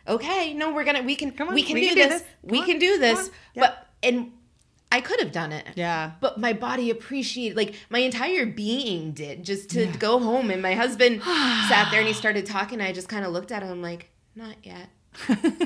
"Okay, 0.08 0.54
no, 0.54 0.74
we're 0.74 0.84
gonna 0.84 1.04
we 1.04 1.16
can 1.16 1.32
Come 1.32 1.50
on, 1.50 1.54
we 1.54 1.64
can 1.64 1.76
we 1.76 1.82
do 1.82 1.88
can 1.90 1.96
do 1.96 2.10
this. 2.10 2.22
this. 2.22 2.30
We 2.42 2.64
can 2.64 2.80
do 2.80 2.98
this." 2.98 3.20
on. 3.20 3.34
Yeah. 3.54 3.62
But 3.62 3.88
and 4.02 4.32
I 4.92 5.02
could 5.02 5.20
have 5.20 5.32
done 5.32 5.52
it. 5.52 5.66
yeah. 5.76 6.12
But 6.20 6.40
my 6.40 6.54
body 6.54 6.90
appreciated, 6.90 7.56
like 7.56 7.76
my 7.90 8.00
entire 8.00 8.46
being 8.48 9.12
did, 9.12 9.44
just 9.46 9.70
to 9.72 9.86
go 10.00 10.20
home. 10.20 10.50
And 10.50 10.62
my 10.62 10.74
husband 10.74 11.22
sat 11.24 11.90
there 11.92 12.00
and 12.00 12.08
he 12.08 12.14
started 12.14 12.46
talking. 12.48 12.82
I 12.82 12.92
just 12.92 13.08
kind 13.08 13.24
of 13.24 13.32
looked 13.32 13.52
at 13.52 13.62
him 13.62 13.82
like, 13.84 14.10
not 14.36 14.56
yet, 14.64 14.90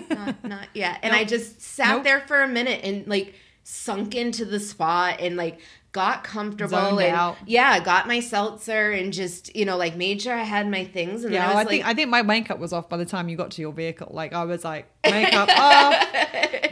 not, 0.09 0.43
not 0.43 0.67
yet. 0.73 0.99
And 1.03 1.13
I 1.13 1.23
just 1.23 1.61
sat 1.61 1.89
Nope. 1.95 2.03
there 2.03 2.19
for 2.21 2.41
a 2.43 2.47
minute 2.47 2.81
and 2.83 3.07
like 3.07 3.35
sunk 3.63 4.13
into 4.13 4.43
the 4.43 4.59
spot 4.59 5.21
and 5.21 5.37
like 5.37 5.59
got 5.93 6.23
comfortable 6.23 6.71
Zoned 6.71 7.01
and 7.01 7.15
out. 7.15 7.37
yeah, 7.45 7.79
got 7.79 8.07
my 8.07 8.19
seltzer 8.19 8.91
and 8.91 9.13
just 9.13 9.55
you 9.55 9.63
know 9.63 9.77
like 9.77 9.95
made 9.95 10.21
sure 10.21 10.33
I 10.33 10.43
had 10.43 10.69
my 10.69 10.83
things. 10.83 11.23
And 11.23 11.33
Yeah, 11.33 11.45
I 11.45 11.47
was 11.49 11.53
I 11.53 11.57
like, 11.59 11.67
think 11.69 11.85
I 11.85 11.93
think 11.93 12.09
my 12.09 12.23
makeup 12.23 12.59
was 12.59 12.73
off 12.73 12.89
by 12.89 12.97
the 12.97 13.05
time 13.05 13.29
you 13.29 13.37
got 13.37 13.51
to 13.51 13.61
your 13.61 13.71
vehicle. 13.71 14.09
Like 14.11 14.33
I 14.33 14.43
was 14.43 14.65
like, 14.65 14.89
makeup 15.05 15.47
off, 15.49 15.93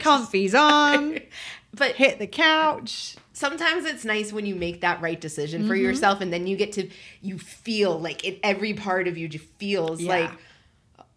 comfies 0.02 0.54
on, 0.60 1.20
but 1.74 1.96
hit 1.96 2.20
the 2.20 2.28
couch. 2.28 3.16
sometimes 3.34 3.86
it's 3.86 4.04
nice 4.06 4.34
when 4.34 4.46
you 4.46 4.56
make 4.56 4.82
that 4.82 5.02
right 5.02 5.20
decision 5.20 5.62
Mm-hmm. 5.62 5.70
for 5.70 5.76
yourself 5.76 6.22
and 6.22 6.32
then 6.34 6.48
you 6.48 6.56
get 6.58 6.74
to 6.74 6.90
you 7.22 7.38
feel 7.38 8.00
like 8.00 8.26
it 8.26 8.40
every 8.44 8.74
part 8.74 9.08
of 9.08 9.18
you 9.18 9.28
just 9.28 9.46
feels 9.58 10.02
Yeah. 10.02 10.10
like 10.10 10.32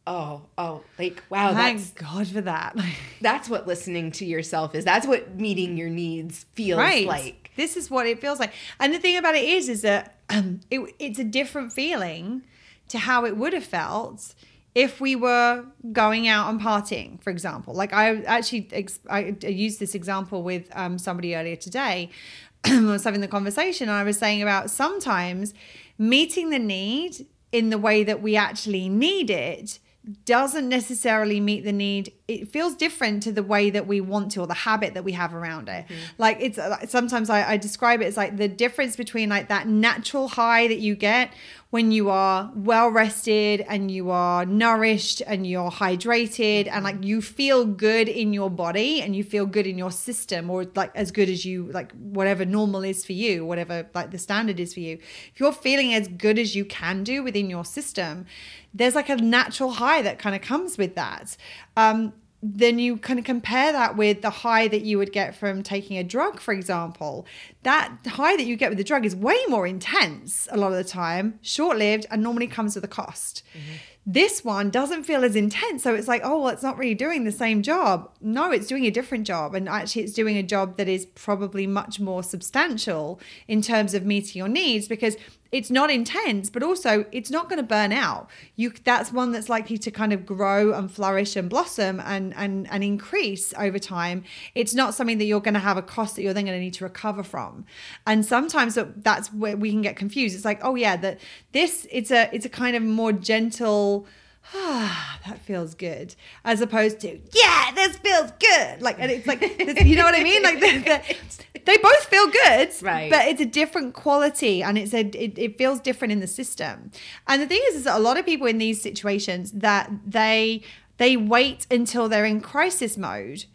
oh 0.07 0.43
oh 0.59 0.83
like 0.99 1.23
wow 1.31 1.53
Thank 1.55 1.79
that's 1.79 1.91
God 1.93 2.29
for 2.29 2.41
that. 2.43 2.77
that's 3.21 3.49
what 3.49 3.67
listening 3.67 4.13
to 4.13 4.25
yourself 4.27 4.75
is 4.75 4.85
that's 4.85 5.07
what 5.07 5.35
meeting 5.37 5.77
your 5.77 5.89
needs 5.91 6.45
feels 6.55 6.79
right. 6.79 7.07
like 7.07 7.51
This 7.57 7.77
is 7.77 7.91
what 7.91 8.07
it 8.07 8.21
feels 8.21 8.39
like. 8.39 8.53
And 8.81 8.93
the 8.93 8.99
thing 8.99 9.17
about 9.17 9.35
it 9.35 9.45
is, 9.45 9.69
is 9.69 9.83
that 9.83 10.17
um, 10.29 10.61
it, 10.71 10.81
it's 10.99 11.19
a 11.19 11.25
different 11.25 11.73
feeling 11.73 12.43
to 12.89 12.99
how 12.99 13.25
it 13.25 13.37
would 13.37 13.53
have 13.55 13.65
felt 13.65 14.35
if 14.75 15.01
we 15.01 15.15
were 15.15 15.65
going 15.93 16.27
out 16.27 16.51
and 16.51 16.61
partying, 16.61 17.23
for 17.23 17.31
example. 17.31 17.75
Like 17.75 17.93
I 17.93 18.23
actually, 18.23 18.69
ex- 18.73 19.01
I, 19.09 19.37
used 19.43 19.79
this 19.79 19.95
example 19.95 20.43
with 20.43 20.69
um, 20.75 20.99
somebody 20.99 21.37
earlier 21.37 21.57
today. 21.57 22.11
I 22.65 22.81
was 22.81 23.05
having 23.05 23.21
the 23.21 23.29
conversation 23.29 23.89
and 23.89 23.97
I 23.97 24.03
was 24.03 24.19
saying 24.19 24.43
about 24.43 24.71
sometimes 24.71 25.55
meeting 25.99 26.51
the 26.51 26.59
need 26.59 27.27
in 27.53 27.71
the 27.71 27.79
way 27.79 28.03
that 28.03 28.21
we 28.21 28.35
actually 28.37 28.89
need 28.89 29.31
it 29.31 29.79
doesn't 30.27 30.69
necessarily 30.69 31.41
meet 31.41 31.65
the 31.65 31.73
need 31.73 32.13
it 32.29 32.49
feels 32.49 32.75
different 32.75 33.23
to 33.23 33.33
the 33.33 33.43
way 33.43 33.71
that 33.71 33.87
we 33.87 34.03
want 34.03 34.31
to 34.31 34.41
or 34.41 34.47
the 34.47 34.53
habit 34.53 34.93
that 34.93 35.03
we 35.03 35.13
have 35.13 35.35
around 35.35 35.67
it 35.67 35.87
like 36.19 36.37
it's 36.41 36.59
uh, 36.59 36.85
sometimes 36.87 37.31
I, 37.31 37.53
I 37.53 37.57
describe 37.57 38.03
it 38.03 38.07
as 38.07 38.17
like 38.17 38.37
the 38.37 38.49
difference 38.49 38.97
between 38.97 39.31
like 39.31 39.49
that 39.49 39.67
natural 39.67 40.29
high 40.29 40.69
that 40.69 40.79
you 40.79 40.95
get 40.95 41.33
when 41.75 41.91
you 41.91 42.09
are 42.09 42.53
well 42.55 42.89
rested 42.89 43.61
and 43.69 43.91
you 43.91 44.09
are 44.09 44.47
nourished 44.47 45.21
and 45.27 45.45
you're 45.45 45.73
hydrated 45.73 46.69
and 46.71 46.85
like 46.85 47.03
you 47.03 47.21
feel 47.21 47.65
good 47.65 48.09
in 48.09 48.33
your 48.33 48.49
body 48.49 49.03
and 49.03 49.17
you 49.17 49.25
feel 49.25 49.45
good 49.45 49.67
in 49.67 49.77
your 49.77 49.91
system 49.91 50.49
or 50.49 50.65
like 50.77 50.93
as 50.95 51.11
good 51.11 51.29
as 51.29 51.45
you 51.45 51.65
like 51.73 51.91
whatever 51.95 52.45
normal 52.45 52.85
is 52.85 53.05
for 53.05 53.11
you 53.13 53.45
whatever 53.45 53.85
like 53.93 54.13
the 54.13 54.19
standard 54.19 54.61
is 54.61 54.73
for 54.73 54.79
you 54.79 54.97
if 55.33 55.41
you're 55.41 55.51
feeling 55.51 55.93
as 55.93 56.07
good 56.07 56.39
as 56.39 56.55
you 56.55 56.65
can 56.65 57.03
do 57.03 57.25
within 57.25 57.51
your 57.51 57.65
system 57.65 58.25
there's 58.73 58.95
like 58.95 59.09
a 59.09 59.17
natural 59.17 59.71
high 59.71 60.03
that 60.03 60.19
kind 60.19 60.35
of 60.35 60.43
comes 60.43 60.77
with 60.77 60.95
that. 60.97 61.37
Um 61.77 62.13
then 62.47 62.79
you 62.79 62.99
kind 62.99 63.19
of 63.19 63.25
compare 63.25 63.73
that 63.73 63.97
with 63.97 64.21
the 64.21 64.29
high 64.29 64.69
that 64.69 64.83
you 64.83 64.99
would 64.99 65.13
get 65.13 65.35
from 65.35 65.63
taking 65.63 65.97
a 65.97 66.05
drug, 66.05 66.41
for 66.41 66.53
example. 66.53 67.27
That 67.63 67.97
high 68.07 68.37
that 68.37 68.45
you 68.45 68.57
get 68.57 68.69
with 68.69 68.77
the 68.77 68.85
drug 68.85 69.07
is 69.07 69.17
way 69.17 69.39
more 69.49 69.67
intense 69.67 70.47
a 70.53 70.59
lot 70.59 70.71
of 70.71 70.77
the 70.77 70.85
time, 70.85 71.39
short 71.41 71.79
lived, 71.79 72.05
and 72.11 72.23
normally 72.23 72.47
comes 72.47 72.75
with 72.75 72.85
a 72.85 72.89
cost. 72.89 73.43
Mm-hmm. 73.55 73.77
This 74.07 74.45
one 74.45 74.69
doesn't 74.69 75.05
feel 75.05 75.25
as 75.25 75.35
intense. 75.35 75.83
So 75.83 75.95
it's 75.95 76.07
like, 76.07 76.21
oh, 76.23 76.41
well, 76.41 76.49
it's 76.49 76.63
not 76.63 76.77
really 76.77 76.95
doing 76.95 77.25
the 77.25 77.33
same 77.33 77.63
job. 77.63 78.11
No, 78.21 78.51
it's 78.51 78.67
doing 78.67 78.85
a 78.85 78.91
different 78.91 79.27
job. 79.27 79.55
And 79.55 79.67
actually, 79.67 80.03
it's 80.03 80.13
doing 80.13 80.37
a 80.37 80.43
job 80.43 80.77
that 80.77 80.89
is 80.89 81.07
probably 81.07 81.67
much 81.67 81.99
more 81.99 82.23
substantial 82.23 83.19
in 83.49 83.63
terms 83.63 83.95
of 83.95 84.05
meeting 84.05 84.39
your 84.39 84.49
needs 84.49 84.87
because 84.87 85.17
it's 85.55 85.71
not 85.71 85.89
intense, 85.89 86.51
but 86.51 86.65
also 86.65 87.05
it's 87.13 87.31
not 87.31 87.49
going 87.49 87.59
to 87.59 87.69
burn 87.77 87.93
out. 87.93 88.29
You 88.57 88.73
that's 88.83 89.13
one 89.13 89.31
that's 89.31 89.49
likely 89.49 89.79
to 89.79 89.91
kind 89.93 90.13
of 90.13 90.27
grow 90.27 90.73
and 90.73 90.91
flourish 90.91 91.37
and 91.37 91.49
blossom 91.49 92.01
and 92.01 92.35
and 92.35 92.69
and 92.73 92.83
increase 92.83 93.55
over 93.57 93.79
time. 93.79 94.25
It's 94.57 94.75
not 94.75 94.95
something 94.95 95.19
that 95.19 95.27
you're 95.27 95.47
going 95.49 95.55
to 95.55 95.61
have 95.61 95.77
a 95.77 95.83
cost 95.83 96.17
that 96.17 96.23
you're 96.23 96.35
then 96.35 96.47
going 96.47 96.59
to 96.59 96.61
need 96.61 96.75
to 96.75 96.85
recover 96.85 97.23
from. 97.23 97.67
And 98.05 98.27
sometimes 98.27 98.75
that- 98.75 99.05
that's 99.05 99.33
where 99.33 99.57
we 99.57 99.71
can 99.71 99.81
get 99.81 99.95
confused. 99.95 100.35
It's 100.35 100.45
like, 100.45 100.59
oh 100.65 100.75
yeah, 100.75 100.97
that 100.97 101.21
this 101.53 101.87
it's 101.93 102.11
a 102.11 102.29
it's 102.35 102.45
a 102.45 102.55
kind 102.63 102.75
of 102.75 102.83
more 102.83 103.13
gentle 103.13 104.09
ah, 104.53 105.19
that 105.27 105.39
feels 105.41 105.75
good, 105.75 106.15
as 106.45 106.61
opposed 106.61 107.01
to 107.01 107.19
yeah, 107.33 107.71
this 107.75 107.97
feels 107.99 108.31
good. 108.39 108.83
Like, 108.83 108.97
and 108.99 109.11
it's 109.11 109.27
like, 109.27 109.41
this- 109.41 109.85
you 109.85 109.97
know 109.97 110.05
what 110.05 110.15
I 110.15 110.23
mean? 110.23 110.43
Like, 110.43 110.61
the, 110.61 110.79
the, 110.79 111.61
they 111.65 111.77
both 111.79 112.05
feel 112.07 112.27
good, 112.31 112.71
Right. 112.83 113.11
But 113.11 113.29
it's 113.29 113.41
a 113.41 113.47
different 113.47 113.95
quality, 113.95 114.63
and 114.63 114.77
it's 114.77 114.93
a 114.93 115.01
it, 115.01 115.39
it 115.39 115.59
feels 115.59 115.81
different 115.81 116.13
in 116.13 116.21
the 116.21 116.27
system. 116.27 116.91
And 117.27 117.41
the 117.41 117.47
thing 117.47 117.63
is, 117.69 117.77
is 117.77 117.85
that 117.85 117.97
a 117.97 118.01
lot 118.03 118.19
of 118.19 118.27
people 118.27 118.47
in 118.47 118.59
these 118.59 118.83
situations 118.83 119.53
that 119.53 119.91
they 120.07 120.63
they 120.99 121.17
wait 121.17 121.67
until 121.71 122.09
they're 122.09 122.25
in 122.25 122.41
crisis 122.41 122.97
mode 122.97 123.47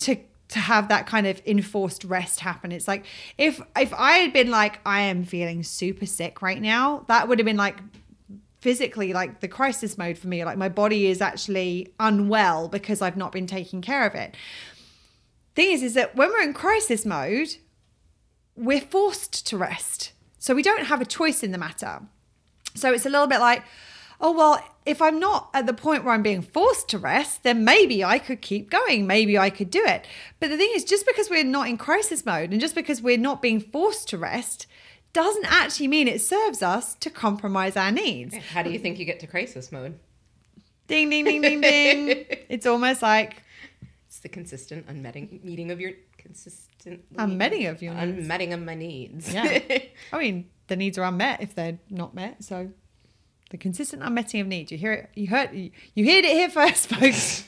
to 0.00 0.16
to 0.48 0.58
have 0.58 0.88
that 0.88 1.06
kind 1.06 1.26
of 1.28 1.40
enforced 1.46 2.02
rest 2.04 2.40
happen. 2.40 2.72
It's 2.72 2.88
like 2.88 3.06
if 3.38 3.60
if 3.76 3.94
I 3.94 4.12
had 4.18 4.32
been 4.32 4.50
like 4.50 4.80
I 4.84 5.02
am 5.02 5.24
feeling 5.24 5.62
super 5.62 6.06
sick 6.06 6.42
right 6.42 6.60
now, 6.60 7.04
that 7.08 7.28
would 7.28 7.38
have 7.38 7.46
been 7.46 7.56
like 7.56 7.76
physically 8.60 9.12
like 9.12 9.40
the 9.40 9.48
crisis 9.48 9.96
mode 9.96 10.18
for 10.18 10.28
me. 10.28 10.44
Like 10.44 10.58
my 10.58 10.68
body 10.68 11.06
is 11.06 11.20
actually 11.20 11.92
unwell 11.98 12.68
because 12.68 13.02
I've 13.02 13.16
not 13.16 13.32
been 13.32 13.46
taking 13.46 13.80
care 13.82 14.06
of 14.06 14.14
it. 14.14 14.36
Thing 15.54 15.72
is, 15.72 15.82
is 15.82 15.94
that 15.94 16.14
when 16.14 16.28
we're 16.30 16.42
in 16.42 16.52
crisis 16.52 17.04
mode, 17.04 17.56
we're 18.56 18.80
forced 18.80 19.46
to 19.48 19.56
rest. 19.56 20.12
So 20.38 20.54
we 20.54 20.62
don't 20.62 20.84
have 20.86 21.00
a 21.00 21.06
choice 21.06 21.42
in 21.42 21.52
the 21.52 21.58
matter. 21.58 22.02
So 22.74 22.92
it's 22.92 23.06
a 23.06 23.10
little 23.10 23.26
bit 23.26 23.40
like, 23.40 23.64
oh, 24.20 24.32
well, 24.32 24.62
if 24.86 25.00
I'm 25.00 25.18
not 25.18 25.50
at 25.54 25.66
the 25.66 25.72
point 25.72 26.04
where 26.04 26.14
I'm 26.14 26.22
being 26.22 26.42
forced 26.42 26.88
to 26.90 26.98
rest, 26.98 27.42
then 27.42 27.64
maybe 27.64 28.04
I 28.04 28.18
could 28.18 28.40
keep 28.40 28.70
going. 28.70 29.06
Maybe 29.06 29.38
I 29.38 29.50
could 29.50 29.70
do 29.70 29.82
it. 29.84 30.06
But 30.38 30.50
the 30.50 30.56
thing 30.56 30.70
is, 30.74 30.84
just 30.84 31.06
because 31.06 31.30
we're 31.30 31.44
not 31.44 31.68
in 31.68 31.78
crisis 31.78 32.24
mode 32.26 32.50
and 32.52 32.60
just 32.60 32.74
because 32.74 33.02
we're 33.02 33.18
not 33.18 33.42
being 33.42 33.60
forced 33.60 34.08
to 34.08 34.18
rest 34.18 34.66
doesn't 35.12 35.46
actually 35.46 35.88
mean 35.88 36.06
it 36.08 36.20
serves 36.20 36.62
us 36.62 36.94
to 36.96 37.10
compromise 37.10 37.76
our 37.76 37.90
needs. 37.90 38.34
how 38.52 38.62
do 38.62 38.70
you 38.70 38.78
think 38.78 38.98
you 38.98 39.04
get 39.04 39.20
to 39.20 39.26
crisis 39.26 39.70
mode 39.72 39.98
Ding, 40.86 41.08
ding, 41.08 41.24
ding, 41.24 41.40
ding, 41.40 41.60
ding. 41.60 42.26
It's 42.48 42.66
almost 42.66 43.00
like, 43.00 43.44
it's 44.08 44.18
the 44.18 44.28
consistent 44.28 44.88
unmeeting 44.88 45.44
meeting 45.44 45.70
of 45.70 45.80
your 45.80 45.92
consistent 46.18 47.04
meeting 47.16 47.66
of 47.66 47.80
your 47.80 47.94
needs. 47.94 48.28
meeting 48.28 48.64
my 48.64 48.74
needs. 48.74 49.32
Yeah. 49.32 49.60
I 50.12 50.18
mean, 50.18 50.50
the 50.66 50.74
needs 50.74 50.98
are 50.98 51.04
unmet 51.04 51.42
if 51.42 51.54
they're 51.54 51.78
not 51.90 52.12
met. 52.14 52.42
So 52.42 52.70
the 53.50 53.56
consistent 53.56 54.02
unmeting 54.02 54.40
of 54.40 54.48
needs. 54.48 54.72
You 54.72 54.78
hear 54.78 54.92
it. 54.92 55.10
You 55.14 55.28
heard. 55.28 55.54
You, 55.54 55.70
you 55.94 56.04
heard 56.06 56.24
it 56.24 56.32
here 56.32 56.50
first, 56.50 56.88
folks. 56.88 57.44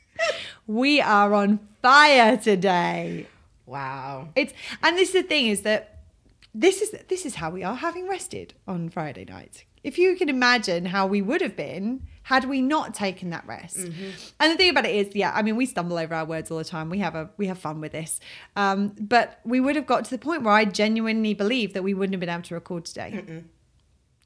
we 0.66 1.00
are 1.00 1.32
on 1.32 1.60
fire 1.80 2.36
today. 2.36 3.26
wow. 3.64 4.28
It's 4.36 4.52
and 4.82 4.98
this 4.98 5.14
is 5.14 5.22
the 5.22 5.28
thing 5.28 5.46
is 5.46 5.62
that 5.62 5.99
this 6.54 6.82
is 6.82 6.90
this 7.08 7.24
is 7.26 7.36
how 7.36 7.50
we 7.50 7.62
are 7.62 7.74
having 7.76 8.08
rested 8.08 8.54
on 8.66 8.88
Friday 8.88 9.24
night. 9.24 9.64
If 9.82 9.96
you 9.98 10.14
can 10.16 10.28
imagine 10.28 10.84
how 10.86 11.06
we 11.06 11.22
would 11.22 11.40
have 11.40 11.56
been 11.56 12.06
had 12.24 12.44
we 12.44 12.60
not 12.60 12.92
taken 12.94 13.30
that 13.30 13.46
rest. 13.46 13.76
And 13.78 14.52
the 14.52 14.56
thing 14.56 14.68
about 14.70 14.84
it 14.84 14.94
is, 14.94 15.14
yeah, 15.16 15.32
I 15.34 15.40
mean, 15.42 15.56
we 15.56 15.64
stumble 15.66 15.96
over 15.96 16.14
our 16.14 16.24
words 16.26 16.50
all 16.50 16.58
the 16.58 16.64
time. 16.64 16.90
We 16.90 16.98
have 16.98 17.14
a 17.14 17.30
we 17.38 17.46
have 17.46 17.58
fun 17.58 17.80
with 17.80 17.92
this, 17.92 18.20
um, 18.56 18.94
but 19.00 19.40
we 19.44 19.58
would 19.58 19.76
have 19.76 19.86
got 19.86 20.04
to 20.04 20.10
the 20.10 20.18
point 20.18 20.42
where 20.42 20.52
I 20.52 20.64
genuinely 20.66 21.32
believe 21.34 21.72
that 21.72 21.82
we 21.82 21.94
wouldn't 21.94 22.12
have 22.12 22.20
been 22.20 22.28
able 22.28 22.42
to 22.42 22.54
record 22.54 22.84
today. 22.84 23.42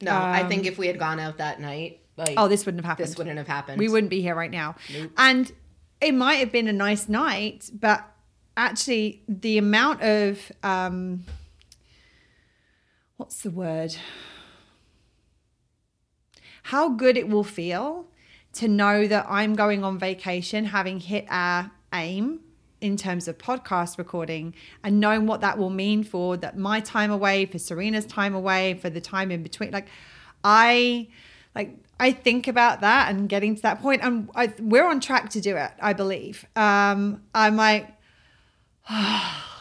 No, 0.02 0.12
I 0.12 0.44
think 0.48 0.66
if 0.66 0.76
we 0.76 0.86
had 0.88 0.98
gone 0.98 1.20
out 1.20 1.38
that 1.38 1.60
night, 1.60 2.00
like 2.16 2.30
Um, 2.30 2.34
Oh, 2.38 2.48
this 2.48 2.66
wouldn't 2.66 2.84
have 2.84 2.88
happened. 2.90 3.08
this 3.08 3.16
wouldn't 3.16 3.38
have 3.38 3.46
happened. 3.46 3.78
we 3.78 3.88
wouldn't 3.88 4.10
be 4.10 4.20
here 4.22 4.34
right 4.34 4.50
now. 4.50 4.74
And 5.16 5.50
it 6.00 6.12
might 6.12 6.34
have 6.36 6.50
been 6.50 6.66
a 6.68 6.72
nice 6.72 7.08
night, 7.08 7.70
but 7.72 8.04
actually, 8.56 9.22
the 9.28 9.56
amount 9.58 10.02
of 10.02 10.50
um, 10.64 11.24
what's 13.16 13.42
the 13.42 13.50
word? 13.50 13.96
How 16.64 16.88
good 16.88 17.16
it 17.16 17.28
will 17.28 17.44
feel 17.44 18.06
to 18.54 18.68
know 18.68 19.06
that 19.06 19.26
I'm 19.28 19.54
going 19.54 19.84
on 19.84 19.98
vacation, 19.98 20.66
having 20.66 21.00
hit 21.00 21.26
our 21.28 21.70
aim 21.92 22.40
in 22.80 22.96
terms 22.96 23.28
of 23.28 23.38
podcast 23.38 23.98
recording, 23.98 24.54
and 24.82 25.00
knowing 25.00 25.26
what 25.26 25.40
that 25.40 25.58
will 25.58 25.70
mean 25.70 26.04
for 26.04 26.36
that 26.36 26.56
my 26.56 26.80
time 26.80 27.10
away, 27.10 27.46
for 27.46 27.58
Serena's 27.58 28.06
time 28.06 28.34
away, 28.34 28.74
for 28.74 28.90
the 28.90 29.00
time 29.00 29.30
in 29.30 29.42
between. 29.42 29.70
Like, 29.70 29.88
I 30.42 31.08
like 31.54 31.76
I 31.98 32.12
think 32.12 32.48
about 32.48 32.80
that 32.80 33.10
and 33.10 33.28
getting 33.28 33.54
to 33.54 33.62
that 33.62 33.80
point, 33.80 34.02
and 34.02 34.28
I, 34.34 34.52
we're 34.58 34.86
on 34.86 35.00
track 35.00 35.30
to 35.30 35.40
do 35.40 35.56
it. 35.56 35.70
I 35.80 35.92
believe. 35.92 36.44
Um, 36.56 37.22
I'm 37.34 37.56
like, 37.56 37.88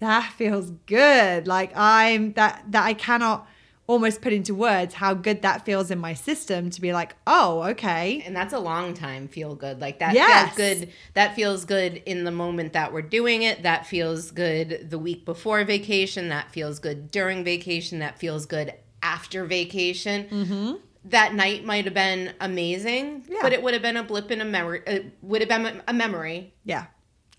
that 0.00 0.32
feels 0.32 0.70
good. 0.86 1.46
Like 1.46 1.72
I'm 1.76 2.32
that 2.34 2.64
that 2.70 2.84
I 2.84 2.94
cannot 2.94 3.46
almost 3.88 4.20
put 4.20 4.32
into 4.32 4.52
words 4.52 4.94
how 4.94 5.14
good 5.14 5.42
that 5.42 5.64
feels 5.64 5.92
in 5.92 5.98
my 6.00 6.12
system 6.12 6.68
to 6.70 6.80
be 6.80 6.92
like, 6.92 7.14
oh, 7.24 7.62
okay. 7.62 8.20
and 8.26 8.34
that's 8.34 8.52
a 8.52 8.58
long 8.58 8.92
time 8.94 9.28
feel 9.28 9.54
good. 9.54 9.80
Like 9.80 10.00
that 10.00 10.12
Yes. 10.12 10.56
feels 10.56 10.56
good. 10.80 10.92
That 11.14 11.36
feels 11.36 11.64
good 11.64 12.02
in 12.04 12.24
the 12.24 12.32
moment 12.32 12.72
that 12.72 12.92
we're 12.92 13.02
doing 13.02 13.42
it. 13.42 13.62
That 13.62 13.86
feels 13.86 14.32
good 14.32 14.88
the 14.90 14.98
week 14.98 15.24
before 15.24 15.62
vacation. 15.64 16.30
That 16.30 16.50
feels 16.50 16.80
good 16.80 17.12
during 17.12 17.44
vacation. 17.44 18.00
That 18.00 18.18
feels 18.18 18.44
good 18.44 18.74
after 19.04 19.44
vacation. 19.44 20.24
Mm-hmm. 20.30 20.72
That 21.04 21.34
night 21.34 21.64
might 21.64 21.84
have 21.84 21.94
been 21.94 22.34
amazing, 22.40 23.22
Yeah. 23.28 23.38
but 23.40 23.52
it 23.52 23.62
would 23.62 23.72
have 23.74 23.82
been 23.84 23.96
a 23.96 24.02
blip 24.02 24.32
in 24.32 24.40
a 24.40 24.44
memory. 24.44 24.82
It 24.84 25.12
would 25.22 25.40
have 25.42 25.48
been 25.48 25.80
a 25.86 25.92
memory. 25.92 26.52
Yeah. 26.64 26.86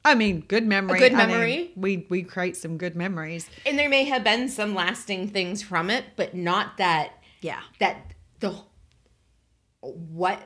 I 0.08 0.16
mean, 0.16 0.42
good 0.42 0.66
memory. 0.66 0.98
A 0.98 1.02
good 1.02 1.14
I 1.14 1.26
mean, 1.26 1.28
memory. 1.36 1.72
we 1.76 2.06
we 2.10 2.24
create 2.24 2.56
some 2.58 2.78
good 2.78 2.96
memories. 2.96 3.50
And 3.66 3.78
there 3.78 3.90
may 3.90 4.06
have 4.06 4.24
been 4.24 4.50
some 4.50 4.74
lasting 4.74 5.28
things 5.30 5.62
from 5.62 5.90
it, 5.90 6.06
but 6.16 6.34
not 6.34 6.78
that 6.78 7.12
Yeah. 7.42 7.62
that 7.80 8.14
the 8.40 8.56
what 9.82 10.40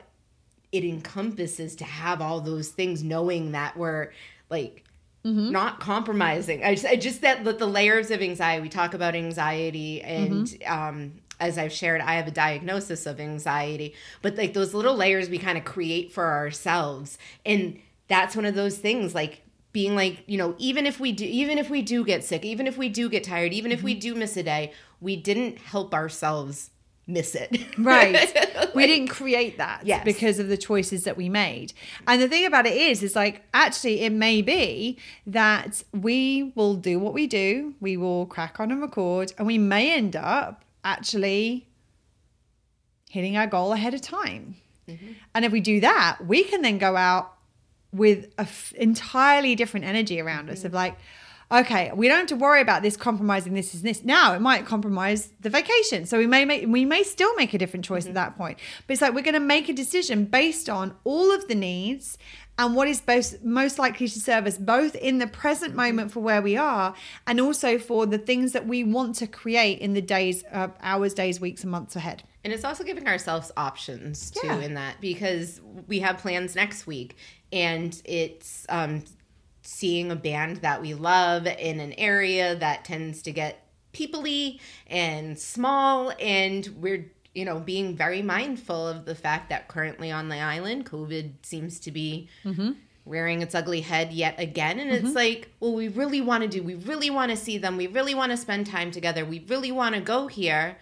it 0.72 0.84
encompasses 0.84 1.76
to 1.76 1.84
have 1.84 2.20
all 2.20 2.40
those 2.40 2.68
things 2.68 3.02
knowing 3.02 3.52
that 3.52 3.76
we're 3.76 4.10
like 4.50 4.84
Mm-hmm. 5.24 5.52
not 5.52 5.78
compromising 5.78 6.64
i 6.64 6.74
just, 6.74 6.84
I 6.84 6.96
just 6.96 7.20
that 7.20 7.44
the, 7.44 7.52
the 7.52 7.64
layers 7.66 8.10
of 8.10 8.20
anxiety 8.22 8.60
we 8.60 8.68
talk 8.68 8.92
about 8.92 9.14
anxiety 9.14 10.02
and 10.02 10.48
Mm-hmm. 10.48 10.72
um 10.72 11.12
as 11.38 11.58
i've 11.58 11.70
shared 11.72 12.00
i 12.00 12.14
have 12.14 12.26
a 12.26 12.32
diagnosis 12.32 13.06
of 13.06 13.20
anxiety 13.20 13.94
but 14.20 14.34
like 14.36 14.52
those 14.52 14.74
little 14.74 14.96
layers 14.96 15.28
we 15.30 15.38
kind 15.38 15.56
of 15.56 15.64
create 15.64 16.10
for 16.10 16.26
ourselves 16.26 17.18
and 17.46 17.78
that's 18.08 18.34
one 18.34 18.44
of 18.46 18.56
those 18.56 18.78
things 18.78 19.14
like 19.14 19.42
being 19.72 19.94
like 19.94 20.22
you 20.26 20.36
know 20.38 20.54
even 20.58 20.86
if 20.86 21.00
we 21.00 21.12
do 21.12 21.24
even 21.24 21.56
if 21.58 21.70
we 21.70 21.80
do 21.82 22.04
get 22.04 22.22
sick 22.24 22.44
even 22.44 22.66
if 22.66 22.76
we 22.76 22.88
do 22.88 23.08
get 23.08 23.24
tired 23.24 23.52
even 23.52 23.70
Mm-hmm. 23.70 23.78
if 23.78 23.82
we 23.84 23.94
do 23.94 24.14
miss 24.14 24.36
a 24.36 24.42
day 24.42 24.72
we 25.00 25.16
didn't 25.16 25.58
help 25.58 25.94
ourselves 25.94 26.70
miss 27.06 27.34
it 27.34 27.58
Right. 27.78 28.32
we 28.74 28.86
didn't 28.86 29.08
create 29.08 29.58
that 29.58 29.84
Yes. 29.84 30.04
because 30.04 30.38
of 30.38 30.48
the 30.48 30.56
choices 30.56 31.02
that 31.04 31.16
we 31.16 31.28
made. 31.28 31.72
And 32.06 32.22
the 32.22 32.28
thing 32.28 32.46
about 32.46 32.64
it 32.66 32.76
is, 32.76 33.02
is 33.02 33.16
like 33.16 33.42
actually 33.52 34.02
it 34.02 34.12
may 34.12 34.40
be 34.40 34.98
that 35.26 35.82
we 35.92 36.52
will 36.54 36.74
do 36.74 37.00
what 37.00 37.12
we 37.12 37.26
do, 37.26 37.74
we 37.80 37.96
will 37.96 38.26
crack 38.26 38.60
on 38.60 38.70
and 38.70 38.80
record, 38.80 39.32
and 39.36 39.46
we 39.48 39.58
may 39.58 39.92
end 39.92 40.14
up 40.14 40.64
actually 40.84 41.66
hitting 43.10 43.36
our 43.36 43.46
goal 43.48 43.72
ahead 43.72 43.94
of 43.94 44.00
time. 44.00 44.56
And 45.34 45.44
if 45.44 45.52
we 45.52 45.60
do 45.60 45.80
that, 45.80 46.18
we 46.26 46.44
can 46.44 46.60
then 46.62 46.76
go 46.78 46.96
out 46.96 47.31
with 47.92 48.26
a 48.38 48.42
f- 48.42 48.72
entirely 48.76 49.54
different 49.54 49.86
energy 49.86 50.20
around 50.20 50.48
us 50.50 50.64
of 50.64 50.72
like, 50.72 50.96
okay, 51.50 51.92
we 51.94 52.08
don't 52.08 52.18
have 52.20 52.26
to 52.28 52.36
worry 52.36 52.62
about 52.62 52.80
this 52.82 52.96
compromising 52.96 53.52
this 53.52 53.74
is 53.74 53.82
this. 53.82 54.02
Now 54.02 54.32
it 54.34 54.40
might 54.40 54.64
compromise 54.64 55.32
the 55.40 55.50
vacation. 55.50 56.06
So 56.06 56.16
we 56.18 56.26
may 56.26 56.44
make 56.46 56.66
we 56.66 56.84
may 56.86 57.02
still 57.02 57.34
make 57.34 57.52
a 57.52 57.58
different 57.58 57.84
choice 57.84 58.06
at 58.06 58.14
that 58.14 58.36
point. 58.36 58.58
But 58.86 58.94
it's 58.94 59.02
like 59.02 59.14
we're 59.14 59.22
going 59.22 59.34
to 59.34 59.40
make 59.40 59.68
a 59.68 59.74
decision 59.74 60.24
based 60.24 60.70
on 60.70 60.94
all 61.04 61.30
of 61.34 61.48
the 61.48 61.54
needs 61.54 62.16
and 62.58 62.74
what 62.76 62.86
is 62.88 63.00
both 63.00 63.42
most 63.42 63.78
likely 63.78 64.08
to 64.08 64.20
serve 64.20 64.46
us 64.46 64.56
both 64.58 64.94
in 64.94 65.18
the 65.18 65.26
present 65.26 65.74
moment 65.74 66.10
for 66.12 66.20
where 66.20 66.40
we 66.42 66.56
are 66.56 66.94
and 67.26 67.40
also 67.40 67.78
for 67.78 68.06
the 68.06 68.18
things 68.18 68.52
that 68.52 68.66
we 68.66 68.84
want 68.84 69.14
to 69.16 69.26
create 69.26 69.78
in 69.80 69.94
the 69.94 70.02
days, 70.02 70.44
uh, 70.52 70.68
hours, 70.82 71.12
days, 71.14 71.40
weeks, 71.40 71.62
and 71.62 71.70
months 71.70 71.96
ahead. 71.96 72.22
And 72.44 72.52
it's 72.52 72.64
also 72.64 72.82
giving 72.84 73.06
ourselves 73.06 73.52
options 73.56 74.30
too 74.30 74.46
Yeah. 74.46 74.60
in 74.60 74.74
that 74.74 75.00
because 75.00 75.60
we 75.86 76.00
have 76.00 76.18
plans 76.18 76.54
next 76.54 76.86
week 76.86 77.16
and 77.52 78.00
it's 78.04 78.66
um, 78.68 79.04
seeing 79.62 80.10
a 80.10 80.16
band 80.16 80.58
that 80.58 80.80
we 80.80 80.94
love 80.94 81.46
in 81.46 81.80
an 81.80 81.92
area 81.94 82.56
that 82.56 82.84
tends 82.84 83.22
to 83.22 83.32
get 83.32 83.66
peoply 83.92 84.58
and 84.86 85.38
small 85.38 86.12
and 86.18 86.68
we're 86.80 87.10
you 87.34 87.44
know 87.44 87.60
being 87.60 87.94
very 87.94 88.22
mindful 88.22 88.88
of 88.88 89.04
the 89.04 89.14
fact 89.14 89.50
that 89.50 89.68
currently 89.68 90.10
on 90.10 90.28
the 90.30 90.38
island 90.38 90.86
covid 90.86 91.32
seems 91.42 91.78
to 91.78 91.90
be 91.90 92.28
rearing 93.04 93.42
its 93.42 93.54
ugly 93.54 93.80
head 93.82 94.12
yet 94.12 94.34
again 94.38 94.78
and 94.78 94.90
it's 94.90 95.14
like 95.14 95.50
well 95.60 95.74
we 95.74 95.88
really 95.88 96.20
want 96.20 96.42
to 96.42 96.48
do 96.48 96.62
we 96.62 96.74
really 96.74 97.10
want 97.10 97.30
to 97.30 97.36
see 97.36 97.58
them 97.58 97.76
we 97.76 97.86
really 97.86 98.14
want 98.14 98.30
to 98.30 98.36
spend 98.36 98.66
time 98.66 98.90
together 98.90 99.24
we 99.24 99.44
really 99.48 99.72
want 99.72 99.94
to 99.94 100.00
go 100.00 100.26
here. 100.28 100.78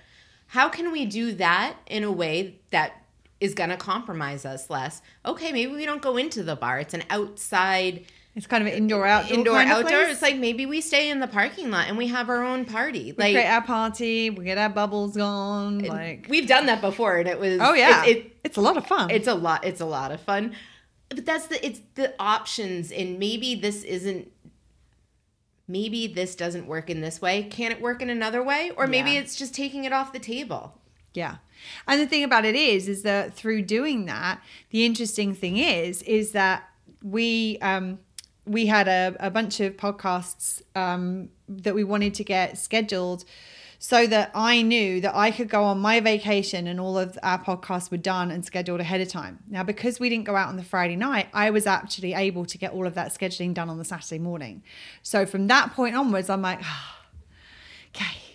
How 0.48 0.68
can 0.68 0.90
we 0.90 1.06
do 1.06 1.32
that 1.34 1.76
in 1.86 2.02
a 2.02 2.10
way 2.10 2.58
that 2.70 2.92
is 3.40 3.54
going 3.54 3.70
to 3.70 3.76
compromise 3.76 4.44
us 4.44 4.68
less. 4.70 5.02
Okay 5.24 5.50
maybe 5.52 5.72
we 5.72 5.86
don't 5.86 6.02
go 6.02 6.16
into 6.16 6.42
the 6.42 6.56
bar. 6.56 6.78
It's 6.80 6.94
an 6.94 7.04
outside 7.10 8.04
It's 8.36 8.46
kind 8.46 8.62
of 8.62 8.68
an 8.72 8.74
indoor 8.74 9.06
outdoor 9.06 9.36
indoor 9.38 9.54
kind 9.54 9.70
of 9.72 9.78
outdoor. 9.78 10.00
place. 10.02 10.12
it's 10.12 10.22
like 10.22 10.36
maybe 10.36 10.66
we 10.66 10.80
stay 10.80 11.10
in 11.10 11.20
the 11.20 11.26
parking 11.26 11.70
lot 11.70 11.88
and 11.88 11.96
we 11.96 12.08
have 12.08 12.28
our 12.28 12.44
own 12.44 12.64
party. 12.64 13.06
We 13.06 13.12
create 13.14 13.34
like 13.36 13.46
our 13.46 13.62
party, 13.62 14.30
we 14.30 14.44
get 14.44 14.58
our 14.58 14.68
bubbles 14.68 15.16
on, 15.16 15.78
like 15.80 16.26
we've 16.28 16.46
done 16.46 16.66
that 16.66 16.80
before 16.80 17.16
and 17.18 17.28
it 17.28 17.40
was 17.40 17.58
oh 17.60 17.72
yeah, 17.74 18.04
it, 18.04 18.16
it, 18.16 18.36
it's 18.44 18.56
a 18.56 18.60
lot 18.60 18.76
of 18.76 18.86
fun. 18.86 19.10
it's 19.10 19.26
a 19.28 19.34
lot 19.34 19.64
it's 19.64 19.80
a 19.80 19.86
lot 19.86 20.12
of 20.12 20.20
fun. 20.20 20.54
But 21.08 21.26
that's 21.26 21.46
the 21.48 21.64
it's 21.66 21.80
the 21.96 22.14
options 22.20 22.92
and 22.92 23.18
maybe 23.18 23.54
this 23.56 23.82
isn't 23.82 24.30
maybe 25.66 26.06
this 26.06 26.34
doesn't 26.34 26.66
work 26.66 26.90
in 26.90 27.00
this 27.00 27.20
way. 27.22 27.44
Can 27.44 27.72
it 27.72 27.80
work 27.80 28.02
in 28.02 28.10
another 28.10 28.42
way? 28.42 28.70
Or 28.76 28.86
maybe 28.86 29.12
Yeah. 29.12 29.20
it's 29.20 29.36
just 29.36 29.54
taking 29.54 29.84
it 29.84 29.92
off 29.92 30.12
the 30.12 30.18
table. 30.18 30.78
Yeah. 31.14 31.36
And 31.86 32.00
the 32.00 32.06
thing 32.06 32.24
about 32.24 32.44
it 32.44 32.54
is, 32.54 32.88
is 32.88 33.02
that 33.02 33.34
through 33.34 33.62
doing 33.62 34.06
that, 34.06 34.40
the 34.70 34.84
interesting 34.84 35.34
thing 35.34 35.56
is, 35.56 36.02
is 36.02 36.32
that 36.32 36.68
we, 37.02 37.58
um, 37.60 37.98
we 38.46 38.66
had 38.66 38.88
a, 38.88 39.16
a 39.20 39.30
bunch 39.30 39.60
of 39.60 39.76
podcasts 39.76 40.62
um, 40.74 41.28
that 41.48 41.74
we 41.74 41.84
wanted 41.84 42.14
to 42.14 42.24
get 42.24 42.58
scheduled 42.58 43.24
so 43.82 44.06
that 44.06 44.30
I 44.34 44.60
knew 44.60 45.00
that 45.00 45.16
I 45.16 45.30
could 45.30 45.48
go 45.48 45.64
on 45.64 45.78
my 45.78 46.00
vacation 46.00 46.66
and 46.66 46.78
all 46.78 46.98
of 46.98 47.18
our 47.22 47.42
podcasts 47.42 47.90
were 47.90 47.96
done 47.96 48.30
and 48.30 48.44
scheduled 48.44 48.78
ahead 48.78 49.00
of 49.00 49.08
time. 49.08 49.38
Now, 49.48 49.62
because 49.62 49.98
we 49.98 50.10
didn't 50.10 50.26
go 50.26 50.36
out 50.36 50.48
on 50.48 50.56
the 50.56 50.62
Friday 50.62 50.96
night, 50.96 51.28
I 51.32 51.48
was 51.48 51.66
actually 51.66 52.12
able 52.12 52.44
to 52.44 52.58
get 52.58 52.72
all 52.72 52.86
of 52.86 52.94
that 52.94 53.08
scheduling 53.08 53.54
done 53.54 53.70
on 53.70 53.78
the 53.78 53.84
Saturday 53.84 54.18
morning. 54.18 54.62
So 55.02 55.24
from 55.24 55.46
that 55.46 55.72
point 55.72 55.96
onwards, 55.96 56.28
I'm 56.28 56.42
like, 56.42 56.60
okay. 57.96 58.29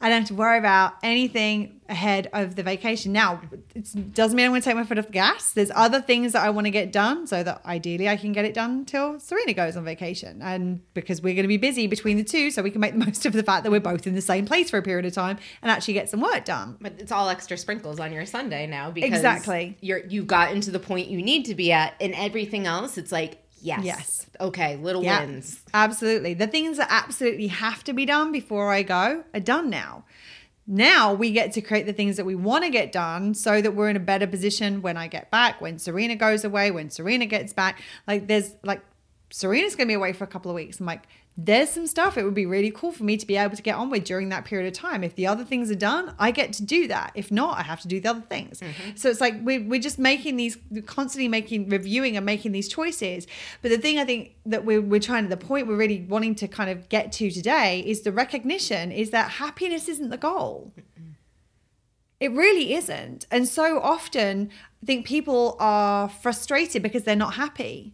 I 0.00 0.10
don't 0.10 0.20
have 0.20 0.28
to 0.28 0.34
worry 0.34 0.58
about 0.58 0.94
anything 1.02 1.80
ahead 1.88 2.28
of 2.34 2.54
the 2.54 2.62
vacation. 2.62 3.12
Now, 3.12 3.40
it 3.74 4.12
doesn't 4.14 4.36
mean 4.36 4.44
I'm 4.44 4.50
going 4.52 4.60
to 4.60 4.64
take 4.64 4.76
my 4.76 4.84
foot 4.84 4.98
off 4.98 5.06
the 5.06 5.12
gas. 5.12 5.52
There's 5.52 5.70
other 5.74 6.00
things 6.02 6.32
that 6.32 6.42
I 6.44 6.50
want 6.50 6.66
to 6.66 6.70
get 6.70 6.92
done 6.92 7.26
so 7.26 7.42
that 7.42 7.64
ideally 7.64 8.06
I 8.08 8.16
can 8.16 8.32
get 8.32 8.44
it 8.44 8.52
done 8.52 8.84
till 8.84 9.18
Serena 9.20 9.54
goes 9.54 9.74
on 9.76 9.84
vacation. 9.84 10.42
And 10.42 10.82
because 10.92 11.22
we're 11.22 11.34
going 11.34 11.44
to 11.44 11.48
be 11.48 11.56
busy 11.56 11.86
between 11.86 12.18
the 12.18 12.24
two, 12.24 12.50
so 12.50 12.62
we 12.62 12.70
can 12.70 12.80
make 12.80 12.92
the 12.92 12.98
most 13.06 13.24
of 13.24 13.32
the 13.32 13.42
fact 13.42 13.62
that 13.64 13.70
we're 13.70 13.80
both 13.80 14.06
in 14.06 14.14
the 14.14 14.20
same 14.20 14.44
place 14.44 14.68
for 14.68 14.76
a 14.76 14.82
period 14.82 15.06
of 15.06 15.14
time 15.14 15.38
and 15.62 15.70
actually 15.70 15.94
get 15.94 16.10
some 16.10 16.20
work 16.20 16.44
done. 16.44 16.76
but 16.80 16.92
it's 16.98 17.12
all 17.12 17.28
extra 17.30 17.56
sprinkles 17.56 17.98
on 17.98 18.12
your 18.12 18.26
sundae 18.26 18.66
now 18.66 18.90
because 18.90 19.08
Exactly. 19.10 19.78
you're 19.80 20.00
you've 20.08 20.26
gotten 20.26 20.60
to 20.60 20.70
the 20.70 20.78
point 20.80 21.08
you 21.08 21.22
need 21.22 21.44
to 21.46 21.54
be 21.54 21.72
at 21.72 21.94
and 22.00 22.14
everything 22.14 22.66
else 22.66 22.98
it's 22.98 23.12
like 23.12 23.42
Yes. 23.66 23.84
Yes. 23.84 24.26
Okay, 24.40 24.76
little 24.76 25.02
Yeah, 25.02 25.20
wins. 25.20 25.60
absolutely. 25.74 26.34
The 26.34 26.46
things 26.46 26.76
that 26.78 26.86
absolutely 26.90 27.48
have 27.48 27.82
to 27.84 27.92
be 27.92 28.06
done 28.06 28.30
before 28.32 28.72
I 28.72 28.82
go 28.82 29.24
are 29.34 29.40
done 29.40 29.68
now. 29.70 30.04
Now 30.68 31.12
we 31.12 31.30
get 31.32 31.52
to 31.52 31.60
create 31.60 31.86
the 31.86 31.92
things 31.92 32.16
that 32.16 32.24
we 32.26 32.34
want 32.34 32.64
to 32.64 32.70
get 32.70 32.92
done 32.92 33.34
so 33.34 33.60
that 33.60 33.74
we're 33.74 33.88
in 33.88 33.96
a 33.96 34.00
better 34.00 34.26
position 34.26 34.82
when 34.82 34.96
I 34.96 35.06
get 35.08 35.30
back, 35.30 35.60
when 35.60 35.78
Serena 35.78 36.16
goes 36.16 36.44
away, 36.44 36.70
when 36.70 36.90
Serena 36.90 37.26
gets 37.26 37.52
back. 37.52 37.80
Like 38.06 38.26
there's 38.26 38.54
like 38.62 38.82
Serena's 39.30 39.74
going 39.76 39.86
to 39.88 39.90
be 39.90 39.94
away 39.94 40.12
for 40.12 40.24
a 40.24 40.28
couple 40.28 40.50
of 40.50 40.54
weeks. 40.54 40.78
I'm 40.80 40.86
like, 40.86 41.04
there's 41.38 41.68
some 41.68 41.86
stuff 41.86 42.16
it 42.16 42.24
would 42.24 42.34
be 42.34 42.46
really 42.46 42.70
cool 42.70 42.92
for 42.92 43.04
me 43.04 43.18
to 43.18 43.26
be 43.26 43.36
able 43.36 43.54
to 43.54 43.62
get 43.62 43.74
on 43.76 43.90
with 43.90 44.04
during 44.04 44.30
that 44.30 44.46
period 44.46 44.66
of 44.66 44.72
time. 44.72 45.04
If 45.04 45.16
the 45.16 45.26
other 45.26 45.44
things 45.44 45.70
are 45.70 45.76
done, 45.76 46.14
I 46.18 46.30
get 46.30 46.54
to 46.54 46.64
do 46.64 46.88
that. 46.88 47.12
If 47.14 47.30
not, 47.30 47.58
I 47.58 47.62
have 47.62 47.80
to 47.82 47.88
do 47.88 48.00
the 48.00 48.08
other 48.08 48.22
things. 48.22 48.60
Mm-hmm. 48.60 48.96
So 48.96 49.10
it's 49.10 49.20
like 49.20 49.34
we're, 49.42 49.62
we're 49.62 49.80
just 49.80 49.98
making 49.98 50.36
these, 50.36 50.56
constantly 50.86 51.28
making, 51.28 51.68
reviewing 51.68 52.16
and 52.16 52.24
making 52.24 52.52
these 52.52 52.68
choices. 52.68 53.26
But 53.60 53.70
the 53.70 53.76
thing 53.76 53.98
I 53.98 54.06
think 54.06 54.34
that 54.46 54.64
we're, 54.64 54.80
we're 54.80 55.00
trying 55.00 55.24
to, 55.24 55.28
the 55.28 55.36
point 55.36 55.66
we're 55.66 55.76
really 55.76 56.06
wanting 56.08 56.34
to 56.36 56.48
kind 56.48 56.70
of 56.70 56.88
get 56.88 57.12
to 57.12 57.30
today 57.30 57.80
is 57.80 58.00
the 58.00 58.12
recognition 58.12 58.90
is 58.90 59.10
that 59.10 59.32
happiness 59.32 59.88
isn't 59.88 60.08
the 60.08 60.16
goal. 60.16 60.72
It 62.18 62.32
really 62.32 62.72
isn't. 62.72 63.26
And 63.30 63.46
so 63.46 63.78
often, 63.80 64.48
I 64.82 64.86
think 64.86 65.06
people 65.06 65.56
are 65.60 66.08
frustrated 66.08 66.82
because 66.82 67.02
they're 67.02 67.14
not 67.14 67.34
happy 67.34 67.92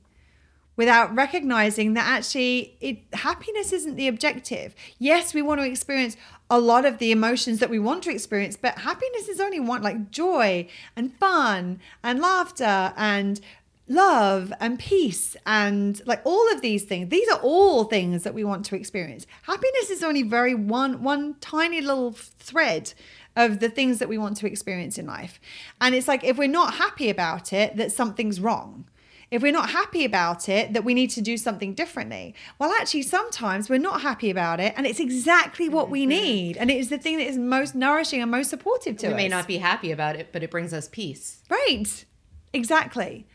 without 0.77 1.15
recognizing 1.15 1.95
that 1.95 2.07
actually 2.07 2.77
it 2.81 2.99
happiness 3.13 3.73
isn't 3.73 3.97
the 3.97 4.09
objective. 4.09 4.75
Yes, 4.99 5.35
we 5.35 5.43
want 5.43 5.61
to 5.61 5.67
experience 5.67 6.17
a 6.51 6.59
lot 6.59 6.85
of 6.85 6.99
the 6.99 7.13
emotions 7.13 7.59
that 7.61 7.71
we 7.71 7.79
want 7.79 8.03
to 8.05 8.11
experience, 8.11 8.57
but 8.57 8.79
happiness 8.79 9.29
is 9.29 9.41
only 9.41 9.61
one 9.61 9.83
like 9.83 10.11
joy 10.11 10.69
and 10.97 11.15
fun 11.19 11.81
and 12.03 12.21
laughter 12.21 12.93
and 12.97 13.41
love 13.89 14.53
and 14.61 14.79
peace 14.79 15.37
and 15.45 16.01
like 16.07 16.23
all 16.25 16.51
of 16.53 16.63
these 16.63 16.85
things. 16.85 17.09
These 17.11 17.29
are 17.29 17.41
all 17.41 17.85
things 17.85 18.23
that 18.23 18.35
we 18.35 18.45
want 18.45 18.65
to 18.67 18.77
experience. 18.77 19.27
Happiness 19.43 19.91
is 19.91 20.03
only 20.03 20.23
very 20.23 20.55
one 20.55 21.03
one 21.03 21.35
tiny 21.41 21.81
little 21.81 22.13
thread 22.13 22.93
of 23.35 23.61
the 23.61 23.69
things 23.69 23.99
that 23.99 24.09
we 24.09 24.19
want 24.19 24.37
to 24.37 24.47
experience 24.47 24.99
in 24.99 25.07
life. 25.07 25.41
And 25.81 25.95
it's 25.95 26.09
like 26.09 26.23
if 26.25 26.37
we're 26.37 26.49
not 26.49 26.75
happy 26.75 27.09
about 27.09 27.53
it 27.53 27.77
that 27.77 27.93
something's 27.93 28.41
wrong 28.41 28.85
if 29.33 29.41
we're 29.41 29.51
not 29.51 29.71
happy 29.71 30.05
about 30.05 30.47
it, 30.51 30.75
that 30.75 30.85
we 30.85 30.93
need 30.93 31.09
to 31.09 31.23
do 31.23 31.39
something 31.39 31.73
differently. 31.73 32.35
Well, 32.59 32.71
actually, 32.79 33.01
sometimes 33.03 33.71
we're 33.71 33.79
not 33.79 34.03
happy 34.03 34.29
about 34.29 34.61
it, 34.61 34.75
and 34.77 34.87
it's 34.87 35.01
exactly 35.01 35.71
what 35.71 35.89
we 35.89 36.03
mm-hmm. 36.03 36.11
need. 36.11 36.57
And 36.59 36.71
it 36.71 36.77
is 36.77 36.91
the 36.91 36.99
thing 36.99 37.17
that 37.17 37.27
is 37.27 37.39
most 37.39 37.75
nourishing 37.75 38.21
and 38.21 38.31
most 38.31 38.51
supportive 38.51 38.99
to 38.99 39.07
We 39.07 39.13
us. 39.15 39.17
We 39.17 39.23
may 39.23 39.29
not 39.29 39.47
be 39.47 39.57
happy 39.57 39.91
about 39.91 40.17
it, 40.17 40.29
but 40.33 40.43
it 40.43 40.51
brings 40.51 40.75
us 40.75 40.87
peace. 40.87 41.43
Right. 41.49 42.05
Exactly. 42.53 43.27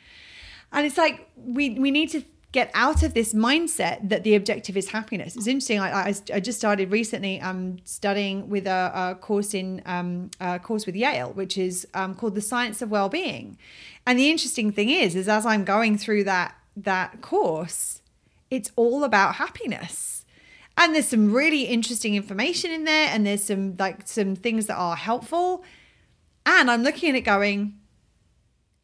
And 0.71 0.85
it's 0.85 0.97
like 0.97 1.27
we 1.35 1.71
we 1.71 1.89
need 1.89 2.11
to 2.11 2.21
get 2.51 2.71
out 2.73 3.03
of 3.03 3.13
this 3.13 3.33
mindset 3.33 4.07
that 4.07 4.23
the 4.23 4.33
objective 4.33 4.77
is 4.77 4.89
happiness. 4.89 5.35
It's 5.35 5.47
interesting. 5.47 5.79
I, 5.79 6.09
I, 6.09 6.13
I 6.33 6.39
just 6.39 6.57
started 6.57 6.91
recently 6.91 7.41
um, 7.41 7.77
studying 7.83 8.49
with 8.49 8.65
a, 8.67 8.91
a 8.95 9.15
course 9.15 9.53
in 9.53 9.81
um, 9.85 10.31
a 10.39 10.57
course 10.57 10.85
with 10.85 10.95
Yale, 10.95 11.31
which 11.33 11.57
is 11.57 11.87
um, 11.93 12.15
called 12.15 12.35
the 12.35 12.41
Science 12.41 12.81
of 12.81 12.89
Wellbeing. 12.89 13.57
And 14.05 14.17
the 14.17 14.29
interesting 14.29 14.71
thing 14.71 14.89
is, 14.89 15.15
is 15.15 15.27
as 15.27 15.45
I'm 15.45 15.65
going 15.65 15.97
through 15.97 16.23
that 16.25 16.55
that 16.77 17.21
course, 17.21 18.01
it's 18.49 18.71
all 18.75 19.03
about 19.03 19.35
happiness. 19.35 20.25
And 20.77 20.93
there's 20.93 21.07
some 21.07 21.33
really 21.33 21.63
interesting 21.63 22.15
information 22.15 22.71
in 22.71 22.83
there, 22.83 23.09
and 23.09 23.25
there's 23.25 23.43
some 23.43 23.75
like 23.77 24.07
some 24.07 24.35
things 24.35 24.67
that 24.67 24.75
are 24.77 24.95
helpful. 24.95 25.63
And 26.45 26.71
I'm 26.71 26.83
looking 26.83 27.09
at 27.09 27.15
it 27.15 27.21
going, 27.21 27.77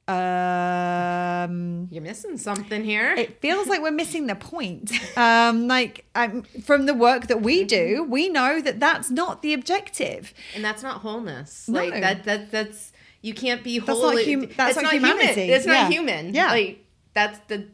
um, 0.08 1.88
You're 1.92 2.02
missing 2.04 2.38
something 2.38 2.84
here. 2.84 3.14
it 3.16 3.40
feels 3.42 3.68
like 3.68 3.82
we're 3.82 3.92
missing 3.92 4.28
the 4.28 4.36
point. 4.36 4.92
Um, 5.18 5.68
like 5.68 6.06
um, 6.16 6.44
from 6.64 6.86
the 6.86 6.94
work 6.94 7.28
that 7.28 7.42
we 7.42 7.64
do, 7.64 8.04
we 8.10 8.30
know 8.30 8.62
that 8.62 8.80
that's 8.80 9.10
not 9.12 9.42
the 9.42 9.54
objective. 9.54 10.34
and 10.56 10.64
that's 10.66 10.82
not 10.84 11.02
wholeness. 11.02 11.68
No. 11.68 11.80
Like 11.80 12.02
that 12.02 12.24
that 12.24 12.52
that's 12.52 12.92
you 13.22 13.34
can't 13.34 13.64
be 13.64 13.80
That's 13.80 14.00
not 14.00 14.24
hum- 14.26 14.50
that's 14.58 14.76
not 14.82 14.92
human. 14.92 15.12
humanity. 15.12 15.52
It's 15.52 15.66
not 15.66 15.74
Yeah. 15.74 15.90
human. 15.90 16.34
Yeah. 16.34 16.50
Like 16.52 16.86
that's 17.14 17.40
the 17.48 17.68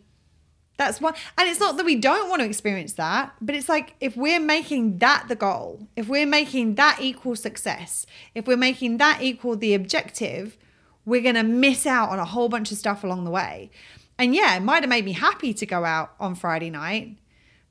That's 0.78 1.00
what, 1.02 1.18
and 1.38 1.50
it's 1.50 1.60
not 1.60 1.76
that 1.78 1.86
we 1.86 1.96
don't 1.96 2.30
want 2.30 2.42
to 2.42 2.46
experience 2.46 2.94
that, 2.94 3.34
but 3.42 3.56
it's 3.56 3.68
like 3.70 3.96
if 4.00 4.16
we're 4.16 4.40
making 4.40 5.00
that 5.00 5.26
the 5.28 5.36
goal, 5.36 5.88
if 5.96 6.08
we're 6.08 6.26
making 6.28 6.76
that 6.76 7.00
equal 7.02 7.36
success, 7.36 8.06
if 8.36 8.48
we're 8.48 8.58
making 8.70 8.98
that 8.98 9.22
equal 9.22 9.56
the 9.58 9.74
objective, 9.74 10.58
we're 11.06 11.22
going 11.22 11.36
to 11.36 11.44
miss 11.44 11.86
out 11.86 12.10
on 12.10 12.20
a 12.20 12.26
whole 12.26 12.50
bunch 12.50 12.72
of 12.72 12.78
stuff 12.78 13.04
along 13.04 13.24
the 13.26 13.32
way. 13.32 13.72
And 14.18 14.36
yeah, 14.36 14.56
it 14.56 14.62
might 14.62 14.84
have 14.84 14.90
made 14.90 15.06
me 15.06 15.14
happy 15.14 15.54
to 15.54 15.66
go 15.66 15.86
out 15.86 16.14
on 16.20 16.36
Friday 16.36 16.70
night, 16.70 17.18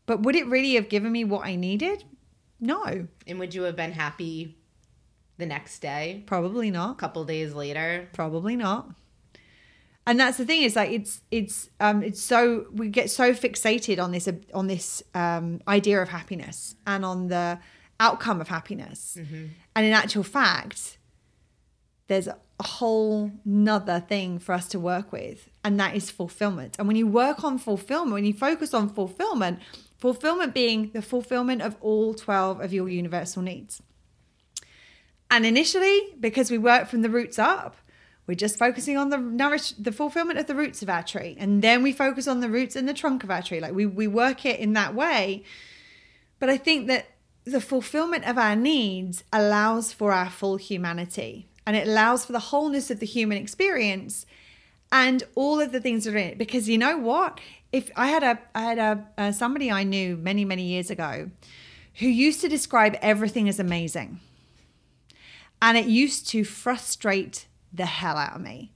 but 0.07 0.23
would 0.23 0.35
it 0.35 0.47
really 0.47 0.75
have 0.75 0.89
given 0.89 1.13
me 1.13 1.25
what 1.25 1.45
I 1.45 1.57
needed? 1.57 2.05
No, 2.61 3.07
and 3.27 3.39
would 3.39 3.55
you 3.55 3.63
have 3.63 3.77
been 3.77 3.93
happy 3.93 4.57
the 5.37 5.47
next 5.47 5.79
day? 5.81 6.25
probably 6.27 6.71
not. 6.71 6.93
A 6.93 6.95
couple 6.97 7.25
days 7.25 7.55
later? 7.55 8.09
Probably 8.13 8.57
not. 8.57 8.91
And 10.07 10.19
that's 10.19 10.39
the 10.39 10.47
thing 10.47 10.63
is 10.63 10.75
like 10.75 10.91
it's 10.91 11.21
it's 11.31 11.69
um 11.81 12.03
it's 12.03 12.21
so 12.21 12.65
we 12.73 12.89
get 12.89 13.11
so 13.11 13.35
fixated 13.35 14.03
on 14.03 14.11
this 14.11 14.27
on 14.55 14.67
this 14.67 15.03
um 15.15 15.61
idea 15.69 16.01
of 16.01 16.09
happiness 16.09 16.75
and 16.87 17.05
on 17.05 17.29
the 17.29 17.59
outcome 18.01 18.41
of 18.41 18.49
happiness. 18.49 19.19
And 19.77 19.87
in 19.87 19.93
actual 19.93 20.23
fact, 20.23 20.97
there's 22.07 22.27
a 22.61 22.67
whole 22.67 23.31
nother 23.45 24.01
thing 24.01 24.39
for 24.39 24.53
us 24.53 24.69
to 24.69 24.81
work 24.81 25.13
with, 25.13 25.49
and 25.63 25.79
that 25.79 25.95
is 25.95 26.11
fulfillment. 26.11 26.77
And 26.79 26.89
when 26.89 26.97
you 26.97 27.07
work 27.07 27.45
on 27.45 27.59
fulfillment, 27.59 28.15
when 28.15 28.25
you 28.25 28.33
focus 28.33 28.75
on 28.75 28.89
fulfillment, 28.89 29.61
fulfillment 29.99 30.55
being 30.55 30.91
the 30.93 31.03
fulfillment 31.03 31.63
of 31.63 31.77
all 31.81 32.15
12 32.15 32.61
of 32.61 32.73
your 32.73 32.89
universal 32.89 33.43
needs. 33.43 33.81
And 35.31 35.45
initially, 35.45 36.15
because 36.19 36.51
we 36.51 36.59
work 36.59 36.89
from 36.89 37.03
the 37.03 37.11
roots 37.11 37.39
up, 37.39 37.77
we're 38.27 38.35
just 38.35 38.59
focusing 38.59 38.97
on 38.97 39.09
the 39.09 39.19
nourish 39.19 39.73
the 39.73 39.93
fulfillment 39.93 40.39
of 40.39 40.47
the 40.47 40.55
roots 40.55 40.83
of 40.83 40.91
our 40.91 41.03
tree. 41.03 41.37
And 41.39 41.63
then 41.63 41.83
we 41.83 41.93
focus 41.93 42.29
on 42.29 42.41
the 42.41 42.51
roots 42.51 42.77
and 42.77 42.89
the 42.89 42.95
trunk 42.95 43.25
of 43.25 43.31
our 43.31 43.43
tree. 43.43 43.61
Like 43.61 43.75
we 43.75 43.87
we 43.87 44.07
work 44.07 44.45
it 44.45 44.61
in 44.61 44.75
that 44.75 44.95
way. 44.95 45.45
But 46.39 46.51
I 46.51 46.57
think 46.57 46.89
that 46.89 47.07
the 47.45 47.61
fulfillment 47.61 48.27
of 48.27 48.37
our 48.37 48.55
needs 48.55 49.25
allows 49.33 49.93
for 49.93 50.13
our 50.13 50.29
full 50.29 50.57
humanity 50.57 51.49
and 51.69 51.77
it 51.77 51.87
allows 51.87 52.25
for 52.25 52.33
the 52.33 52.39
wholeness 52.39 52.91
of 52.91 52.99
the 52.99 53.05
human 53.05 53.37
experience 53.37 54.25
and 54.91 55.23
all 55.35 55.61
of 55.61 55.71
the 55.71 55.83
things 55.83 56.05
that 56.05 56.15
are 56.15 56.17
in 56.17 56.29
it. 56.29 56.39
Because 56.39 56.67
you 56.67 56.79
know 56.79 56.97
what? 56.97 57.41
If 57.73 57.91
I 57.95 58.07
had 58.07 58.23
a 58.23 58.39
I 58.55 58.63
had 58.63 58.79
a 58.79 59.07
uh, 59.19 59.33
somebody 59.33 59.71
I 59.71 59.85
knew 59.85 60.17
many 60.17 60.47
many 60.47 60.63
years 60.63 60.91
ago 60.91 61.31
who 61.97 62.07
used 62.07 62.41
to 62.41 62.49
describe 62.49 62.97
everything 63.03 63.51
as 63.51 63.61
amazing, 63.61 64.21
and 65.61 65.77
it 65.77 65.85
used 65.85 66.27
to 66.31 66.43
frustrate 66.43 67.47
the 67.71 67.85
hell 67.85 68.17
out 68.17 68.37
of 68.37 68.41
me. 68.41 68.73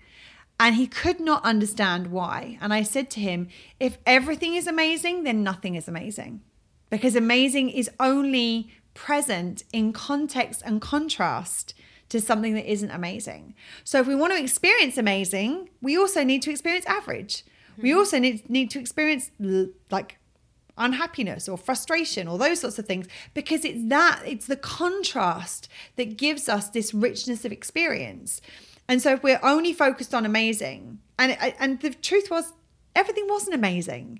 And 0.61 0.75
he 0.75 0.87
could 0.87 1.19
not 1.19 1.43
understand 1.47 2.09
why. 2.09 2.59
And 2.61 2.75
I 2.75 2.83
said 2.83 3.09
to 3.13 3.21
him, 3.21 3.49
if 3.81 3.97
everything 4.05 4.55
is 4.55 4.67
amazing, 4.67 5.23
then 5.23 5.43
nothing 5.43 5.77
is 5.77 5.89
amazing. 5.89 6.43
Because 6.91 7.17
amazing 7.17 7.71
is 7.71 7.89
only 7.99 8.71
present 8.93 9.65
in 9.73 9.95
context 9.95 10.61
and 10.67 10.83
contrast 10.83 11.73
to 12.13 12.21
something 12.21 12.53
that 12.53 12.71
isn't 12.71 12.91
amazing. 12.91 13.55
So 13.85 13.99
if 13.99 14.07
we 14.07 14.15
want 14.15 14.35
to 14.35 14.39
experience 14.39 14.99
amazing, 14.99 15.71
we 15.81 15.97
also 15.97 16.23
need 16.23 16.43
to 16.43 16.51
experience 16.51 16.85
average. 16.85 17.43
We 17.79 17.93
hmm. 17.93 17.99
also 17.99 18.19
need, 18.19 18.51
need 18.51 18.69
to 18.73 18.79
experience 18.79 19.31
like 19.91 20.19
unhappiness 20.77 21.49
or 21.49 21.57
frustration 21.57 22.29
or 22.29 22.37
those 22.37 22.61
sorts 22.61 22.79
of 22.79 22.85
things 22.85 23.07
because 23.33 23.65
it's 23.65 23.89
that 23.89 24.23
it's 24.27 24.47
the 24.47 24.57
contrast 24.57 25.69
that 25.97 26.19
gives 26.19 26.51
us 26.51 26.69
this 26.71 26.93
richness 26.95 27.45
of 27.45 27.53
experience 27.53 28.41
and 28.89 29.03
so 29.03 29.13
if 29.13 29.23
we're 29.23 29.39
only 29.43 29.75
focused 29.75 30.15
on 30.15 30.25
amazing 30.25 30.99
and 31.19 31.37
and 31.61 31.81
the 31.81 31.91
truth 31.91 32.31
was 32.31 32.55
everything 32.97 33.27
wasn't 33.29 33.55
amazing 33.55 34.19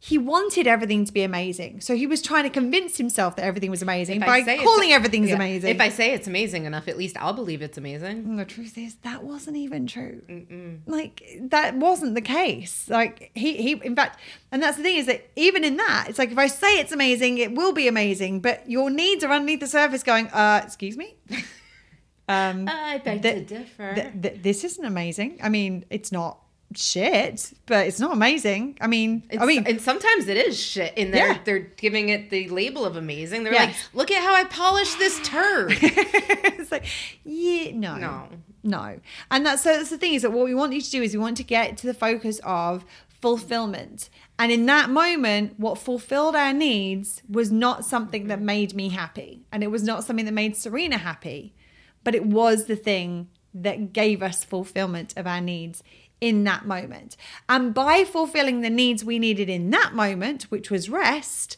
he 0.00 0.16
wanted 0.16 0.66
everything 0.68 1.04
to 1.04 1.12
be 1.12 1.22
amazing 1.22 1.80
so 1.80 1.96
he 1.96 2.06
was 2.06 2.22
trying 2.22 2.44
to 2.44 2.50
convince 2.50 2.98
himself 2.98 3.34
that 3.34 3.44
everything 3.44 3.68
was 3.70 3.82
amazing 3.82 4.20
If 4.20 4.26
by 4.26 4.36
I 4.36 4.42
say 4.44 4.54
it's- 4.54 4.64
calling 4.64 4.92
everything's 4.92 5.30
yeah. 5.30 5.34
amazing 5.34 5.70
If 5.74 5.80
I 5.80 5.88
say 5.88 6.12
it's 6.12 6.28
amazing 6.28 6.66
enough, 6.66 6.86
at 6.86 6.96
least 6.96 7.16
I'll 7.18 7.32
believe 7.32 7.62
it's 7.62 7.76
amazing. 7.78 8.18
and 8.28 8.38
the 8.38 8.44
truth 8.44 8.78
is 8.78 8.94
that 9.02 9.24
wasn't 9.24 9.56
even 9.56 9.86
true. 9.88 10.22
Like 10.86 11.22
that 11.40 11.74
wasn't 11.76 12.14
the 12.14 12.20
case. 12.20 12.88
Like 12.88 13.32
he 13.34 13.56
he 13.56 13.72
in 13.82 13.96
fact, 13.96 14.20
and 14.52 14.62
that's 14.62 14.76
the 14.76 14.82
thing 14.84 14.96
is 14.98 15.06
that 15.06 15.28
even 15.34 15.64
in 15.64 15.76
that, 15.78 16.06
it's 16.08 16.18
like 16.18 16.30
if 16.30 16.38
I 16.38 16.46
say 16.46 16.78
it's 16.78 16.92
amazing, 16.92 17.38
it 17.38 17.52
will 17.54 17.72
be 17.72 17.88
amazing, 17.88 18.40
but 18.40 18.68
your 18.70 18.90
needs 18.90 19.24
are 19.24 19.32
underneath 19.32 19.60
the 19.60 19.66
surface 19.66 20.02
going, 20.04 20.28
uh, 20.28 20.60
excuse 20.64 20.96
me. 20.96 21.16
Um 22.30 22.68
I 22.68 22.98
beg 22.98 23.22
th- 23.22 23.34
to 23.48 23.54
differ. 23.58 23.94
th- 23.94 24.12
th- 24.22 24.42
this 24.42 24.62
isn't 24.64 24.84
amazing. 24.84 25.38
I 25.42 25.48
mean, 25.48 25.84
it's 25.88 26.12
not 26.12 26.38
shit, 26.74 27.52
but 27.66 27.86
it's 27.86 27.98
not 28.00 28.12
amazing. 28.12 28.76
I 28.80 28.86
mean, 28.86 29.22
It's, 29.30 29.42
I 29.42 29.46
mean, 29.46 29.64
and 29.66 29.80
sometimes 29.80 30.28
it 30.28 30.36
is 30.36 30.60
shit, 30.60 30.96
In 30.96 31.10
they're 31.10 31.28
Yeah. 31.28 31.38
they're 31.44 31.58
giving 31.58 32.10
it 32.10 32.30
the 32.30 32.48
label 32.48 32.84
of 32.84 32.96
amazing. 32.96 33.44
They're 33.44 33.54
Yeah. 33.54 33.64
like, 33.66 33.76
"Look 33.94 34.10
at 34.10 34.22
how 34.22 34.34
I 34.34 34.44
polished 34.44 34.98
this 34.98 35.18
turd." 35.26 35.72
it's 35.80 36.70
like, 36.70 36.84
yeah, 37.24 37.72
no, 37.72 37.96
No. 37.96 38.28
no. 38.62 39.00
And 39.30 39.46
that's 39.46 39.62
so 39.62 39.76
that's 39.76 39.90
the 39.90 39.98
thing 39.98 40.14
is 40.14 40.22
that 40.22 40.32
what 40.32 40.44
we 40.44 40.54
want 40.54 40.72
you 40.72 40.80
to 40.80 40.90
do 40.90 41.02
is 41.02 41.12
we 41.14 41.18
want 41.18 41.36
to 41.38 41.44
get 41.44 41.76
to 41.78 41.86
the 41.86 41.94
focus 41.94 42.40
of 42.44 42.84
fulfillment. 43.20 44.08
And 44.38 44.52
in 44.52 44.66
that 44.66 44.90
moment, 44.90 45.58
what 45.58 45.78
fulfilled 45.78 46.36
our 46.36 46.52
needs 46.52 47.22
was 47.28 47.50
not 47.50 47.84
something 47.84 48.28
that 48.28 48.38
mm-hmm. 48.38 48.46
made 48.46 48.74
me 48.74 48.90
happy. 48.90 49.42
And 49.50 49.62
it 49.62 49.70
was 49.70 49.82
not 49.82 50.04
something 50.04 50.24
that 50.26 50.32
made 50.32 50.56
Serena 50.56 50.98
happy, 50.98 51.54
but 52.04 52.14
it 52.14 52.24
was 52.26 52.66
the 52.66 52.76
thing 52.76 53.28
that 53.52 53.92
gave 53.92 54.22
us 54.22 54.44
fulfillment 54.44 55.14
of 55.16 55.26
our 55.26 55.40
needs 55.40 55.82
in 56.20 56.44
that 56.44 56.66
moment. 56.66 57.16
And 57.48 57.72
by 57.72 58.04
fulfilling 58.04 58.60
the 58.60 58.70
needs 58.70 59.04
we 59.04 59.18
needed 59.18 59.48
in 59.48 59.70
that 59.70 59.94
moment, 59.94 60.44
which 60.44 60.70
was 60.70 60.90
rest, 60.90 61.56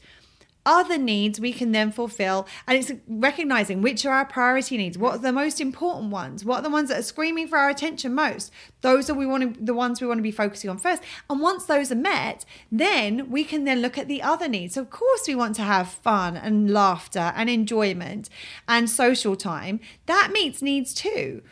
other 0.67 0.99
needs 0.99 1.41
we 1.41 1.53
can 1.53 1.73
then 1.73 1.91
fulfill. 1.91 2.47
And 2.67 2.79
it's 2.79 2.93
recognizing 3.09 3.81
which 3.83 4.05
are 4.05 4.13
our 4.13 4.25
priority 4.25 4.77
needs 4.77 4.99
what 4.99 5.15
are 5.15 5.19
the 5.19 5.33
most 5.33 5.61
important 5.61 6.11
ones 6.11 6.45
what 6.45 6.59
are 6.59 6.63
the 6.63 6.71
ones 6.71 6.89
that 6.89 6.99
are 6.99 7.03
screaming 7.03 7.49
for 7.49 7.59
our 7.59 7.71
attention 7.71 8.15
most. 8.15 8.53
Those 8.83 9.09
are 9.09 9.15
we 9.15 9.27
want 9.27 9.55
to 9.55 9.65
the 9.65 9.75
ones 9.75 10.01
we 10.01 10.07
want 10.07 10.19
to 10.19 10.23
be 10.23 10.31
focusing 10.31 10.71
on 10.71 10.79
first. 10.79 11.03
And 11.29 11.41
once 11.41 11.65
those 11.65 11.91
are 11.91 11.97
met 11.97 12.45
then 12.71 13.31
we 13.31 13.45
can 13.45 13.65
then 13.65 13.81
look 13.81 13.99
at 13.99 14.09
the 14.09 14.23
other 14.23 14.49
needs. 14.49 14.77
Of 14.77 14.91
course 14.91 15.27
we 15.27 15.35
want 15.35 15.57
to 15.57 15.63
have 15.63 15.89
fun 15.89 16.37
and 16.37 16.71
laughter 16.71 17.33
and 17.35 17.49
enjoyment 17.49 18.29
and 18.69 18.89
social 18.89 19.37
time. 19.37 19.81
That 20.07 20.31
meets 20.33 20.63
needs 20.63 20.93
too 20.93 21.43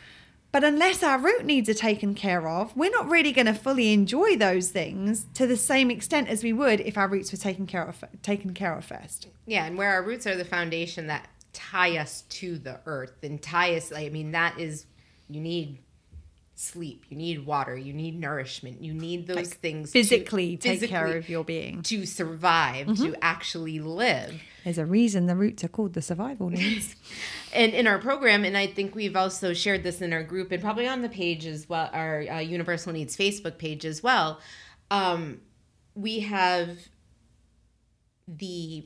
but 0.51 0.63
unless 0.63 1.03
our 1.03 1.19
root 1.19 1.45
needs 1.45 1.69
are 1.69 1.73
taken 1.73 2.15
care 2.15 2.47
of, 2.47 2.75
we're 2.75 2.89
not 2.89 3.07
really 3.07 3.31
going 3.31 3.45
to 3.45 3.53
fully 3.53 3.93
enjoy 3.93 4.35
those 4.35 4.69
things 4.69 5.25
to 5.35 5.45
the 5.45 5.57
same 5.57 5.91
extent 5.91 6.27
as 6.27 6.43
we 6.43 6.53
would 6.53 6.79
if 6.81 6.97
our 6.97 7.07
roots 7.07 7.31
were 7.31 7.37
taken 7.37 7.67
care 7.67 7.87
of 7.87 8.03
taken 8.21 8.53
care 8.53 8.75
of 8.75 8.85
first. 8.85 9.27
Yeah, 9.45 9.65
and 9.65 9.77
where 9.77 9.91
our 9.91 10.03
roots 10.03 10.25
are 10.25 10.35
the 10.35 10.45
foundation 10.45 11.07
that 11.07 11.27
tie 11.53 11.97
us 11.97 12.23
to 12.29 12.57
the 12.57 12.79
earth 12.85 13.23
and 13.23 13.41
tie 13.41 13.75
us 13.75 13.91
I 13.91 14.09
mean 14.09 14.31
that 14.31 14.59
is 14.59 14.85
you 15.29 15.41
need 15.41 15.79
sleep, 16.59 17.05
you 17.07 17.15
need 17.15 17.45
water, 17.45 17.77
you 17.77 17.93
need 17.93 18.19
nourishment, 18.19 18.83
you 18.83 18.93
need 18.93 19.27
those 19.27 19.37
like 19.37 19.47
things 19.47 19.91
physically 19.91 20.57
to, 20.57 20.61
take 20.61 20.79
physically 20.81 20.93
care 20.93 21.17
of 21.17 21.29
your 21.29 21.43
being 21.45 21.81
to 21.83 22.05
survive, 22.05 22.85
mm-hmm. 22.85 23.05
to 23.05 23.23
actually 23.23 23.79
live. 23.79 24.41
There's 24.65 24.77
a 24.77 24.85
reason 24.85 25.27
the 25.27 25.37
roots 25.37 25.63
are 25.63 25.69
called 25.69 25.93
the 25.93 26.01
survival 26.01 26.49
needs. 26.49 26.97
and 27.53 27.73
in 27.73 27.87
our 27.87 27.97
program, 27.97 28.43
and 28.43 28.57
I 28.57 28.67
think 28.67 28.93
we've 28.93 29.15
also 29.15 29.53
shared 29.53 29.83
this 29.83 30.01
in 30.01 30.11
our 30.11 30.21
group 30.21 30.51
and 30.51 30.61
probably 30.61 30.85
on 30.85 31.01
the 31.01 31.07
page 31.07 31.45
as 31.45 31.69
well, 31.69 31.89
our 31.93 32.25
uh, 32.29 32.39
Universal 32.39 32.91
Needs 32.91 33.15
Facebook 33.15 33.57
page 33.57 33.85
as 33.85 34.03
well. 34.03 34.41
Um, 34.91 35.39
we 35.95 36.19
have 36.19 36.77
the 38.27 38.85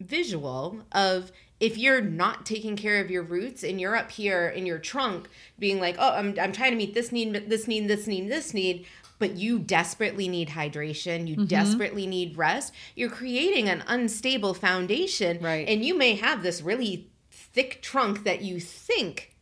visual 0.00 0.80
of 0.92 1.32
if 1.58 1.78
you're 1.78 2.02
not 2.02 2.44
taking 2.44 2.76
care 2.76 3.00
of 3.00 3.10
your 3.10 3.22
roots 3.22 3.62
and 3.62 3.80
you're 3.80 3.96
up 3.96 4.10
here 4.10 4.48
in 4.48 4.66
your 4.66 4.78
trunk 4.78 5.28
being 5.58 5.80
like, 5.80 5.96
oh, 5.98 6.12
I'm, 6.12 6.34
I'm 6.40 6.52
trying 6.52 6.72
to 6.72 6.76
meet 6.76 6.94
this 6.94 7.12
need, 7.12 7.32
this 7.48 7.66
need, 7.66 7.88
this 7.88 8.06
need, 8.06 8.30
this 8.30 8.52
need, 8.52 8.86
but 9.18 9.36
you 9.36 9.58
desperately 9.58 10.28
need 10.28 10.50
hydration, 10.50 11.26
you 11.26 11.36
mm-hmm. 11.36 11.46
desperately 11.46 12.06
need 12.06 12.36
rest, 12.36 12.74
you're 12.94 13.08
creating 13.08 13.68
an 13.68 13.82
unstable 13.86 14.52
foundation. 14.52 15.38
Right. 15.40 15.66
And 15.66 15.84
you 15.84 15.96
may 15.96 16.14
have 16.16 16.42
this 16.42 16.60
really 16.60 17.08
thick 17.30 17.80
trunk 17.80 18.24
that 18.24 18.42
you 18.42 18.60
think 18.60 19.35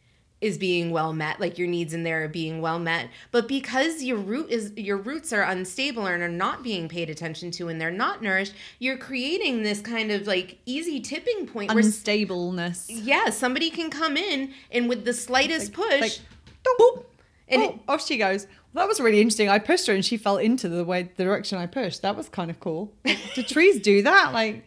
is 0.44 0.58
being 0.58 0.90
well 0.90 1.14
met 1.14 1.40
like 1.40 1.58
your 1.58 1.66
needs 1.66 1.94
in 1.94 2.02
there 2.02 2.22
are 2.24 2.28
being 2.28 2.60
well 2.60 2.78
met. 2.78 3.08
But 3.30 3.48
because 3.48 4.02
your 4.02 4.18
root 4.18 4.50
is 4.50 4.72
your 4.76 4.98
roots 4.98 5.32
are 5.32 5.42
unstable 5.42 6.06
and 6.06 6.22
are 6.22 6.28
not 6.28 6.62
being 6.62 6.86
paid 6.88 7.08
attention 7.08 7.50
to 7.52 7.68
and 7.68 7.80
they're 7.80 7.90
not 7.90 8.22
nourished 8.22 8.52
you're 8.78 8.98
creating 8.98 9.62
this 9.62 9.80
kind 9.80 10.10
of 10.10 10.26
like 10.26 10.58
easy 10.66 11.00
tipping 11.00 11.46
point 11.46 11.70
unstableness. 11.70 12.88
Where 12.88 12.98
yeah 12.98 13.30
somebody 13.30 13.70
can 13.70 13.88
come 13.88 14.18
in 14.18 14.52
and 14.70 14.88
with 14.88 15.06
the 15.06 15.14
slightest 15.14 15.76
like, 15.76 15.88
push 15.88 16.00
like, 16.00 16.18
boop, 16.78 17.04
and 17.48 17.62
oh, 17.62 17.68
it, 17.70 17.80
off 17.88 18.04
she 18.04 18.18
goes. 18.18 18.46
Well, 18.72 18.84
that 18.84 18.88
was 18.88 19.00
really 19.00 19.20
interesting. 19.20 19.48
I 19.48 19.60
pushed 19.60 19.86
her 19.86 19.94
and 19.94 20.04
she 20.04 20.16
fell 20.16 20.36
into 20.36 20.68
the 20.68 20.84
way 20.84 21.10
the 21.16 21.24
direction 21.24 21.58
i 21.58 21.66
pushed. 21.66 22.02
That 22.02 22.16
was 22.16 22.28
kind 22.28 22.50
of 22.50 22.58
cool. 22.58 22.92
Do 23.34 23.42
trees 23.42 23.80
do 23.80 24.02
that? 24.02 24.32
Like 24.32 24.64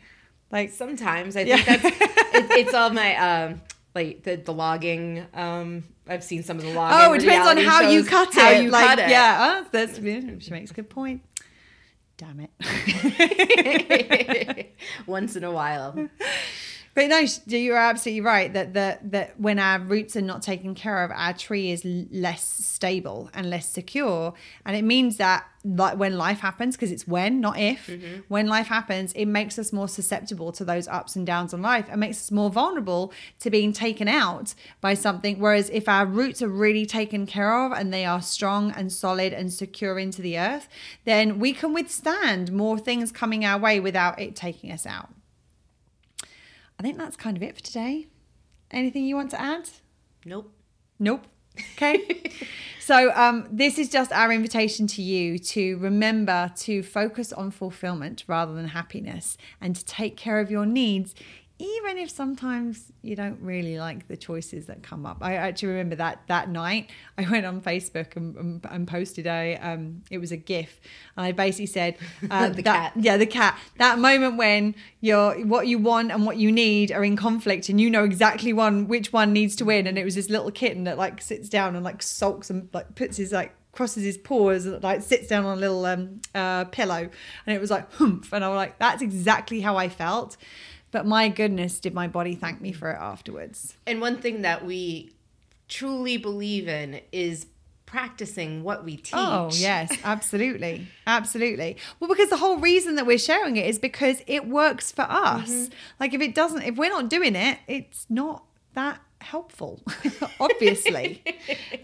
like 0.52 0.72
sometimes. 0.72 1.36
I 1.36 1.44
think 1.44 1.68
yeah. 1.68 1.78
that's 1.78 1.86
it, 1.86 2.52
it's 2.52 2.74
all 2.74 2.90
my 2.90 3.16
um 3.16 3.62
like 3.98 4.24
the, 4.24 4.36
the 4.36 4.54
logging. 4.54 5.26
Um, 5.34 5.86
I've 6.08 6.24
seen 6.24 6.44
some 6.44 6.58
of 6.58 6.64
the 6.64 6.74
logging. 6.74 6.98
Oh, 7.00 7.14
it 7.14 7.20
depends 7.20 7.48
on 7.48 7.58
how 7.58 7.82
you 7.82 8.04
cut 8.04 8.34
how 8.34 8.52
it. 8.52 8.64
You 8.64 8.70
like, 8.70 8.86
cut 8.86 9.00
it. 9.00 9.10
Yeah, 9.10 9.64
oh, 9.64 9.68
that's 9.72 9.98
she 9.98 10.52
makes 10.52 10.72
a 10.72 10.74
good 10.74 10.90
point. 10.90 11.22
Damn 12.18 12.48
it. 12.60 14.76
Once 15.08 15.36
in 15.36 15.44
a 15.44 15.52
while. 15.52 16.10
But 16.98 17.10
no, 17.10 17.24
you're 17.46 17.78
absolutely 17.78 18.22
right 18.22 18.52
that 18.54 18.74
the, 18.74 18.98
that 19.04 19.40
when 19.40 19.60
our 19.60 19.78
roots 19.78 20.16
are 20.16 20.22
not 20.22 20.42
taken 20.42 20.74
care 20.74 21.04
of, 21.04 21.12
our 21.12 21.32
tree 21.32 21.70
is 21.70 21.86
less 21.86 22.44
stable 22.44 23.30
and 23.36 23.52
less 23.52 23.70
secure, 23.70 24.34
and 24.66 24.76
it 24.76 24.84
means 24.84 25.18
that 25.18 25.46
like 25.64 26.00
when 26.00 26.18
life 26.18 26.40
happens, 26.40 26.76
because 26.76 26.92
it's 26.92 27.08
when, 27.08 27.40
not 27.40 27.60
if, 27.60 27.86
mm-hmm. 27.86 28.22
when 28.30 28.48
life 28.48 28.66
happens, 28.66 29.14
it 29.14 29.26
makes 29.26 29.60
us 29.60 29.72
more 29.72 29.88
susceptible 29.88 30.52
to 30.54 30.66
those 30.66 30.88
ups 30.88 31.16
and 31.16 31.28
downs 31.28 31.54
in 31.54 31.62
life, 31.62 31.86
and 31.88 32.00
makes 32.00 32.18
us 32.18 32.32
more 32.32 32.50
vulnerable 32.50 33.14
to 33.42 33.52
being 33.52 33.74
taken 33.74 34.08
out 34.08 34.56
by 34.82 34.96
something. 34.96 35.38
Whereas 35.38 35.70
if 35.70 35.88
our 35.88 36.08
roots 36.08 36.42
are 36.42 36.50
really 36.50 36.88
taken 36.88 37.28
care 37.28 37.64
of 37.64 37.74
and 37.74 37.94
they 37.94 38.06
are 38.06 38.24
strong 38.24 38.72
and 38.72 38.92
solid 38.92 39.34
and 39.34 39.54
secure 39.54 40.00
into 40.00 40.24
the 40.24 40.40
earth, 40.40 40.68
then 41.06 41.38
we 41.38 41.54
can 41.54 41.76
withstand 41.76 42.52
more 42.52 42.80
things 42.80 43.12
coming 43.12 43.46
our 43.46 43.60
way 43.60 43.80
without 43.80 44.20
it 44.20 44.36
taking 44.36 44.72
us 44.72 44.88
out. 44.88 45.10
I 46.80 46.84
think 46.84 46.98
that's 46.98 47.16
kind 47.16 47.36
of 47.36 47.44
it 47.44 47.56
for 47.56 47.64
today. 47.64 48.08
Anything 48.72 49.06
you 49.06 49.16
want 49.16 49.32
to 49.32 49.42
add? 49.42 49.70
Nope. 50.26 50.52
Nope. 51.00 51.26
Okay. 51.74 52.32
so, 52.80 53.12
um, 53.16 53.48
this 53.52 53.80
is 53.80 53.90
just 53.90 54.12
our 54.12 54.32
invitation 54.32 54.86
to 54.88 55.02
you 55.02 55.40
to 55.40 55.78
remember 55.78 56.52
to 56.58 56.84
focus 56.84 57.34
on 57.34 57.52
fulfillment 57.52 58.24
rather 58.28 58.54
than 58.54 58.70
happiness 58.70 59.38
and 59.60 59.76
to 59.76 59.84
take 59.86 60.18
care 60.18 60.40
of 60.40 60.52
your 60.52 60.66
needs, 60.66 61.16
even 61.60 61.98
if 61.98 62.12
sometimes 62.12 62.92
you 63.02 63.16
don't 63.16 63.40
really 63.42 63.80
like 63.80 64.08
the 64.08 64.16
choices 64.16 64.68
that 64.68 64.84
come 64.84 65.08
up. 65.08 65.18
I 65.22 65.36
actually 65.36 65.70
remember 65.70 65.96
that 65.96 66.22
that 66.28 66.50
night 66.50 66.92
I 67.18 67.28
went 67.30 67.48
on 67.48 67.62
Facebook 67.62 68.16
and, 68.16 68.36
and, 68.36 68.66
and 68.70 68.88
posted 68.88 69.26
a 69.26 69.58
um, 69.58 70.04
it 70.12 70.20
was 70.20 70.32
a 70.32 70.38
GIF, 70.38 70.80
and 71.16 71.26
I 71.26 71.32
basically 71.32 71.66
said 71.66 71.98
uh, 72.30 72.50
the 72.50 72.62
that, 72.62 72.94
cat, 72.94 72.94
yeah, 72.98 73.18
the 73.18 73.26
cat. 73.26 73.58
That 73.78 73.98
moment 73.98 74.38
when 74.38 74.76
you're 75.02 75.46
what 75.46 75.68
you 75.68 75.80
want 75.80 76.12
and 76.12 76.26
what 76.26 76.38
you 76.38 76.52
need 76.52 76.92
are 76.92 77.04
in 77.04 77.16
conflict, 77.16 77.70
and 77.70 77.82
you 77.82 77.90
know 77.90 78.04
exactly 78.04 78.54
one 78.54 78.88
which 78.88 79.12
one 79.12 79.34
needs 79.34 79.56
to 79.56 79.66
win, 79.66 79.88
and 79.88 79.98
it 79.98 80.04
was 80.04 80.14
this 80.14 80.30
little 80.30 80.52
kitten 80.52 80.84
that 80.84 80.98
like 80.98 81.22
sits 81.22 81.50
down 81.50 81.76
and 81.76 81.84
like 81.84 82.04
sulks 82.04 82.52
and 82.52 82.70
like 82.74 82.94
puts 82.94 83.18
his 83.18 83.32
like 83.32 83.54
crosses 83.72 84.04
his 84.04 84.18
paws 84.18 84.66
and 84.66 84.84
like 84.84 85.02
sits 85.02 85.28
down 85.28 85.46
on 85.46 85.58
a 85.58 85.62
little 85.62 85.86
um, 85.86 86.22
uh, 86.36 86.66
pillow, 86.66 87.10
and 87.48 87.56
it 87.56 87.60
was 87.60 87.72
like 87.72 87.92
humph, 87.94 88.32
and 88.32 88.44
I 88.44 88.50
was 88.50 88.58
like, 88.58 88.78
that's 88.78 89.02
exactly 89.02 89.62
how 89.62 89.76
I 89.76 89.90
felt. 89.90 90.38
But 90.92 91.06
my 91.06 91.30
goodness, 91.30 91.80
did 91.80 91.94
my 91.94 92.08
body 92.08 92.36
thank 92.36 92.62
me 92.62 92.72
for 92.72 92.92
it 92.92 92.98
afterwards. 93.00 93.76
And 93.86 94.00
one 94.00 94.20
thing 94.20 94.42
that 94.44 94.66
we 94.66 95.12
truly 95.68 96.18
believe 96.18 96.68
in 96.68 97.02
is 97.12 97.48
practicing 97.86 98.64
what 98.64 98.84
we 98.86 98.98
teach. 98.98 99.14
Oh, 99.16 99.50
yes, 99.54 99.92
absolutely. 100.04 100.88
absolutely. 101.08 101.78
Well, 102.00 102.10
because 102.10 102.30
the 102.30 102.38
whole 102.38 102.58
reason 102.58 102.96
that 102.96 103.06
we're 103.06 103.18
sharing 103.18 103.56
it 103.56 103.66
is 103.66 103.80
because 103.80 104.22
it 104.28 104.48
works 104.48 104.92
for 104.92 105.04
us. 105.04 105.50
Mm-hmm. 105.50 105.74
Like 106.00 106.14
if 106.14 106.22
it 106.22 106.36
doesn't, 106.36 106.62
if 106.64 106.76
we're 106.76 106.90
not 106.90 107.10
doing 107.10 107.36
it, 107.36 107.60
it's 107.68 108.06
not 108.10 108.44
that 108.74 109.00
helpful, 109.22 109.82
obviously. 110.40 111.24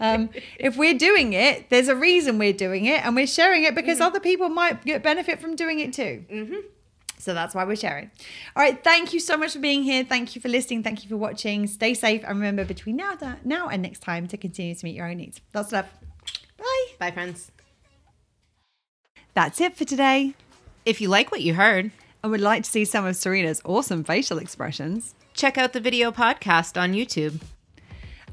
um, 0.00 0.30
if 0.58 0.76
we're 0.76 0.96
doing 0.96 1.32
it, 1.32 1.70
there's 1.70 1.88
a 1.88 1.96
reason 1.96 2.38
we're 2.38 2.52
doing 2.52 2.84
it 2.84 3.04
and 3.04 3.16
we're 3.16 3.26
sharing 3.26 3.64
it 3.64 3.74
because 3.74 3.98
mm-hmm. 3.98 4.06
other 4.06 4.20
people 4.20 4.48
might 4.48 4.84
get 4.84 5.02
benefit 5.02 5.40
from 5.40 5.56
doing 5.56 5.80
it 5.80 5.92
too. 5.92 6.24
Mm-hmm. 6.30 6.56
So 7.24 7.32
that's 7.32 7.54
why 7.54 7.64
we're 7.64 7.74
sharing. 7.74 8.10
All 8.54 8.62
right. 8.62 8.84
Thank 8.84 9.14
you 9.14 9.20
so 9.20 9.38
much 9.38 9.54
for 9.54 9.58
being 9.58 9.82
here. 9.82 10.04
Thank 10.04 10.34
you 10.34 10.42
for 10.42 10.50
listening. 10.50 10.82
Thank 10.82 11.02
you 11.02 11.08
for 11.08 11.16
watching. 11.16 11.66
Stay 11.66 11.94
safe. 11.94 12.22
And 12.22 12.34
remember 12.34 12.66
between 12.66 12.96
now, 12.96 13.16
now 13.44 13.68
and 13.68 13.80
next 13.80 14.00
time 14.00 14.26
to 14.28 14.36
continue 14.36 14.74
to 14.74 14.84
meet 14.84 14.94
your 14.94 15.06
own 15.06 15.16
needs. 15.16 15.40
Lots 15.54 15.68
of 15.68 15.72
love. 15.72 15.86
Bye. 16.58 16.86
Bye, 16.98 17.10
friends. 17.12 17.50
That's 19.32 19.58
it 19.60 19.74
for 19.74 19.86
today. 19.86 20.34
If 20.84 21.00
you 21.00 21.08
like 21.08 21.32
what 21.32 21.40
you 21.40 21.54
heard 21.54 21.92
and 22.22 22.30
would 22.30 22.42
like 22.42 22.64
to 22.64 22.70
see 22.70 22.84
some 22.84 23.06
of 23.06 23.16
Serena's 23.16 23.62
awesome 23.64 24.04
facial 24.04 24.36
expressions, 24.36 25.14
check 25.32 25.56
out 25.56 25.72
the 25.72 25.80
video 25.80 26.12
podcast 26.12 26.78
on 26.78 26.92
YouTube. 26.92 27.40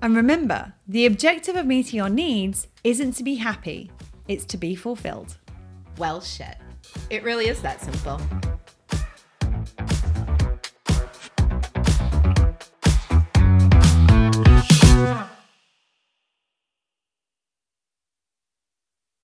And 0.02 0.18
remember, 0.18 0.74
the 0.86 1.06
objective 1.06 1.56
of 1.56 1.66
meeting 1.66 1.98
your 1.98 2.10
needs 2.10 2.68
isn't 2.84 3.14
to 3.14 3.24
be 3.24 3.36
happy, 3.36 3.89
it's 4.28 4.44
to 4.46 4.58
be 4.58 4.76
fulfilled. 4.76 5.38
Well, 5.98 6.20
shit. 6.20 6.58
It 7.10 7.24
really 7.24 7.48
is 7.48 7.62
that 7.62 7.82
simple. 7.82 8.20